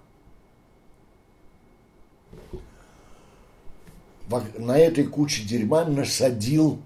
На 4.58 4.78
этой 4.78 5.04
куче 5.04 5.44
дерьма 5.44 5.84
насадил 5.84 6.80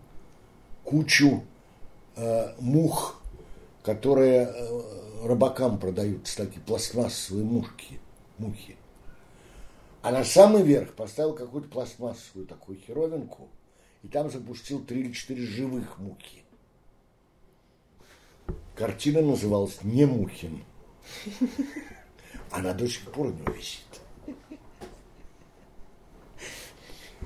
кучу 0.85 1.43
э, 2.17 2.55
мух, 2.61 3.21
которые 3.83 4.49
э, 4.53 5.27
рыбакам 5.27 5.79
продаются, 5.79 6.37
такие 6.37 6.61
пластмассовые 6.61 7.45
мушки, 7.45 8.01
мухи. 8.39 8.77
А 10.07 10.13
на 10.13 10.25
самый 10.25 10.63
верх 10.63 10.95
поставил 10.95 11.35
какую-то 11.35 11.69
пластмассовую 11.69 12.47
такую 12.47 12.79
херовинку, 12.79 13.49
и 14.05 14.09
там 14.09 14.31
запустил 14.31 14.85
три 14.85 15.01
или 15.01 15.13
четыре 15.13 15.43
живых 15.45 15.99
мухи. 15.99 16.45
Картина 18.77 19.21
называлась 19.21 19.83
«Не 19.83 20.05
Мухин». 20.05 20.63
Она 22.53 22.73
до 22.73 22.87
сих 22.87 23.11
пор 23.11 23.35
не 23.35 23.53
висит. 23.53 23.83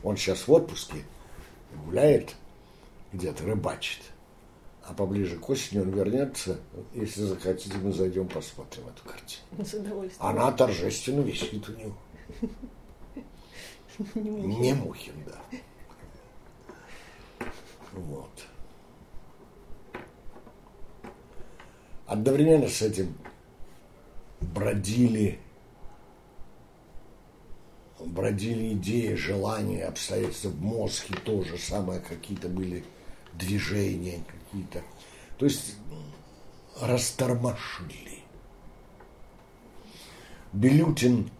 Он 0.03 0.16
сейчас 0.16 0.49
в 0.49 0.51
отпуске, 0.51 1.05
гуляет 1.85 2.35
где-то, 3.12 3.45
рыбачит. 3.45 4.01
А 4.85 4.95
поближе 4.95 5.37
к 5.37 5.51
осени 5.51 5.81
он 5.81 5.91
вернется. 5.91 6.59
Если 6.95 7.24
захотите, 7.24 7.76
мы 7.76 7.93
зайдем 7.93 8.26
посмотрим 8.26 8.85
эту 8.89 9.05
картину. 9.05 9.43
Она 10.18 10.51
торжественно 10.51 11.20
висит 11.20 11.68
у 11.68 11.72
него. 11.72 11.95
Не 14.14 14.74
Мухин, 14.74 15.14
да. 15.26 15.41
Вот. 17.93 18.47
Одновременно 22.07 22.68
с 22.68 22.83
этим 22.83 23.14
бродили, 24.41 25.39
бродили 28.01 28.72
идеи, 28.74 29.14
желания, 29.14 29.85
обстоятельства 29.85 30.49
в 30.49 30.61
мозге 30.61 31.14
тоже 31.24 31.59
самое, 31.59 32.01
какие-то 32.01 32.49
были 32.49 32.85
движения 33.35 34.24
какие-то. 34.26 34.83
То 35.39 35.47
есть 35.47 35.76
растормошили. 36.81 38.20
Белютин 40.53 41.31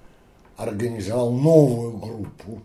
организовал 0.61 1.33
новую 1.33 1.97
группу 1.97 2.61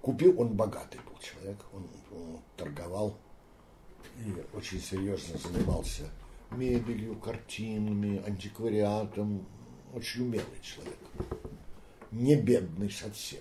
купил, 0.00 0.40
он 0.40 0.54
богатый 0.54 0.98
был 1.04 1.18
человек, 1.20 1.58
он, 1.74 1.86
он 2.10 2.40
торговал 2.56 3.14
и 4.16 4.34
очень 4.56 4.80
серьезно 4.80 5.36
занимался 5.38 6.04
мебелью, 6.50 7.14
картинами, 7.16 8.22
антиквариатом. 8.26 9.46
Очень 9.94 10.22
умелый 10.22 10.60
человек. 10.62 10.98
Не 12.10 12.36
бедный 12.36 12.90
совсем. 12.90 13.40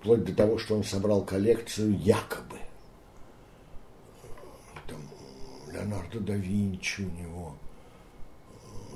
Вплоть 0.00 0.24
до 0.24 0.34
того, 0.34 0.58
что 0.58 0.76
он 0.76 0.82
собрал 0.82 1.24
коллекцию 1.24 1.96
якобы. 1.98 2.58
Там 4.88 5.00
Леонардо 5.72 6.20
да 6.20 6.34
Винчи 6.34 7.02
у 7.02 7.10
него, 7.10 7.56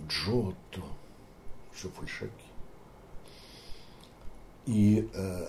Джотто, 0.09 0.83
все 1.79 1.89
фальшаки. 1.91 2.33
И 4.67 5.09
э, 5.15 5.49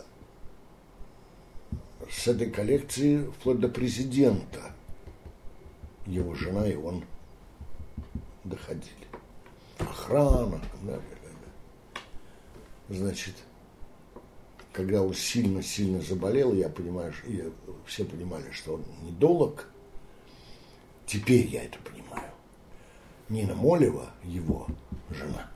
с 2.10 2.28
этой 2.28 2.52
коллекции 2.52 3.24
вплоть 3.24 3.60
до 3.60 3.68
президента 3.68 4.74
его 6.06 6.36
жена 6.36 6.68
и 6.68 6.76
он 6.76 7.04
доходили. 8.44 8.94
Охрана, 9.80 10.62
да, 10.84 10.98
да, 10.98 11.02
да. 11.98 12.96
Значит, 12.96 13.36
когда 14.72 15.02
он 15.02 15.14
сильно-сильно 15.14 16.02
заболел, 16.02 16.54
я 16.54 16.70
понимаю, 16.70 17.14
и 17.26 17.52
все 17.86 18.06
понимали, 18.06 18.52
что 18.52 18.76
он 18.76 18.86
недолог, 19.04 19.68
теперь 21.06 21.48
я 21.48 21.64
это 21.64 21.80
понимаю. 21.80 22.32
Нина 23.30 23.56
Молева, 23.56 24.10
его 24.24 24.68
жена, 25.10 25.50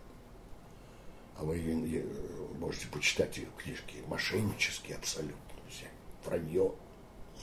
вы 1.44 2.06
можете 2.60 2.88
почитать 2.88 3.38
ее 3.38 3.48
книжки, 3.58 3.98
мошеннические 4.08 4.98
абсолютно 4.98 5.38
все, 5.70 5.86
вранье 6.26 6.74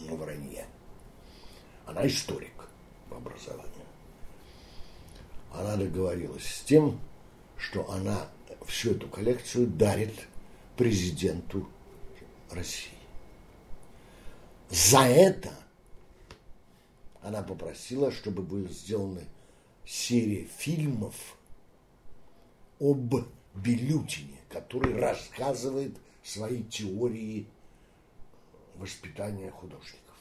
на 0.01 0.15
вранье. 0.15 0.67
Она 1.87 2.07
историк 2.07 2.69
по 3.09 3.17
образованию. 3.17 3.71
Она 5.53 5.77
договорилась 5.77 6.47
с 6.47 6.61
тем, 6.63 7.01
что 7.57 7.91
она 7.91 8.29
всю 8.67 8.93
эту 8.93 9.09
коллекцию 9.09 9.67
дарит 9.67 10.15
президенту 10.77 11.69
России. 12.51 12.93
За 14.71 15.01
это 15.01 15.53
она 17.23 17.43
попросила, 17.43 18.13
чтобы 18.13 18.43
были 18.43 18.69
сделаны 18.69 19.27
серия 19.85 20.45
фильмов 20.45 21.15
об 22.79 23.15
Белютине, 23.55 24.39
который 24.49 24.99
рассказывает 24.99 25.97
свои 26.23 26.63
теории 26.65 27.47
воспитания 28.77 29.51
художников 29.51 30.17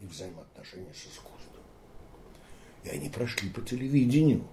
и 0.00 0.06
взаимоотношения 0.06 0.92
с 0.94 1.06
искусством. 1.06 1.62
И 2.84 2.88
они 2.88 3.08
прошли 3.08 3.50
по 3.50 3.60
телевидению. 3.60 4.46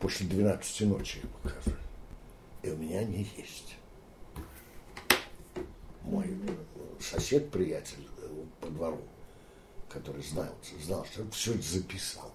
После 0.00 0.26
12 0.26 0.82
ночи 0.82 1.18
их 1.18 1.30
показывали. 1.42 1.82
И 2.62 2.68
у 2.70 2.76
меня 2.76 3.00
они 3.00 3.26
есть 3.36 3.76
мой 6.06 6.36
сосед, 7.00 7.50
приятель 7.50 8.06
э, 8.18 8.44
по 8.60 8.68
двору, 8.68 9.00
который 9.88 10.22
знал, 10.22 10.54
знал, 10.82 11.04
что 11.04 11.28
все 11.30 11.54
это 11.54 11.62
записал. 11.62 12.32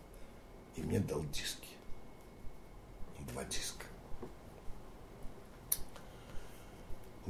И 0.75 0.81
мне 0.81 0.99
дал 0.99 1.23
диски. 1.31 1.67
Два 3.31 3.43
диска. 3.45 3.85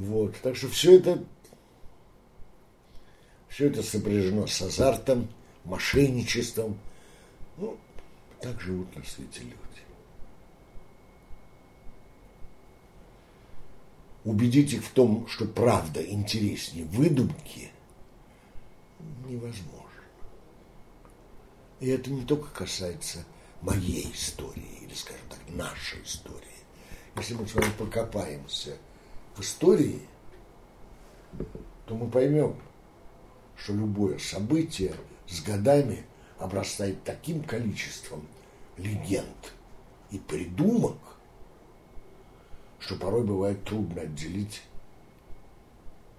Вот. 0.01 0.35
Так 0.41 0.55
что 0.55 0.67
все 0.69 0.97
это 0.97 1.23
все 3.47 3.67
это 3.67 3.83
сопряжено 3.83 4.47
с 4.47 4.61
азартом, 4.61 5.27
мошенничеством. 5.65 6.79
Ну, 7.57 7.77
так 8.39 8.59
живут 8.61 8.95
на 8.95 9.03
свете 9.03 9.41
люди. 9.41 9.61
убедить 14.23 14.73
их 14.73 14.83
в 14.83 14.91
том, 14.91 15.27
что 15.27 15.45
правда 15.45 16.03
интереснее 16.03 16.85
выдумки, 16.85 17.71
невозможно. 19.25 19.79
И 21.79 21.87
это 21.87 22.11
не 22.11 22.23
только 22.23 22.47
касается 22.49 23.25
моей 23.61 24.11
истории, 24.13 24.79
или, 24.81 24.93
скажем 24.93 25.25
так, 25.29 25.39
нашей 25.49 26.03
истории. 26.03 26.37
Если 27.15 27.33
мы 27.33 27.47
с 27.47 27.55
вами 27.55 27.71
покопаемся 27.77 28.77
в 29.35 29.41
истории, 29.41 30.01
то 31.85 31.95
мы 31.95 32.09
поймем, 32.09 32.55
что 33.55 33.73
любое 33.73 34.17
событие 34.17 34.93
с 35.27 35.41
годами 35.41 36.05
обрастает 36.39 37.03
таким 37.03 37.43
количеством 37.43 38.27
легенд 38.77 39.53
и 40.09 40.17
придумок, 40.17 40.97
что 42.79 42.95
порой 42.95 43.23
бывает 43.23 43.63
трудно 43.63 44.01
отделить 44.01 44.63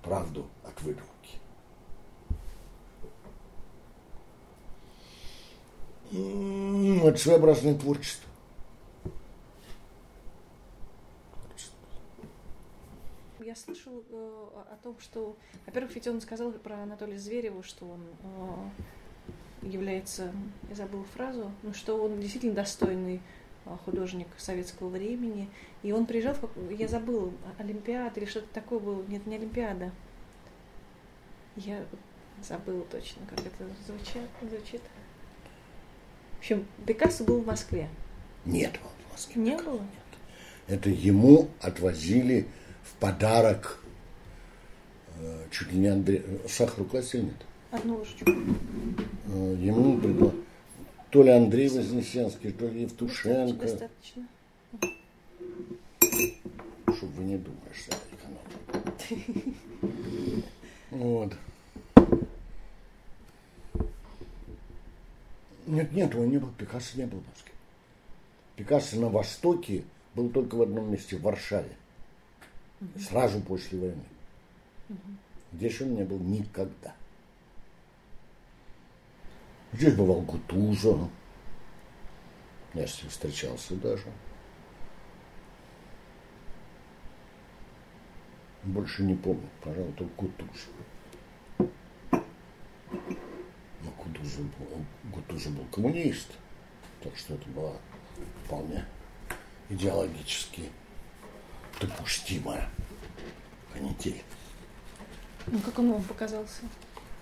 правду 0.02 0.46
от 0.64 0.80
выдумки. 0.82 1.08
Это 7.06 7.18
своеобразное 7.18 7.74
творчество. 7.74 8.32
Я 13.53 13.57
слышал 13.57 14.03
э, 14.09 14.48
о 14.72 14.78
том, 14.82 14.98
что, 14.98 15.36
во-первых, 15.66 15.94
ведь 15.94 16.09
он 16.09 16.22
сказал 16.22 16.53
про 16.53 16.84
Анатолия 16.84 17.18
Зверева, 17.18 17.62
что 17.62 17.84
он 17.84 18.00
э, 19.61 19.66
является, 19.66 20.32
я 20.70 20.74
забыл 20.74 21.05
фразу, 21.05 21.53
ну, 21.62 21.74
что 21.74 22.03
он 22.03 22.18
действительно 22.18 22.55
достойный 22.55 23.20
а, 23.66 23.76
художник 23.84 24.28
советского 24.38 24.88
времени. 24.88 25.50
И 25.82 25.92
он 25.92 26.07
приезжал, 26.07 26.32
в, 26.32 26.70
я 26.70 26.88
забыл, 26.88 27.34
Олимпиада 27.59 28.20
или 28.20 28.26
что-то 28.26 28.46
такое 28.55 28.78
было. 28.78 29.05
Нет, 29.09 29.26
не 29.26 29.36
Олимпиада. 29.36 29.90
Я 31.57 31.84
забыла 32.42 32.84
точно, 32.84 33.20
как 33.28 33.38
это 33.40 33.68
звучит. 33.86 34.30
звучит. 34.40 34.80
В 36.36 36.38
общем, 36.38 36.66
Пикассо 36.86 37.22
был 37.22 37.42
в 37.42 37.46
Москве. 37.46 37.90
Нет, 38.46 38.80
он 38.82 39.09
в 39.11 39.12
Москве. 39.12 39.42
Не 39.42 39.57
было? 39.59 39.80
Нет. 39.80 39.88
Это 40.68 40.88
ему 40.88 41.50
отвозили 41.61 42.48
в 42.83 42.95
подарок 43.01 43.78
э, 45.18 45.47
чуть 45.51 45.72
ли 45.72 45.78
не 45.78 45.89
Андрей... 45.89 46.22
Сахару 46.49 46.85
класть 46.85 47.14
нет? 47.14 47.35
Одну 47.70 47.97
ложечку. 47.97 48.30
Э, 48.30 49.57
ему 49.59 49.99
предложили 49.99 50.43
то 51.12 51.22
ли 51.22 51.30
Андрей 51.30 51.68
Вознесенский, 51.68 52.53
то 52.53 52.66
ли 52.66 52.83
Евтушенко. 52.83 53.66
Достаточно. 53.66 54.26
Чтобы 56.97 57.12
вы 57.12 57.24
не 57.24 57.37
думали, 57.37 57.72
что 57.74 57.95
я 57.95 59.16
экономил. 59.20 59.53
Вот. 60.91 61.33
Нет, 65.66 65.91
нет, 65.93 66.14
он 66.14 66.28
не 66.28 66.37
был, 66.37 66.51
Пикассо 66.59 66.99
не 66.99 67.07
был 67.07 67.20
в 67.20 67.28
Москве. 67.28 67.53
Пикассо 68.57 68.97
на 68.97 69.09
Востоке 69.09 69.85
был 70.14 70.28
только 70.28 70.55
в 70.57 70.62
одном 70.62 70.93
месте, 70.93 71.16
в 71.16 71.22
Варшаве. 71.22 71.76
Угу. 72.83 73.01
Сразу 73.01 73.41
после 73.41 73.78
войны. 73.78 74.05
Угу. 74.89 74.99
Здесь 75.53 75.80
он 75.80 75.95
не 75.95 76.05
был 76.05 76.18
никогда. 76.18 76.95
Здесь 79.72 79.95
бывал 79.95 80.22
Гутуза. 80.22 81.09
Я 82.74 82.87
с 82.87 83.03
ним 83.03 83.11
встречался 83.11 83.76
даже. 83.76 84.07
Больше 88.64 89.03
не 89.03 89.14
помню, 89.14 89.49
пожалуй, 89.62 89.93
только 89.93 90.12
Гутуза. 90.16 90.68
Но 91.59 91.70
Гутуза 93.99 94.43
был, 94.43 94.85
Гутуза 95.12 95.51
был 95.51 95.64
коммунист, 95.66 96.33
так 97.03 97.16
что 97.16 97.35
это 97.35 97.49
была 97.51 97.74
вполне 98.45 98.85
идеологически 99.68 100.70
допустимая 101.83 102.68
канитель. 103.72 104.22
Ну, 105.47 105.59
как 105.59 105.78
он 105.78 105.93
вам 105.93 106.03
показался? 106.05 106.62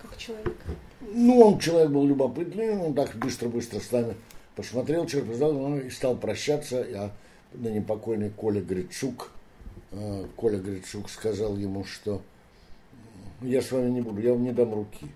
как 0.03 0.17
человек? 0.17 0.57
Ну, 1.01 1.41
он 1.41 1.59
человек 1.59 1.91
был 1.91 2.07
любопытный, 2.07 2.77
он 2.79 2.95
так 2.95 3.15
быстро-быстро 3.17 3.81
с 3.81 3.93
нами 3.93 4.17
посмотрел, 4.57 5.07
черт 5.07 5.27
знал, 5.35 5.53
ну, 5.53 5.79
и 5.79 5.91
стал 5.91 6.17
прощаться. 6.17 6.87
Я 6.89 7.13
на 7.53 7.69
непокойный 7.69 8.31
Коля 8.31 8.61
Грицук, 8.61 9.31
э, 9.91 10.27
Коля 10.37 10.59
Грицук 10.59 11.11
сказал 11.11 11.57
ему, 11.57 11.85
что 11.85 12.23
я 13.43 13.63
с 13.63 13.73
вами 13.73 13.91
не 13.91 14.01
буду, 14.01 14.21
я 14.21 14.33
вам 14.33 14.43
не 14.43 14.53
дам 14.53 14.75
руки. 14.75 15.07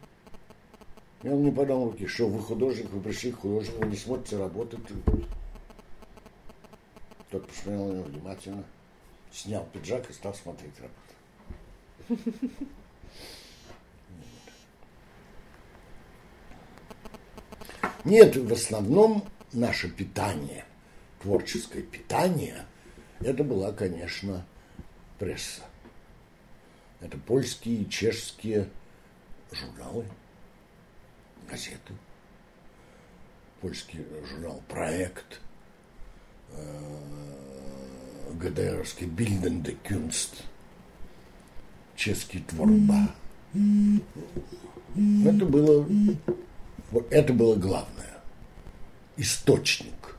Я 1.23 1.31
вам 1.31 1.43
не 1.43 1.51
подам 1.51 1.85
руки, 1.85 2.07
что 2.07 2.29
вы 2.29 2.41
художник, 2.41 2.91
вы 2.91 3.01
пришли 3.01 3.33
к 3.33 3.41
художнику, 3.41 3.83
вы 3.83 3.89
не 3.89 3.97
смотрите 3.97 4.37
работы. 4.37 4.77
Тот 7.31 7.47
посмотрел 7.49 7.87
на 7.87 7.93
него 7.93 8.05
внимательно, 8.05 8.65
снял 9.35 9.67
пиджак 9.73 10.09
и 10.09 10.13
стал 10.13 10.35
смотреть 10.35 10.75
работу. 10.79 12.25
Нет, 18.05 18.37
в 18.37 18.53
основном 18.53 19.27
наше 19.53 19.91
питание, 19.91 20.65
творческое 21.21 21.83
питание, 21.83 22.67
это 23.21 23.43
была, 23.43 23.73
конечно, 23.73 24.47
пресса. 25.19 25.63
Это 27.01 27.17
польские, 27.19 27.87
чешские 27.87 28.69
журналы, 29.51 30.05
газеты. 31.49 31.95
Польский 33.61 34.05
журнал 34.27 34.63
«Проект», 34.69 35.41
э, 36.51 37.94
ГДРовский 38.33 39.07
«Бильденде 39.07 39.77
Кюнст», 39.83 40.43
чешский 41.97 42.41
«Творба». 42.41 43.15
Это 45.25 45.45
было, 45.45 45.87
это 47.11 47.33
было 47.33 47.57
главное. 47.57 48.21
Источник. 49.17 50.17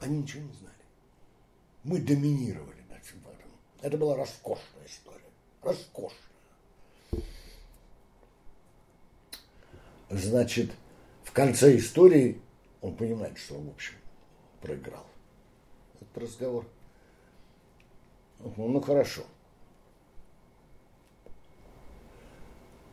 Они 0.00 0.18
ничего 0.18 0.42
не 0.42 0.52
знали. 0.52 0.74
Мы 1.84 2.00
доминировали 2.00 2.82
над 2.90 3.02
всем 3.02 3.20
этом. 3.20 3.50
Это 3.80 3.96
была 3.96 4.14
роскошная 4.14 4.86
история. 4.86 5.24
Роскошная. 5.62 6.29
Значит, 10.10 10.72
в 11.22 11.30
конце 11.30 11.76
истории 11.76 12.42
он 12.80 12.96
понимает, 12.96 13.38
что 13.38 13.54
он, 13.54 13.68
в 13.68 13.70
общем, 13.70 13.94
проиграл. 14.60 15.06
Этот 16.00 16.18
разговор. 16.18 16.66
Ну, 18.40 18.80
хорошо. 18.80 19.22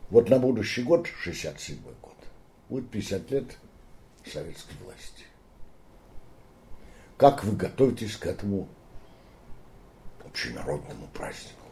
Вот 0.09 0.29
на 0.29 0.37
будущий 0.37 0.83
год, 0.83 1.07
67 1.07 1.81
год, 2.01 2.15
будет 2.69 2.89
50 2.91 3.31
лет 3.31 3.57
советской 4.25 4.75
власти. 4.83 5.23
Как 7.17 7.43
вы 7.43 7.55
готовитесь 7.55 8.15
к 8.15 8.27
этому 8.27 8.69
общенародному 10.23 11.07
празднику? 11.07 11.65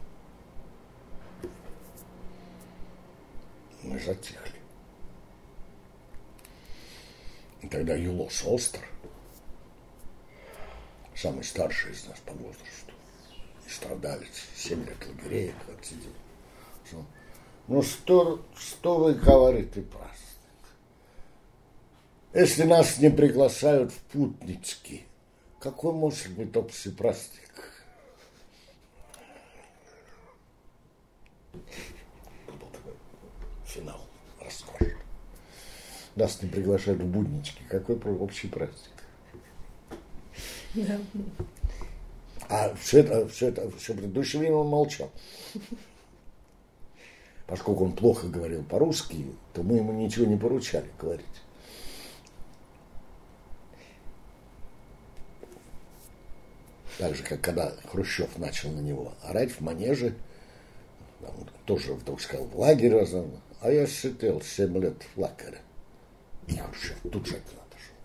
Мы 3.83 3.99
затихли. 3.99 4.54
И 7.65 7.67
тогда 7.67 7.95
Юлос 7.95 8.43
Остер, 8.45 8.87
самый 11.15 11.43
старший 11.43 11.93
из 11.93 12.05
нас 12.05 12.19
по 12.19 12.31
возрасту, 12.33 12.93
и 13.65 13.69
страдалец, 13.71 14.45
7 14.55 14.85
лет 14.85 15.07
лагерей 15.07 15.51
отсидел, 15.75 16.11
ну 17.67 17.81
что, 17.81 18.45
что 18.55 18.99
вы 18.99 19.15
говорите, 19.15 19.81
праздник? 19.81 20.13
Если 22.35 22.65
нас 22.65 22.99
не 22.99 23.09
приглашают 23.09 23.91
в 23.91 23.97
путнички, 24.11 25.07
какой 25.59 25.91
может 25.91 26.29
быть 26.33 26.55
общий 26.55 26.91
праздник? 26.91 27.51
Был 31.51 32.69
такой 32.71 32.93
финал. 33.65 34.04
Нас 36.15 36.41
не 36.41 36.49
приглашают 36.49 37.01
в 37.01 37.05
буднички, 37.05 37.61
какой 37.69 37.95
общий 37.95 38.47
праздник? 38.47 38.77
Да. 40.73 40.99
А 42.47 42.75
все 42.75 42.99
это, 42.99 43.27
все 43.27 43.47
это, 43.47 43.69
все 43.71 43.93
предыдущее 43.93 44.39
время 44.39 44.57
он 44.57 44.67
молчал 44.67 45.11
поскольку 47.47 47.85
он 47.85 47.93
плохо 47.93 48.27
говорил 48.27 48.63
по-русски, 48.63 49.25
то 49.53 49.63
мы 49.63 49.77
ему 49.77 49.93
ничего 49.93 50.25
не 50.25 50.37
поручали 50.37 50.89
говорить. 50.99 51.25
Так 56.97 57.13
же, 57.15 57.23
как 57.23 57.41
когда 57.41 57.73
Хрущев 57.91 58.37
начал 58.37 58.71
на 58.71 58.79
него 58.79 59.13
орать 59.21 59.51
в 59.51 59.59
манеже, 59.61 60.15
он 61.21 61.49
тоже 61.65 61.93
вдруг 61.93 62.21
сказал, 62.21 62.45
в 62.45 62.57
лагерь 62.57 62.95
а 63.61 63.71
я 63.71 63.85
сидел 63.85 64.41
7 64.41 64.77
лет 64.79 65.03
в 65.15 65.19
лагере. 65.19 65.59
И 66.47 66.57
Хрущев 66.57 66.97
тут 67.11 67.25
же 67.27 67.35
отошел. 67.35 67.95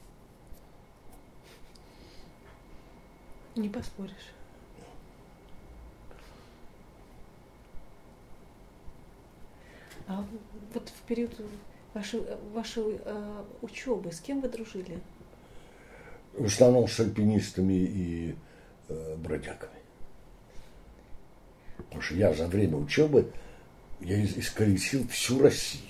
Не 3.56 3.68
поспоришь. 3.68 4.32
А 10.06 10.24
вот 10.74 10.88
в 10.88 11.02
период 11.02 11.30
вашей, 11.94 12.22
вашей 12.52 13.00
э, 13.04 13.44
учебы 13.62 14.10
с 14.10 14.20
кем 14.20 14.40
вы 14.40 14.48
дружили? 14.48 14.98
В 16.32 16.46
основном 16.46 16.88
с 16.88 16.98
альпинистами 16.98 17.74
и 17.74 18.36
э, 18.88 19.16
бродягами. 19.16 19.80
Потому 21.76 22.02
что 22.02 22.14
я 22.14 22.32
за 22.34 22.46
время 22.46 22.76
учебы 22.76 23.32
я 24.00 24.24
исколесил 24.24 25.06
всю 25.08 25.40
Россию. 25.40 25.89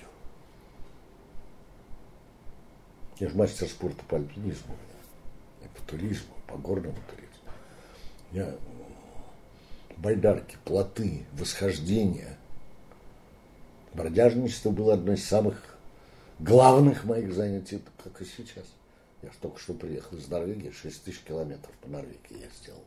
Я 3.21 3.29
же 3.29 3.37
мастер 3.37 3.69
спорта 3.69 4.03
по 4.09 4.17
альпинизму, 4.17 4.75
и 5.63 5.69
по 5.79 5.83
туризму, 5.83 6.35
по 6.49 6.57
горному 6.57 6.97
туризму. 7.09 7.53
Я 8.33 8.57
байдарки, 9.97 10.57
плоты, 10.65 11.25
восхождения– 11.33 12.37
Бродяжничество 13.93 14.71
было 14.71 14.95
одно 14.95 15.15
из 15.15 15.25
самых 15.25 15.77
главных 16.39 17.05
моих 17.05 17.33
занятий, 17.33 17.83
как 18.03 18.23
и 18.23 18.25
сейчас. 18.25 18.67
Я 19.23 19.31
только 19.41 19.59
что 19.59 19.75
приехал 19.75 20.17
из 20.17 20.29
Норвегии, 20.29 20.71
6 20.71 21.05
тысяч 21.05 21.21
километров 21.21 21.75
по 21.83 21.89
Норвегии 21.89 22.41
я 22.41 22.49
сделал. 22.63 22.85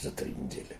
За 0.00 0.10
три 0.10 0.34
недели. 0.34 0.76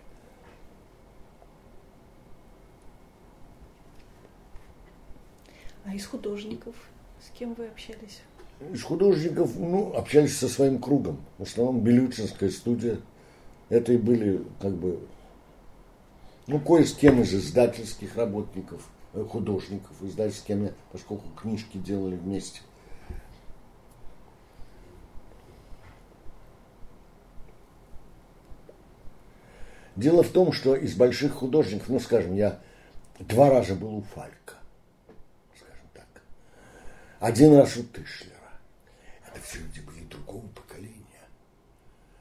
Из 5.93 6.05
художников 6.05 6.75
с 7.21 7.37
кем 7.37 7.53
вы 7.53 7.67
общались? 7.67 8.21
Из 8.71 8.83
художников, 8.83 9.57
ну, 9.57 9.93
общались 9.93 10.37
со 10.37 10.47
своим 10.47 10.79
кругом. 10.79 11.19
В 11.37 11.43
основном 11.43 11.81
Белютинская 11.81 12.49
студия. 12.49 12.99
Это 13.69 13.93
и 13.93 13.97
были, 13.97 14.43
как 14.61 14.73
бы, 14.73 14.99
ну, 16.47 16.59
кое 16.59 16.85
с 16.85 16.93
кем 16.93 17.21
из 17.21 17.33
издательских 17.33 18.15
работников, 18.15 18.87
э, 19.13 19.23
художников, 19.23 19.91
издательскими, 20.01 20.73
поскольку 20.91 21.29
книжки 21.35 21.77
делали 21.77 22.15
вместе. 22.15 22.61
Дело 29.97 30.21
в 30.21 30.29
том, 30.29 30.51
что 30.51 30.75
из 30.75 30.95
больших 30.95 31.33
художников, 31.33 31.89
ну, 31.89 31.99
скажем, 31.99 32.35
я 32.35 32.61
два 33.19 33.49
раза 33.49 33.73
был 33.73 33.95
у 33.95 34.01
Фалька. 34.01 34.56
Один 37.19 37.57
раз 37.57 37.75
у 37.77 37.83
Тышлера. 37.83 38.35
Это 39.25 39.41
все 39.41 39.57
люди 39.59 39.79
были 39.79 40.03
другого 40.03 40.47
поколения. 40.49 41.03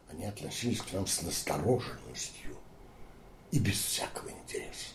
Они 0.09 0.25
относились 0.25 0.81
к 0.81 0.93
нам 0.93 1.07
с 1.07 1.21
настороженностью 1.21 2.57
и 3.51 3.59
без 3.59 3.75
всякого 3.75 4.31
интереса. 4.31 4.95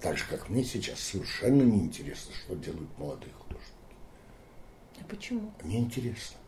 Так 0.00 0.18
же, 0.18 0.24
как 0.28 0.48
мне 0.48 0.64
сейчас 0.64 0.98
совершенно 0.98 1.62
неинтересно, 1.62 2.34
что 2.34 2.56
делают 2.56 2.98
молодые 2.98 3.32
художники. 3.32 3.72
А 5.00 5.04
почему? 5.04 5.52
Мне 5.62 5.78
интересно. 5.78 6.38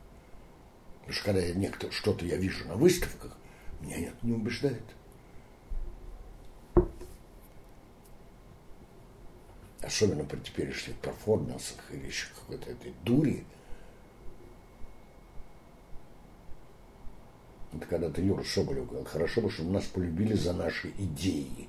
Потому 0.98 1.12
что 1.12 1.24
когда 1.26 1.40
я 1.40 1.54
некто, 1.54 1.92
что-то 1.92 2.24
я 2.24 2.36
вижу 2.36 2.66
на 2.66 2.74
выставках, 2.74 3.36
меня 3.80 3.98
это 3.98 4.16
не 4.22 4.32
убеждает. 4.32 4.82
Особенно 9.84 10.24
при 10.24 10.38
теперешних 10.38 10.96
перформансах 10.96 11.76
или 11.92 12.06
еще 12.06 12.26
какой-то 12.34 12.70
этой 12.70 12.94
дури. 13.04 13.44
Это 17.74 17.86
когда-то 17.86 18.22
Юра 18.22 18.44
Соболев 18.44 18.86
говорил, 18.86 19.04
хорошо 19.04 19.42
бы, 19.42 19.50
чтобы 19.50 19.72
нас 19.72 19.84
полюбили 19.84 20.34
за 20.34 20.54
наши 20.54 20.92
идеи. 20.96 21.68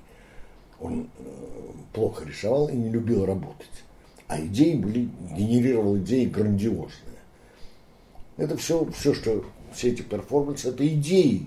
Он 0.80 1.10
э, 1.18 1.72
плохо 1.92 2.24
рисовал 2.24 2.68
и 2.68 2.76
не 2.76 2.88
любил 2.90 3.26
работать. 3.26 3.84
А 4.28 4.40
идеи 4.40 4.74
были, 4.74 5.10
генерировал 5.36 5.98
идеи 5.98 6.26
грандиозные. 6.26 7.18
Это 8.36 8.56
все, 8.56 8.84
все, 8.92 9.14
что 9.14 9.44
все 9.74 9.90
эти 9.90 10.02
перформансы, 10.02 10.68
это 10.68 10.86
идеи, 10.86 11.46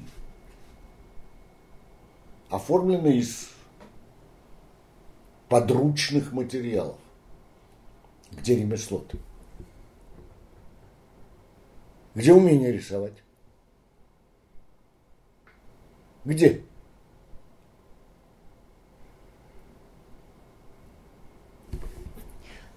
оформлены 2.50 3.18
из 3.18 3.50
подручных 5.50 6.32
материалов. 6.32 6.98
Где 8.32 8.56
ремесло-то? 8.56 9.18
Где 12.16 12.34
умение 12.34 12.72
рисовать? 12.72 13.24
Где? 16.26 16.64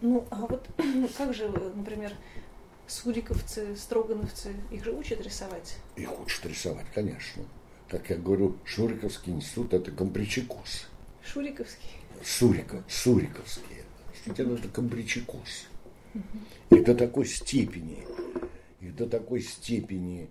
Ну, 0.01 0.27
а 0.31 0.47
вот 0.47 0.66
как 1.16 1.35
же, 1.35 1.49
например, 1.49 2.12
суриковцы, 2.87 3.77
строгановцы, 3.77 4.55
их 4.70 4.85
же 4.85 4.93
учат 4.93 5.20
рисовать? 5.20 5.77
Их 5.97 6.18
учат 6.20 6.47
рисовать, 6.47 6.87
конечно 6.95 7.43
как 7.93 8.09
я 8.09 8.16
говорю, 8.16 8.57
Шуриковский 8.64 9.35
институт– 9.35 9.75
это 9.75 9.91
комбричекосы. 9.91 10.87
Шуриковский? 11.23 11.91
Сурика, 12.25 12.85
Суриковские. 12.89 13.85
Действительно, 14.12 14.55
это 14.55 14.68
комбричекосы. 14.68 15.66
И 16.70 16.81
до 16.81 16.95
такой 16.95 17.27
степени, 17.27 18.05
и 18.81 18.89
до 18.89 19.07
такой 19.07 19.41
степени 19.41 20.29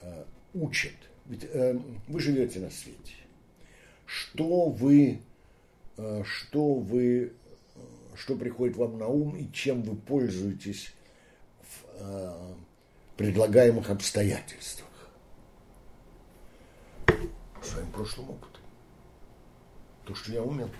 э, 0.00 0.24
учат. 0.54 0.94
Ведь 1.26 1.44
э, 1.44 1.78
вы 2.08 2.20
живете 2.20 2.60
на 2.60 2.70
свете. 2.70 3.14
Что 4.04 4.68
вы, 4.68 5.20
э, 5.96 6.22
что 6.24 6.74
вы, 6.74 7.32
э, 7.74 7.80
что 8.16 8.36
приходит 8.36 8.76
вам 8.76 8.98
на 8.98 9.06
ум 9.08 9.36
и 9.36 9.50
чем 9.52 9.82
вы 9.82 9.96
пользуетесь 9.96 10.92
в 11.62 11.84
э, 12.00 12.54
предлагаемых 13.16 13.90
обстоятельствах 13.90 14.88
своим 17.62 17.90
прошлым 17.90 18.30
опытом. 18.30 18.62
То, 20.04 20.14
что 20.14 20.32
я 20.32 20.42
умел, 20.42 20.70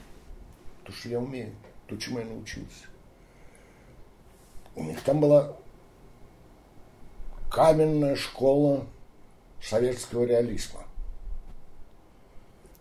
то, 0.88 0.94
что 0.94 1.10
я 1.10 1.20
умею, 1.20 1.54
то, 1.86 1.98
чему 1.98 2.18
я 2.18 2.24
научился. 2.24 2.86
У 4.74 4.82
них 4.82 5.02
там 5.02 5.20
была 5.20 5.54
каменная 7.50 8.16
школа 8.16 8.86
советского 9.62 10.24
реализма. 10.24 10.86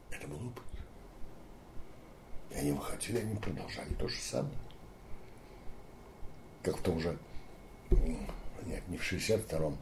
Это 0.10 0.26
был 0.26 0.38
опыт. 0.38 0.64
И 2.51 2.55
они 2.55 2.72
выходили, 2.72 3.18
они 3.18 3.36
продолжали 3.36 3.93
то 3.95 4.08
же 4.08 4.18
самое. 4.22 4.58
Как 6.64 6.78
в 6.78 6.82
том 6.82 7.01
же, 7.01 7.18
нет, 7.89 8.88
не 8.88 8.97
в 8.97 9.01
62-м, 9.01 9.78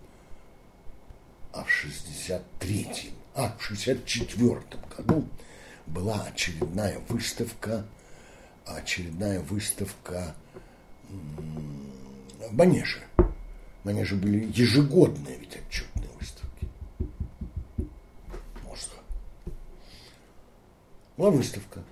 а 1.54 1.64
в 1.64 1.68
63-м 1.68 3.14
а, 3.36 3.56
в 3.56 3.62
64 3.62 4.62
году 4.98 5.28
была 5.86 6.24
очередная 6.24 6.98
выставка, 7.08 7.86
очередная 8.66 9.40
выставка 9.42 10.36
в 11.10 12.54
Манеже. 12.54 13.04
Были 13.84 14.52
ежегодные 14.54 15.38
ведь 15.38 15.56
отчетные 15.58 16.10
выставки. 16.20 16.68
Москва. 18.64 19.00
Была 21.18 21.30
выставка. 21.30 21.84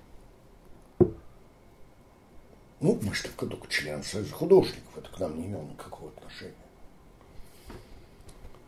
Ну, 2.80 2.94
выставка 2.94 3.46
только 3.46 3.68
член 3.68 4.02
Союза 4.02 4.34
художников. 4.34 4.98
Это 4.98 5.08
к 5.08 5.18
нам 5.20 5.38
не 5.38 5.46
имело 5.46 5.62
никакого 5.62 6.10
отношения. 6.10 6.54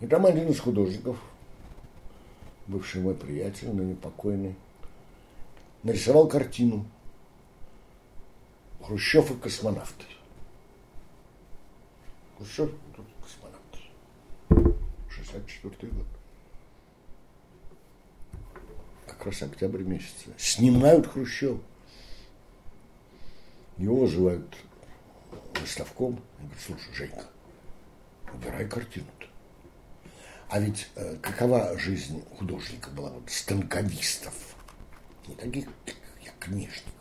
И 0.01 0.07
там 0.07 0.25
один 0.25 0.49
из 0.49 0.61
художников– 0.61 1.19
бывший 2.67 3.01
мой 3.01 3.15
приятель, 3.15 3.69
но 3.73 3.83
не 3.83 3.95
покойный, 3.95 4.55
нарисовал 5.83 6.29
картину 6.29 6.87
Хрущев 8.87 9.33
и 9.33 9.35
космонавты. 9.35 10.05
Хрущев 12.37 12.71
и 12.71 13.03
космонавты. 13.21 14.73
64 15.11 15.93
год. 15.93 16.07
Как 19.09 19.27
раз 19.27 19.43
октябрь 19.43 19.83
месяц. 19.83 20.15
Снимают 20.39 21.09
Хрущев. 21.09 21.59
Его 23.77 24.03
вызывают 24.03 24.57
выставком. 25.61 26.23
Он 26.39 26.47
говорит, 26.47 26.63
слушай, 26.65 26.95
Женька, 26.95 27.25
убирай 28.33 28.69
картину-то. 28.69 29.27
А 30.49 30.61
ведь 30.61 30.89
э, 30.95 31.17
какова 31.17 31.77
жизнь 31.77 32.25
художника 32.39 32.91
была, 32.91 33.11
вот 33.11 33.29
станковистов, 33.29 34.55
не 35.27 35.35
таких, 35.35 35.67
как 35.85 35.97
я, 36.23 36.31
а 36.31 36.96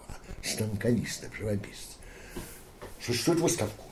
станковистов, 0.45 1.35
живописцев. 1.35 1.97
Существует 3.01 3.39
выставку. 3.39 3.85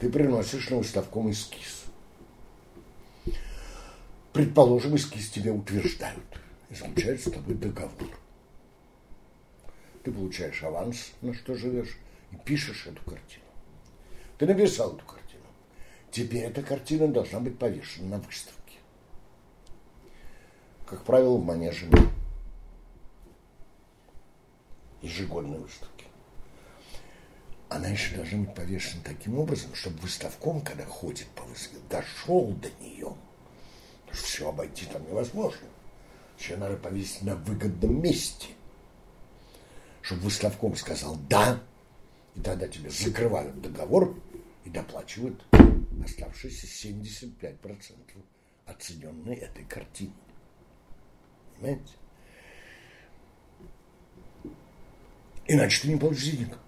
Ты 0.00 0.10
приносишь 0.10 0.70
на 0.70 0.78
выставку 0.78 1.30
эскиз. 1.30 1.84
Предположим, 4.32 4.96
эскиз 4.96 5.30
тебе 5.30 5.50
утверждают. 5.50 6.24
И 6.70 6.74
заключают 6.74 7.20
с 7.20 7.30
тобой 7.30 7.54
договор. 7.54 8.10
Ты 10.04 10.12
получаешь 10.12 10.62
аванс, 10.62 11.12
на 11.22 11.34
что 11.34 11.54
живешь, 11.54 11.96
и 12.30 12.36
пишешь 12.36 12.86
эту 12.86 13.02
картину. 13.02 13.44
Ты 14.36 14.46
написал 14.46 14.94
эту 14.94 15.04
картину. 15.04 15.44
Теперь 16.10 16.44
эта 16.44 16.62
картина 16.62 17.08
должна 17.08 17.40
быть 17.40 17.58
повешена 17.58 18.16
на 18.16 18.22
выставке. 18.22 18.78
Как 20.86 21.04
правило, 21.04 21.36
в 21.36 21.44
манеже 21.44 21.86
ежегодной 25.02 25.58
выставки. 25.58 26.06
Она 27.68 27.88
еще 27.88 28.16
должна 28.16 28.38
быть 28.38 28.54
повешена 28.54 29.02
таким 29.04 29.38
образом, 29.38 29.74
чтобы 29.74 29.98
выставком, 29.98 30.62
когда 30.62 30.86
ходит 30.86 31.26
по 31.28 31.44
выставке, 31.44 31.78
дошел 31.90 32.52
до 32.52 32.70
нее. 32.80 33.14
Потому 34.06 34.14
что 34.14 34.26
все 34.26 34.48
обойти 34.48 34.86
там 34.86 35.06
невозможно. 35.06 35.68
Все 36.36 36.56
надо 36.56 36.76
повесить 36.76 37.22
на 37.22 37.34
выгодном 37.36 38.00
месте. 38.00 38.48
Чтобы 40.00 40.22
выставком 40.22 40.76
сказал 40.76 41.16
«да», 41.28 41.60
и 42.34 42.40
тогда 42.40 42.68
тебе 42.68 42.88
закрывают 42.88 43.60
договор 43.60 44.16
и 44.64 44.70
доплачивают 44.70 45.44
оставшиеся 46.02 46.66
75% 46.88 47.94
оцененной 48.66 49.34
этой 49.34 49.64
картины. 49.64 50.12
Понимаете? 51.56 51.92
Иначе 55.50 55.80
ты 55.80 55.88
не 55.88 55.96
получишь 55.96 56.24
денег. 56.24 56.58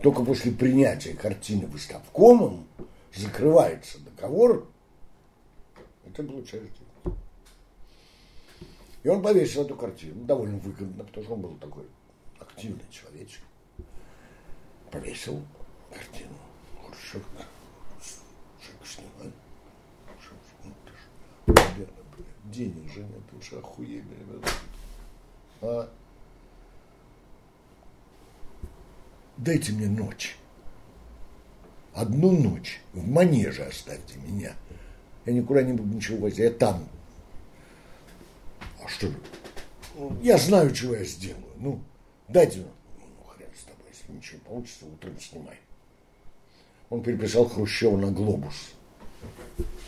только 0.00 0.22
после 0.22 0.52
принятия 0.52 1.14
картины 1.14 1.66
выставкомом 1.66 2.68
закрывается 3.12 3.98
договор, 4.00 4.68
это 6.06 6.22
было 6.22 6.44
часть 6.44 6.70
дела. 7.04 7.16
И 9.02 9.08
он 9.08 9.20
повесил 9.20 9.64
эту 9.64 9.74
картину, 9.74 10.24
довольно 10.24 10.58
выгодно, 10.58 11.02
потому 11.02 11.24
что 11.24 11.34
он 11.34 11.40
был 11.40 11.56
такой 11.56 11.84
активный 12.38 12.84
человечек. 12.90 13.42
Повесил 14.92 15.42
картину. 15.92 16.34
Шаг, 17.10 17.22
шаг 18.60 18.76
снимай. 18.86 19.32
Шаг, 20.20 21.88
денег 22.44 22.92
же 22.92 23.00
нет, 23.00 23.22
уж 23.36 23.52
охуели, 23.54 24.04
ребята. 24.20 24.48
А 25.62 25.90
дайте 29.36 29.72
мне 29.72 29.88
ночь. 29.88 30.36
Одну 31.92 32.32
ночь 32.32 32.80
в 32.92 33.06
манеже 33.06 33.62
оставьте 33.64 34.18
меня. 34.18 34.54
Я 35.26 35.32
никуда 35.32 35.62
не 35.62 35.72
буду 35.72 35.94
ничего 35.94 36.22
возить, 36.22 36.38
я 36.38 36.50
там. 36.50 36.88
А 38.84 38.88
что? 38.88 39.08
Ну, 39.96 40.16
я 40.22 40.36
знаю, 40.38 40.72
чего 40.72 40.94
я 40.94 41.04
сделаю. 41.04 41.44
Ну, 41.56 41.80
дайте 42.28 42.58
мне. 42.58 42.66
Ну, 42.98 43.24
хрен 43.30 43.48
с 43.56 43.62
тобой, 43.62 43.86
если 43.92 44.12
ничего 44.12 44.40
получится, 44.40 44.86
утром 44.86 45.18
снимай. 45.20 45.58
Он 46.90 47.02
переписал 47.02 47.48
Хрущева 47.48 47.96
на 47.96 48.10
глобус. 48.10 48.72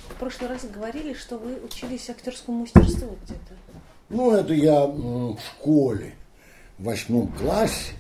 В 0.09 0.15
прошлый 0.19 0.49
раз 0.49 0.65
говорили, 0.65 1.13
что 1.13 1.39
вы 1.39 1.57
учились 1.57 2.09
актерскому 2.09 2.61
мастерству 2.61 3.19
где-то. 3.25 3.55
Ну, 4.09 4.33
это 4.33 4.55
я 4.55 4.87
в 4.87 5.39
школе, 5.41 6.15
в 6.79 6.85
восьмом 6.85 7.29
классе 7.33 7.93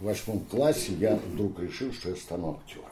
в 0.00 0.04
восьмом 0.04 0.40
классе 0.40 0.92
я 0.92 1.16
вдруг 1.16 1.58
решил, 1.58 1.92
что 1.92 2.10
я 2.10 2.16
стану 2.16 2.58
актером. 2.60 2.84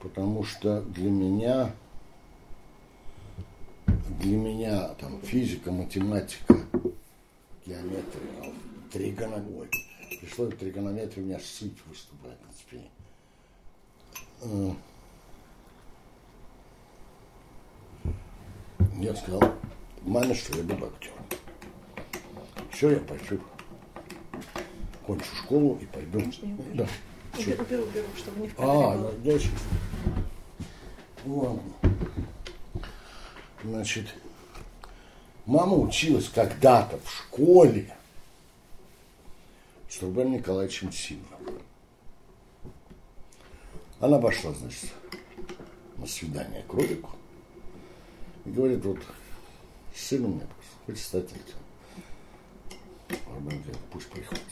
Потому 0.00 0.44
что 0.44 0.82
для 0.82 1.10
меня, 1.10 1.72
для 4.20 4.36
меня 4.36 4.88
там 5.00 5.20
физика, 5.22 5.72
математика, 5.72 6.54
геометрия, 7.64 8.52
тригонометрия. 8.92 9.82
Пришло 10.20 10.46
в 10.46 10.56
тригонометрии 10.56 11.22
у 11.22 11.26
меня 11.26 11.40
сыть 11.40 11.76
выступает 11.86 12.38
на 12.46 12.52
спине. 12.52 12.90
Э, 14.42 14.70
я 19.00 19.14
сказал 19.16 19.42
маме, 20.02 20.34
что 20.34 20.56
я 20.56 20.62
буду 20.62 20.86
актером. 20.86 21.16
Все, 22.76 22.90
я 22.90 23.00
пойду. 23.00 23.40
Кончу 25.06 25.34
школу 25.34 25.78
и 25.80 25.86
пойду. 25.86 26.20
Да. 26.74 26.86
Уберу, 27.38 27.62
уберу, 27.62 27.82
уберу, 27.84 28.06
чтобы 28.18 28.40
не 28.40 28.48
в 28.48 28.54
А, 28.58 28.98
да, 28.98 29.12
дальше. 29.24 29.48
Ладно. 31.24 31.62
Значит, 33.64 34.14
мама 35.46 35.74
училась 35.74 36.28
когда-то 36.28 36.98
в 36.98 37.10
школе 37.10 37.96
с 39.88 40.02
Рубеном 40.02 40.34
Николаевичем 40.34 40.92
Симоновым. 40.92 41.62
Она 44.00 44.18
пошла, 44.18 44.52
значит, 44.52 44.92
на 45.96 46.06
свидание 46.06 46.62
к 46.68 46.74
Ролику 46.74 47.12
и 48.44 48.50
говорит, 48.50 48.84
вот 48.84 48.98
сын 49.94 50.26
у 50.26 50.28
меня 50.28 50.46
хочет 50.84 51.00
стать 51.00 51.32
актером. 51.32 51.65
Говорит, 53.08 53.76
пусть 53.92 54.08
приходит. 54.08 54.42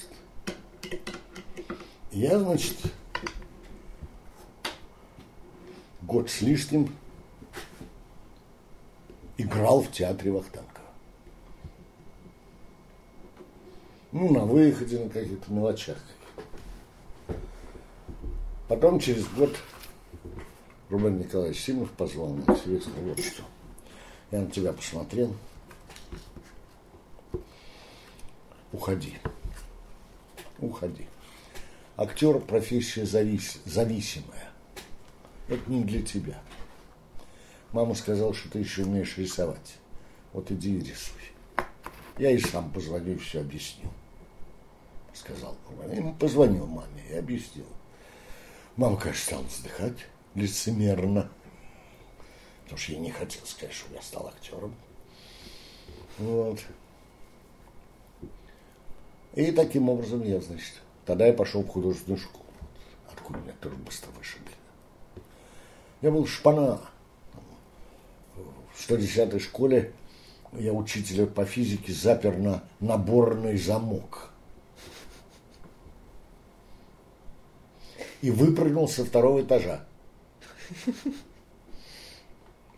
Я, 2.13 2.39
значит, 2.39 2.77
год 6.03 6.31
с 6.31 6.43
лишним 6.43 6.95
играл 9.37 9.83
в 9.83 9.91
театре 9.91 10.31
Вахтанга. 10.31 10.69
Ну, 14.13 14.33
на 14.33 14.45
выходе, 14.45 15.01
на 15.01 15.11
каких-то 15.11 15.53
мелочах. 15.53 15.99
Потом 18.69 19.01
через 19.01 19.27
год 19.29 19.57
Рубен 20.89 21.19
Николаевич 21.19 21.61
Симов 21.61 21.91
позвал 21.91 22.29
меня 22.29 22.55
и 22.55 22.81
сказал, 22.81 23.01
вот 23.03 23.19
что, 23.19 23.43
я 24.31 24.41
на 24.41 24.51
тебя 24.51 24.73
посмотрел, 24.73 25.35
уходи. 28.75 29.14
Уходи. 30.59 31.07
Актер 31.97 32.41
профессия 32.41 33.07
завис, 33.07 33.61
зависимая. 33.64 34.51
Это 35.49 35.70
не 35.70 35.85
для 35.85 36.03
тебя. 36.03 36.41
Мама 37.72 37.95
сказала, 37.95 38.35
что 38.35 38.51
ты 38.51 38.59
еще 38.59 38.83
умеешь 38.83 39.16
рисовать. 39.16 39.77
Вот 40.33 40.51
иди 40.51 40.77
и 40.77 40.81
рисуй. 40.81 41.20
Я 42.18 42.31
и 42.31 42.39
сам 42.39 42.70
позвоню 42.72 43.14
и 43.14 43.18
все 43.18 43.41
объясню. 43.41 43.91
Сказал. 45.12 45.57
Ему 45.93 46.14
позвонил 46.14 46.66
маме 46.66 47.05
и 47.11 47.14
объяснил. 47.14 47.66
Мама, 48.77 48.97
конечно, 48.97 49.25
стала 49.25 49.43
вздыхать 49.45 50.07
лицемерно. 50.35 51.31
Потому 52.64 52.79
что 52.79 52.93
я 52.93 52.99
не 52.99 53.12
хотел 53.12 53.45
сказать, 53.47 53.75
что 53.75 53.95
я 53.95 54.03
стал 54.03 54.27
актером. 54.29 54.75
Вот. 56.18 56.61
И 59.35 59.51
таким 59.51 59.89
образом 59.89 60.22
я, 60.22 60.41
значит, 60.41 60.80
тогда 61.05 61.26
я 61.26 61.32
пошел 61.32 61.62
в 61.62 61.68
художественную 61.68 62.20
школу, 62.20 62.45
откуда 63.12 63.41
меня 63.41 63.53
тоже 63.61 63.74
быстро 63.76 64.11
вышибли. 64.12 64.53
Я 66.03 66.11
был 66.11 66.26
шпана. 66.26 66.80
В 68.74 68.91
110-й 68.91 69.41
школе 69.41 69.93
я 70.53 70.72
учителя 70.72 71.26
по 71.26 71.45
физике 71.45 71.93
запер 71.93 72.37
на 72.37 72.62
наборный 72.80 73.57
замок. 73.57 74.30
И 78.20 78.30
выпрыгнул 78.30 78.89
со 78.89 79.05
второго 79.05 79.43
этажа. 79.43 79.85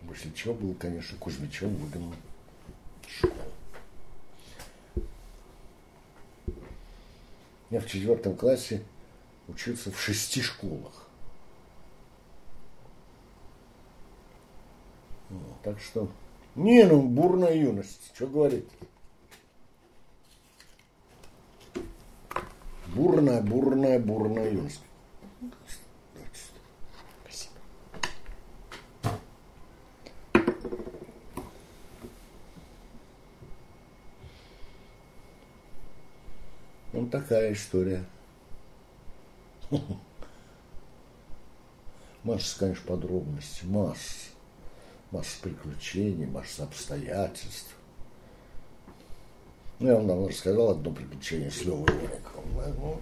После 0.09 0.33
чего 0.33 0.55
был, 0.55 0.75
конечно, 0.75 1.19
Кузьмичев 1.19 1.69
выгнан 1.69 2.15
из 3.07 3.13
школы. 3.13 3.35
Я 7.71 7.81
в 7.81 7.87
четвертом 7.87 8.37
классе 8.37 8.83
учился 9.49 9.91
в 9.91 10.01
шести 10.01 10.41
школах. 10.41 11.09
Ну, 15.31 15.41
так 15.65 15.81
что, 15.81 16.09
не, 16.55 16.85
ну, 16.85 17.03
бурная 17.03 17.55
юность, 17.55 18.13
что 18.15 18.29
говорить. 18.29 18.69
Бурная, 22.95 23.43
бурная, 23.43 23.99
бурная 23.99 24.51
юность. 24.53 24.81
Такая 37.11 37.53
история. 37.53 38.05
Масса, 42.23 42.59
конечно, 42.59 42.87
подробностей, 42.87 43.69
масса. 43.69 44.31
Масса 45.13 45.37
приключений, 45.43 46.27
масса 46.27 46.65
обстоятельств. 46.65 47.77
Ну, 49.79 49.89
я 49.89 49.95
вам 49.97 50.07
давно 50.07 50.29
рассказал 50.29 50.71
одно 50.71 50.91
приключение 50.91 51.51
с 51.51 51.63
Левой 51.63 51.85
Ориковым. 51.85 52.75
Ну, 52.79 53.01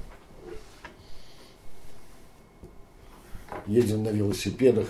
едем 3.66 4.02
на 4.02 4.08
велосипедах, 4.08 4.88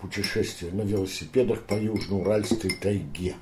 путешествие 0.00 0.72
на 0.72 0.82
велосипедах 0.82 1.62
по 1.66 1.74
Южноуральской 1.74 2.70
тайге. 2.80 3.36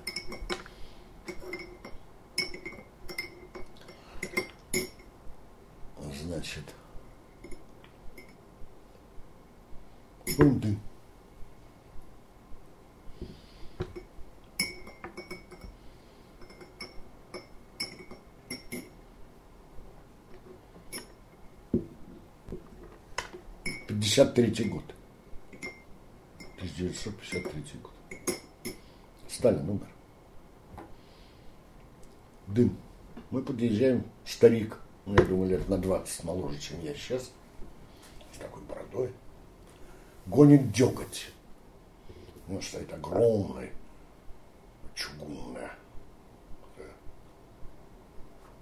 Значит, 6.48 6.74
был 10.38 10.58
Пятьдесят 23.86 24.34
третий 24.34 24.64
год. 24.64 24.84
1953 26.56 27.80
год. 27.82 27.92
Сталин 29.28 29.68
умер. 29.68 29.88
Дым. 32.46 32.76
Мы 33.30 33.42
подъезжаем, 33.42 34.04
старик, 34.24 34.78
ну, 35.08 35.14
я 35.14 35.24
думаю, 35.24 35.50
лет 35.50 35.66
на 35.70 35.78
20 35.78 36.24
моложе, 36.24 36.58
чем 36.58 36.80
я 36.82 36.94
сейчас, 36.94 37.30
с 38.34 38.38
такой 38.38 38.62
бородой, 38.64 39.10
гонит 40.26 40.70
деготь. 40.70 41.32
Него 42.46 42.60
стоит 42.60 42.92
огромный, 42.92 43.72
чугунная 44.94 45.72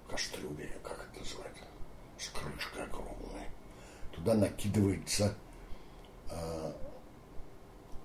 кастрюля, 0.09 0.69
как 0.83 1.05
это 1.11 1.19
называется, 1.19 1.63
с 2.17 2.29
крышкой 2.29 2.83
огромной. 2.83 3.47
Туда 4.13 4.33
накидывается 4.33 5.35
э, 6.29 6.73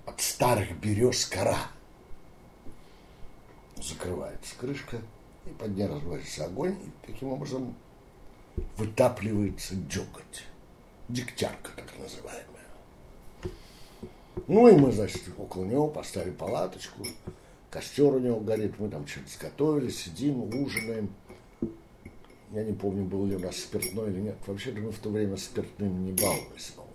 от 0.05 0.21
старых 0.21 0.77
берез 0.81 1.27
кора. 1.27 1.69
Закрывается 3.77 4.57
крышка, 4.57 5.01
и 5.47 5.51
под 5.51 5.77
ней 5.77 5.87
разводится 5.87 6.47
огонь, 6.47 6.73
и 6.73 7.07
таким 7.07 7.29
образом 7.29 7.77
вытапливается 8.77 9.75
деготь. 9.75 10.45
Дегтярка 11.09 11.71
так 11.77 11.87
называемая. 11.99 12.43
Ну 14.47 14.69
и 14.69 14.73
мы, 14.73 14.93
значит, 14.93 15.23
около 15.37 15.65
него 15.65 15.89
поставили 15.89 16.31
палаточку, 16.31 17.07
костер 17.71 18.15
у 18.15 18.19
него 18.19 18.41
горит, 18.41 18.79
мы 18.79 18.89
там 18.89 19.07
что-то 19.07 19.29
сготовили, 19.29 19.91
сидим, 19.91 20.43
ужинаем. 20.43 21.11
Я 22.53 22.65
не 22.65 22.73
помню, 22.73 23.05
был 23.05 23.27
ли 23.27 23.37
у 23.37 23.39
нас 23.39 23.57
спиртной 23.57 24.11
или 24.11 24.21
нет. 24.21 24.37
Вообще-то 24.47 24.81
мы 24.81 24.93
в 24.93 24.99
то 24.99 25.09
время 25.09 25.37
спиртным 25.37 26.05
не 26.05 26.13
баловались, 26.13 26.73
по-моему. 26.77 26.93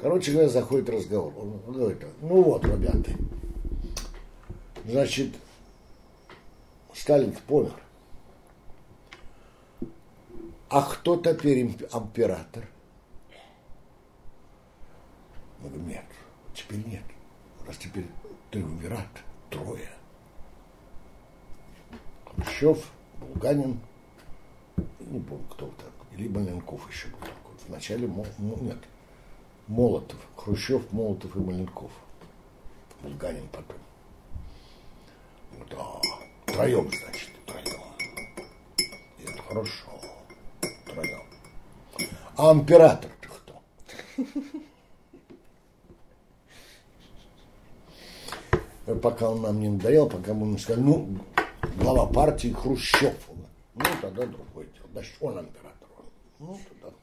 Короче 0.00 0.32
говоря, 0.32 0.48
заходит 0.48 0.90
разговор. 0.90 1.32
Он 1.36 1.72
говорит, 1.72 1.98
ну 2.20 2.42
вот, 2.42 2.64
ребята, 2.64 3.10
значит, 4.86 5.30
Сталин 6.92 7.34
помер. 7.46 7.72
А 10.74 10.82
кто 10.82 11.16
теперь 11.16 11.62
император? 11.62 12.68
Мы 15.60 15.68
говорим, 15.68 15.86
нет, 15.86 16.04
теперь 16.52 16.84
нет. 16.84 17.04
У 17.62 17.66
нас 17.66 17.76
теперь 17.76 18.08
триумвират, 18.50 19.06
трое. 19.50 19.88
Хрущев, 22.26 22.90
Булганин, 23.20 23.78
не 24.98 25.20
помню, 25.20 25.46
кто 25.50 25.68
так, 25.68 25.92
или 26.10 26.26
Маленков 26.26 26.90
еще 26.90 27.06
был 27.06 27.18
такой. 27.18 27.54
Вначале, 27.68 28.08
нет, 28.38 28.78
Молотов, 29.68 30.18
Хрущев, 30.34 30.90
Молотов 30.90 31.36
и 31.36 31.38
Маленков. 31.38 31.92
Булганин 33.00 33.46
потом. 33.52 33.76
Да, 35.70 36.00
троем, 36.52 36.90
значит, 36.90 37.30
троем. 37.46 37.80
И 39.18 39.22
это 39.22 39.40
хорошо. 39.40 39.93
А 42.36 42.52
император-то 42.52 43.28
кто? 43.28 43.62
Пока 49.02 49.30
он 49.30 49.42
нам 49.42 49.60
не 49.60 49.68
надоел, 49.68 50.08
пока 50.08 50.34
мы 50.34 50.46
ему 50.48 50.58
сказали, 50.58 50.82
ну, 50.82 51.18
глава 51.78 52.06
партии 52.06 52.48
Хрущев. 52.48 53.14
Ну, 53.74 53.84
тогда 54.00 54.26
другое 54.26 54.66
дело. 54.66 54.88
Значит, 54.92 55.14
он 55.20 55.38
император. 55.38 55.88
Ну, 56.40 56.58
тогда. 56.68 56.96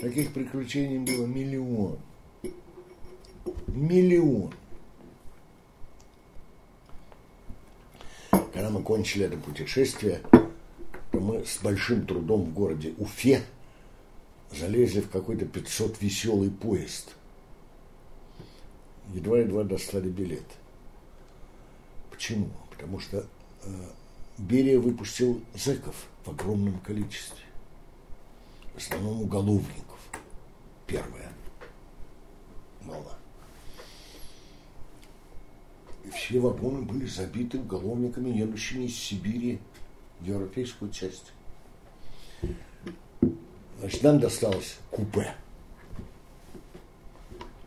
Таких 0.00 0.32
приключений 0.32 0.98
было 0.98 1.26
миллион. 1.26 1.98
Миллион. 3.66 4.52
Когда 8.64 8.78
мы 8.78 8.82
кончили 8.82 9.26
это 9.26 9.36
путешествие, 9.36 10.22
то 11.12 11.20
мы 11.20 11.44
с 11.44 11.58
большим 11.62 12.06
трудом 12.06 12.44
в 12.44 12.54
городе 12.54 12.94
Уфе 12.96 13.42
залезли 14.50 15.02
в 15.02 15.10
какой-то 15.10 15.44
500 15.44 16.00
веселый 16.00 16.50
поезд. 16.50 17.14
Едва-едва 19.12 19.64
достали 19.64 20.08
билет. 20.08 20.46
Почему? 22.10 22.48
Потому 22.70 23.00
что 23.00 23.26
э, 23.64 23.68
Берия 24.38 24.80
выпустил 24.80 25.42
зэков 25.54 26.06
в 26.24 26.30
огромном 26.30 26.80
количестве. 26.80 27.44
В 28.72 28.78
основном 28.78 29.20
уголовников. 29.20 29.98
Первая 30.86 31.30
волна. 32.80 33.12
И 36.02 36.10
все 36.24 36.38
вагоны 36.38 36.82
были 36.82 37.06
забиты 37.06 37.58
уголовниками, 37.58 38.30
едущими 38.30 38.84
из 38.84 38.96
Сибири 38.96 39.58
в 40.20 40.24
европейскую 40.24 40.90
часть. 40.90 41.32
Значит, 43.80 44.02
нам 44.02 44.18
досталось 44.18 44.78
купе. 44.90 45.34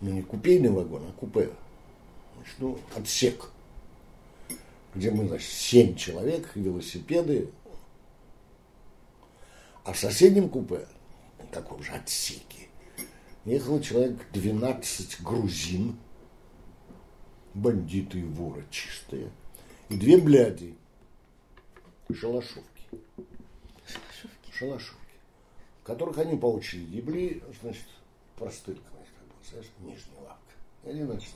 Ну, 0.01 0.11
не 0.11 0.21
купейный 0.23 0.71
вагон, 0.71 1.03
а 1.07 1.11
купе. 1.11 1.51
Значит, 2.35 2.55
ну, 2.59 2.79
отсек 2.95 3.51
где 4.95 5.11
мы, 5.11 5.27
значит, 5.27 5.49
семь 5.49 5.95
человек, 5.95 6.49
велосипеды. 6.55 7.51
А 9.84 9.93
в 9.93 9.99
соседнем 9.99 10.49
купе, 10.49 10.88
в 11.38 11.53
таком 11.53 11.84
же 11.84 11.91
отсеке, 11.91 12.67
ехало 13.45 13.81
человек 13.81 14.19
12 14.34 15.21
грузин, 15.21 15.97
бандиты 17.57 18.19
и 18.19 18.23
воры 18.23 18.65
чистые, 18.69 19.31
и 19.89 19.97
две 19.97 20.17
бляди, 20.17 20.75
шалашовки. 22.13 22.84
Шалашовки. 23.85 24.51
Шалашовки. 24.51 24.97
Которых 25.84 26.17
они 26.17 26.38
по 26.38 26.47
очереди 26.47 26.97
ебли, 26.97 27.43
значит, 27.61 27.85
простырками, 28.38 29.05
как 29.17 29.27
бы, 29.27 29.34
знаешь, 29.49 29.67
нижняя 29.79 30.21
лавка. 30.21 30.53
И 30.84 30.89
они, 30.89 31.03
значит, 31.03 31.34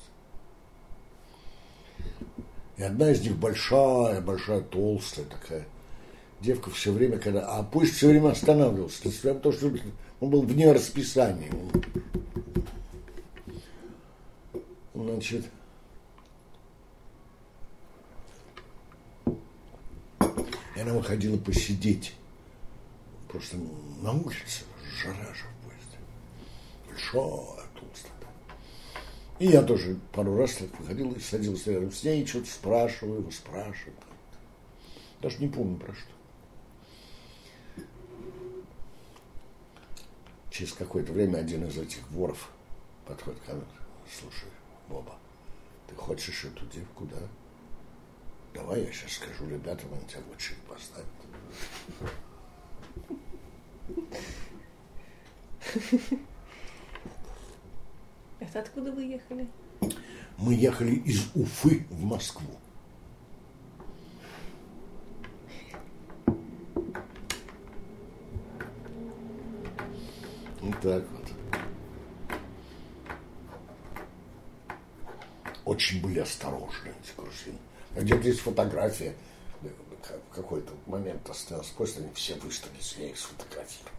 и 2.77 2.83
одна 2.83 3.11
из 3.11 3.21
них 3.21 3.37
большая, 3.37 4.21
большая, 4.21 4.61
толстая 4.61 5.25
такая. 5.25 5.67
Девка 6.39 6.71
все 6.71 6.91
время, 6.91 7.19
когда... 7.19 7.45
А 7.47 7.61
пусть 7.61 7.93
все 7.93 8.07
время 8.07 8.29
останавливался. 8.29 9.03
То, 9.35 9.51
что 9.51 9.71
он 10.19 10.29
был 10.29 10.41
вне 10.41 10.71
расписания. 10.71 11.51
Значит... 14.95 15.45
И 20.75 20.79
она 20.79 20.93
выходила 20.93 21.37
посидеть. 21.37 22.13
Просто 23.27 23.57
на 24.01 24.11
улице. 24.13 24.63
Жара 25.01 25.33
же 25.33 25.45
в 25.45 25.65
поезде. 25.65 25.97
Большая, 26.87 27.65
толстая. 27.79 28.13
И 29.39 29.47
я 29.47 29.63
тоже 29.63 29.99
пару 30.13 30.35
раз 30.35 30.53
так 30.53 30.79
выходил 30.79 31.11
и 31.13 31.19
садился 31.19 31.71
рядом 31.71 31.91
с 31.91 32.03
ней, 32.03 32.25
что-то 32.25 32.47
спрашиваю, 32.47 33.31
спрашиваю. 33.31 33.95
Даже 35.21 35.39
не 35.39 35.47
помню 35.47 35.77
про 35.77 35.93
что. 35.93 36.11
Через 40.51 40.73
какое-то 40.73 41.13
время 41.13 41.37
один 41.37 41.65
из 41.65 41.77
этих 41.77 42.09
воров 42.11 42.51
подходит 43.07 43.39
ко 43.41 43.53
мне, 43.53 43.63
слушай, 44.19 44.49
Боба, 44.89 45.15
ты 45.87 45.95
хочешь 45.95 46.43
эту 46.43 46.65
девку, 46.67 47.05
да? 47.05 47.17
Давай 48.53 48.83
я 48.83 48.91
сейчас 48.91 49.13
скажу 49.13 49.47
ребятам, 49.49 49.93
они 49.93 50.05
тебя 50.05 50.21
в 50.21 50.31
очередь 50.31 50.59
поставят. 50.59 51.07
Это 58.39 58.59
откуда 58.59 58.91
вы 58.91 59.03
ехали? 59.03 59.47
Мы 60.37 60.55
ехали 60.55 60.95
из 60.95 61.29
Уфы 61.35 61.85
в 61.89 62.03
Москву. 62.03 62.57
Вот 70.61 70.79
так 70.81 71.03
вот. 71.09 71.31
Очень 75.65 76.01
были 76.01 76.19
осторожны 76.19 76.89
эти 76.89 77.15
грузины. 77.15 77.57
Где-то 77.95 78.27
есть 78.27 78.39
фотография, 78.39 79.15
в 79.61 80.35
какой-то 80.35 80.71
момент 80.85 81.29
осталось 81.29 81.67
поезд, 81.67 81.97
они 81.99 82.09
все 82.13 82.35
выстроились, 82.35 82.95
я 82.97 83.09
их 83.09 83.17
сфотографировал. 83.17 83.91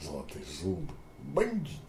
Золотые 0.00 0.44
зубы 0.60 0.92
бандит. 1.20 1.80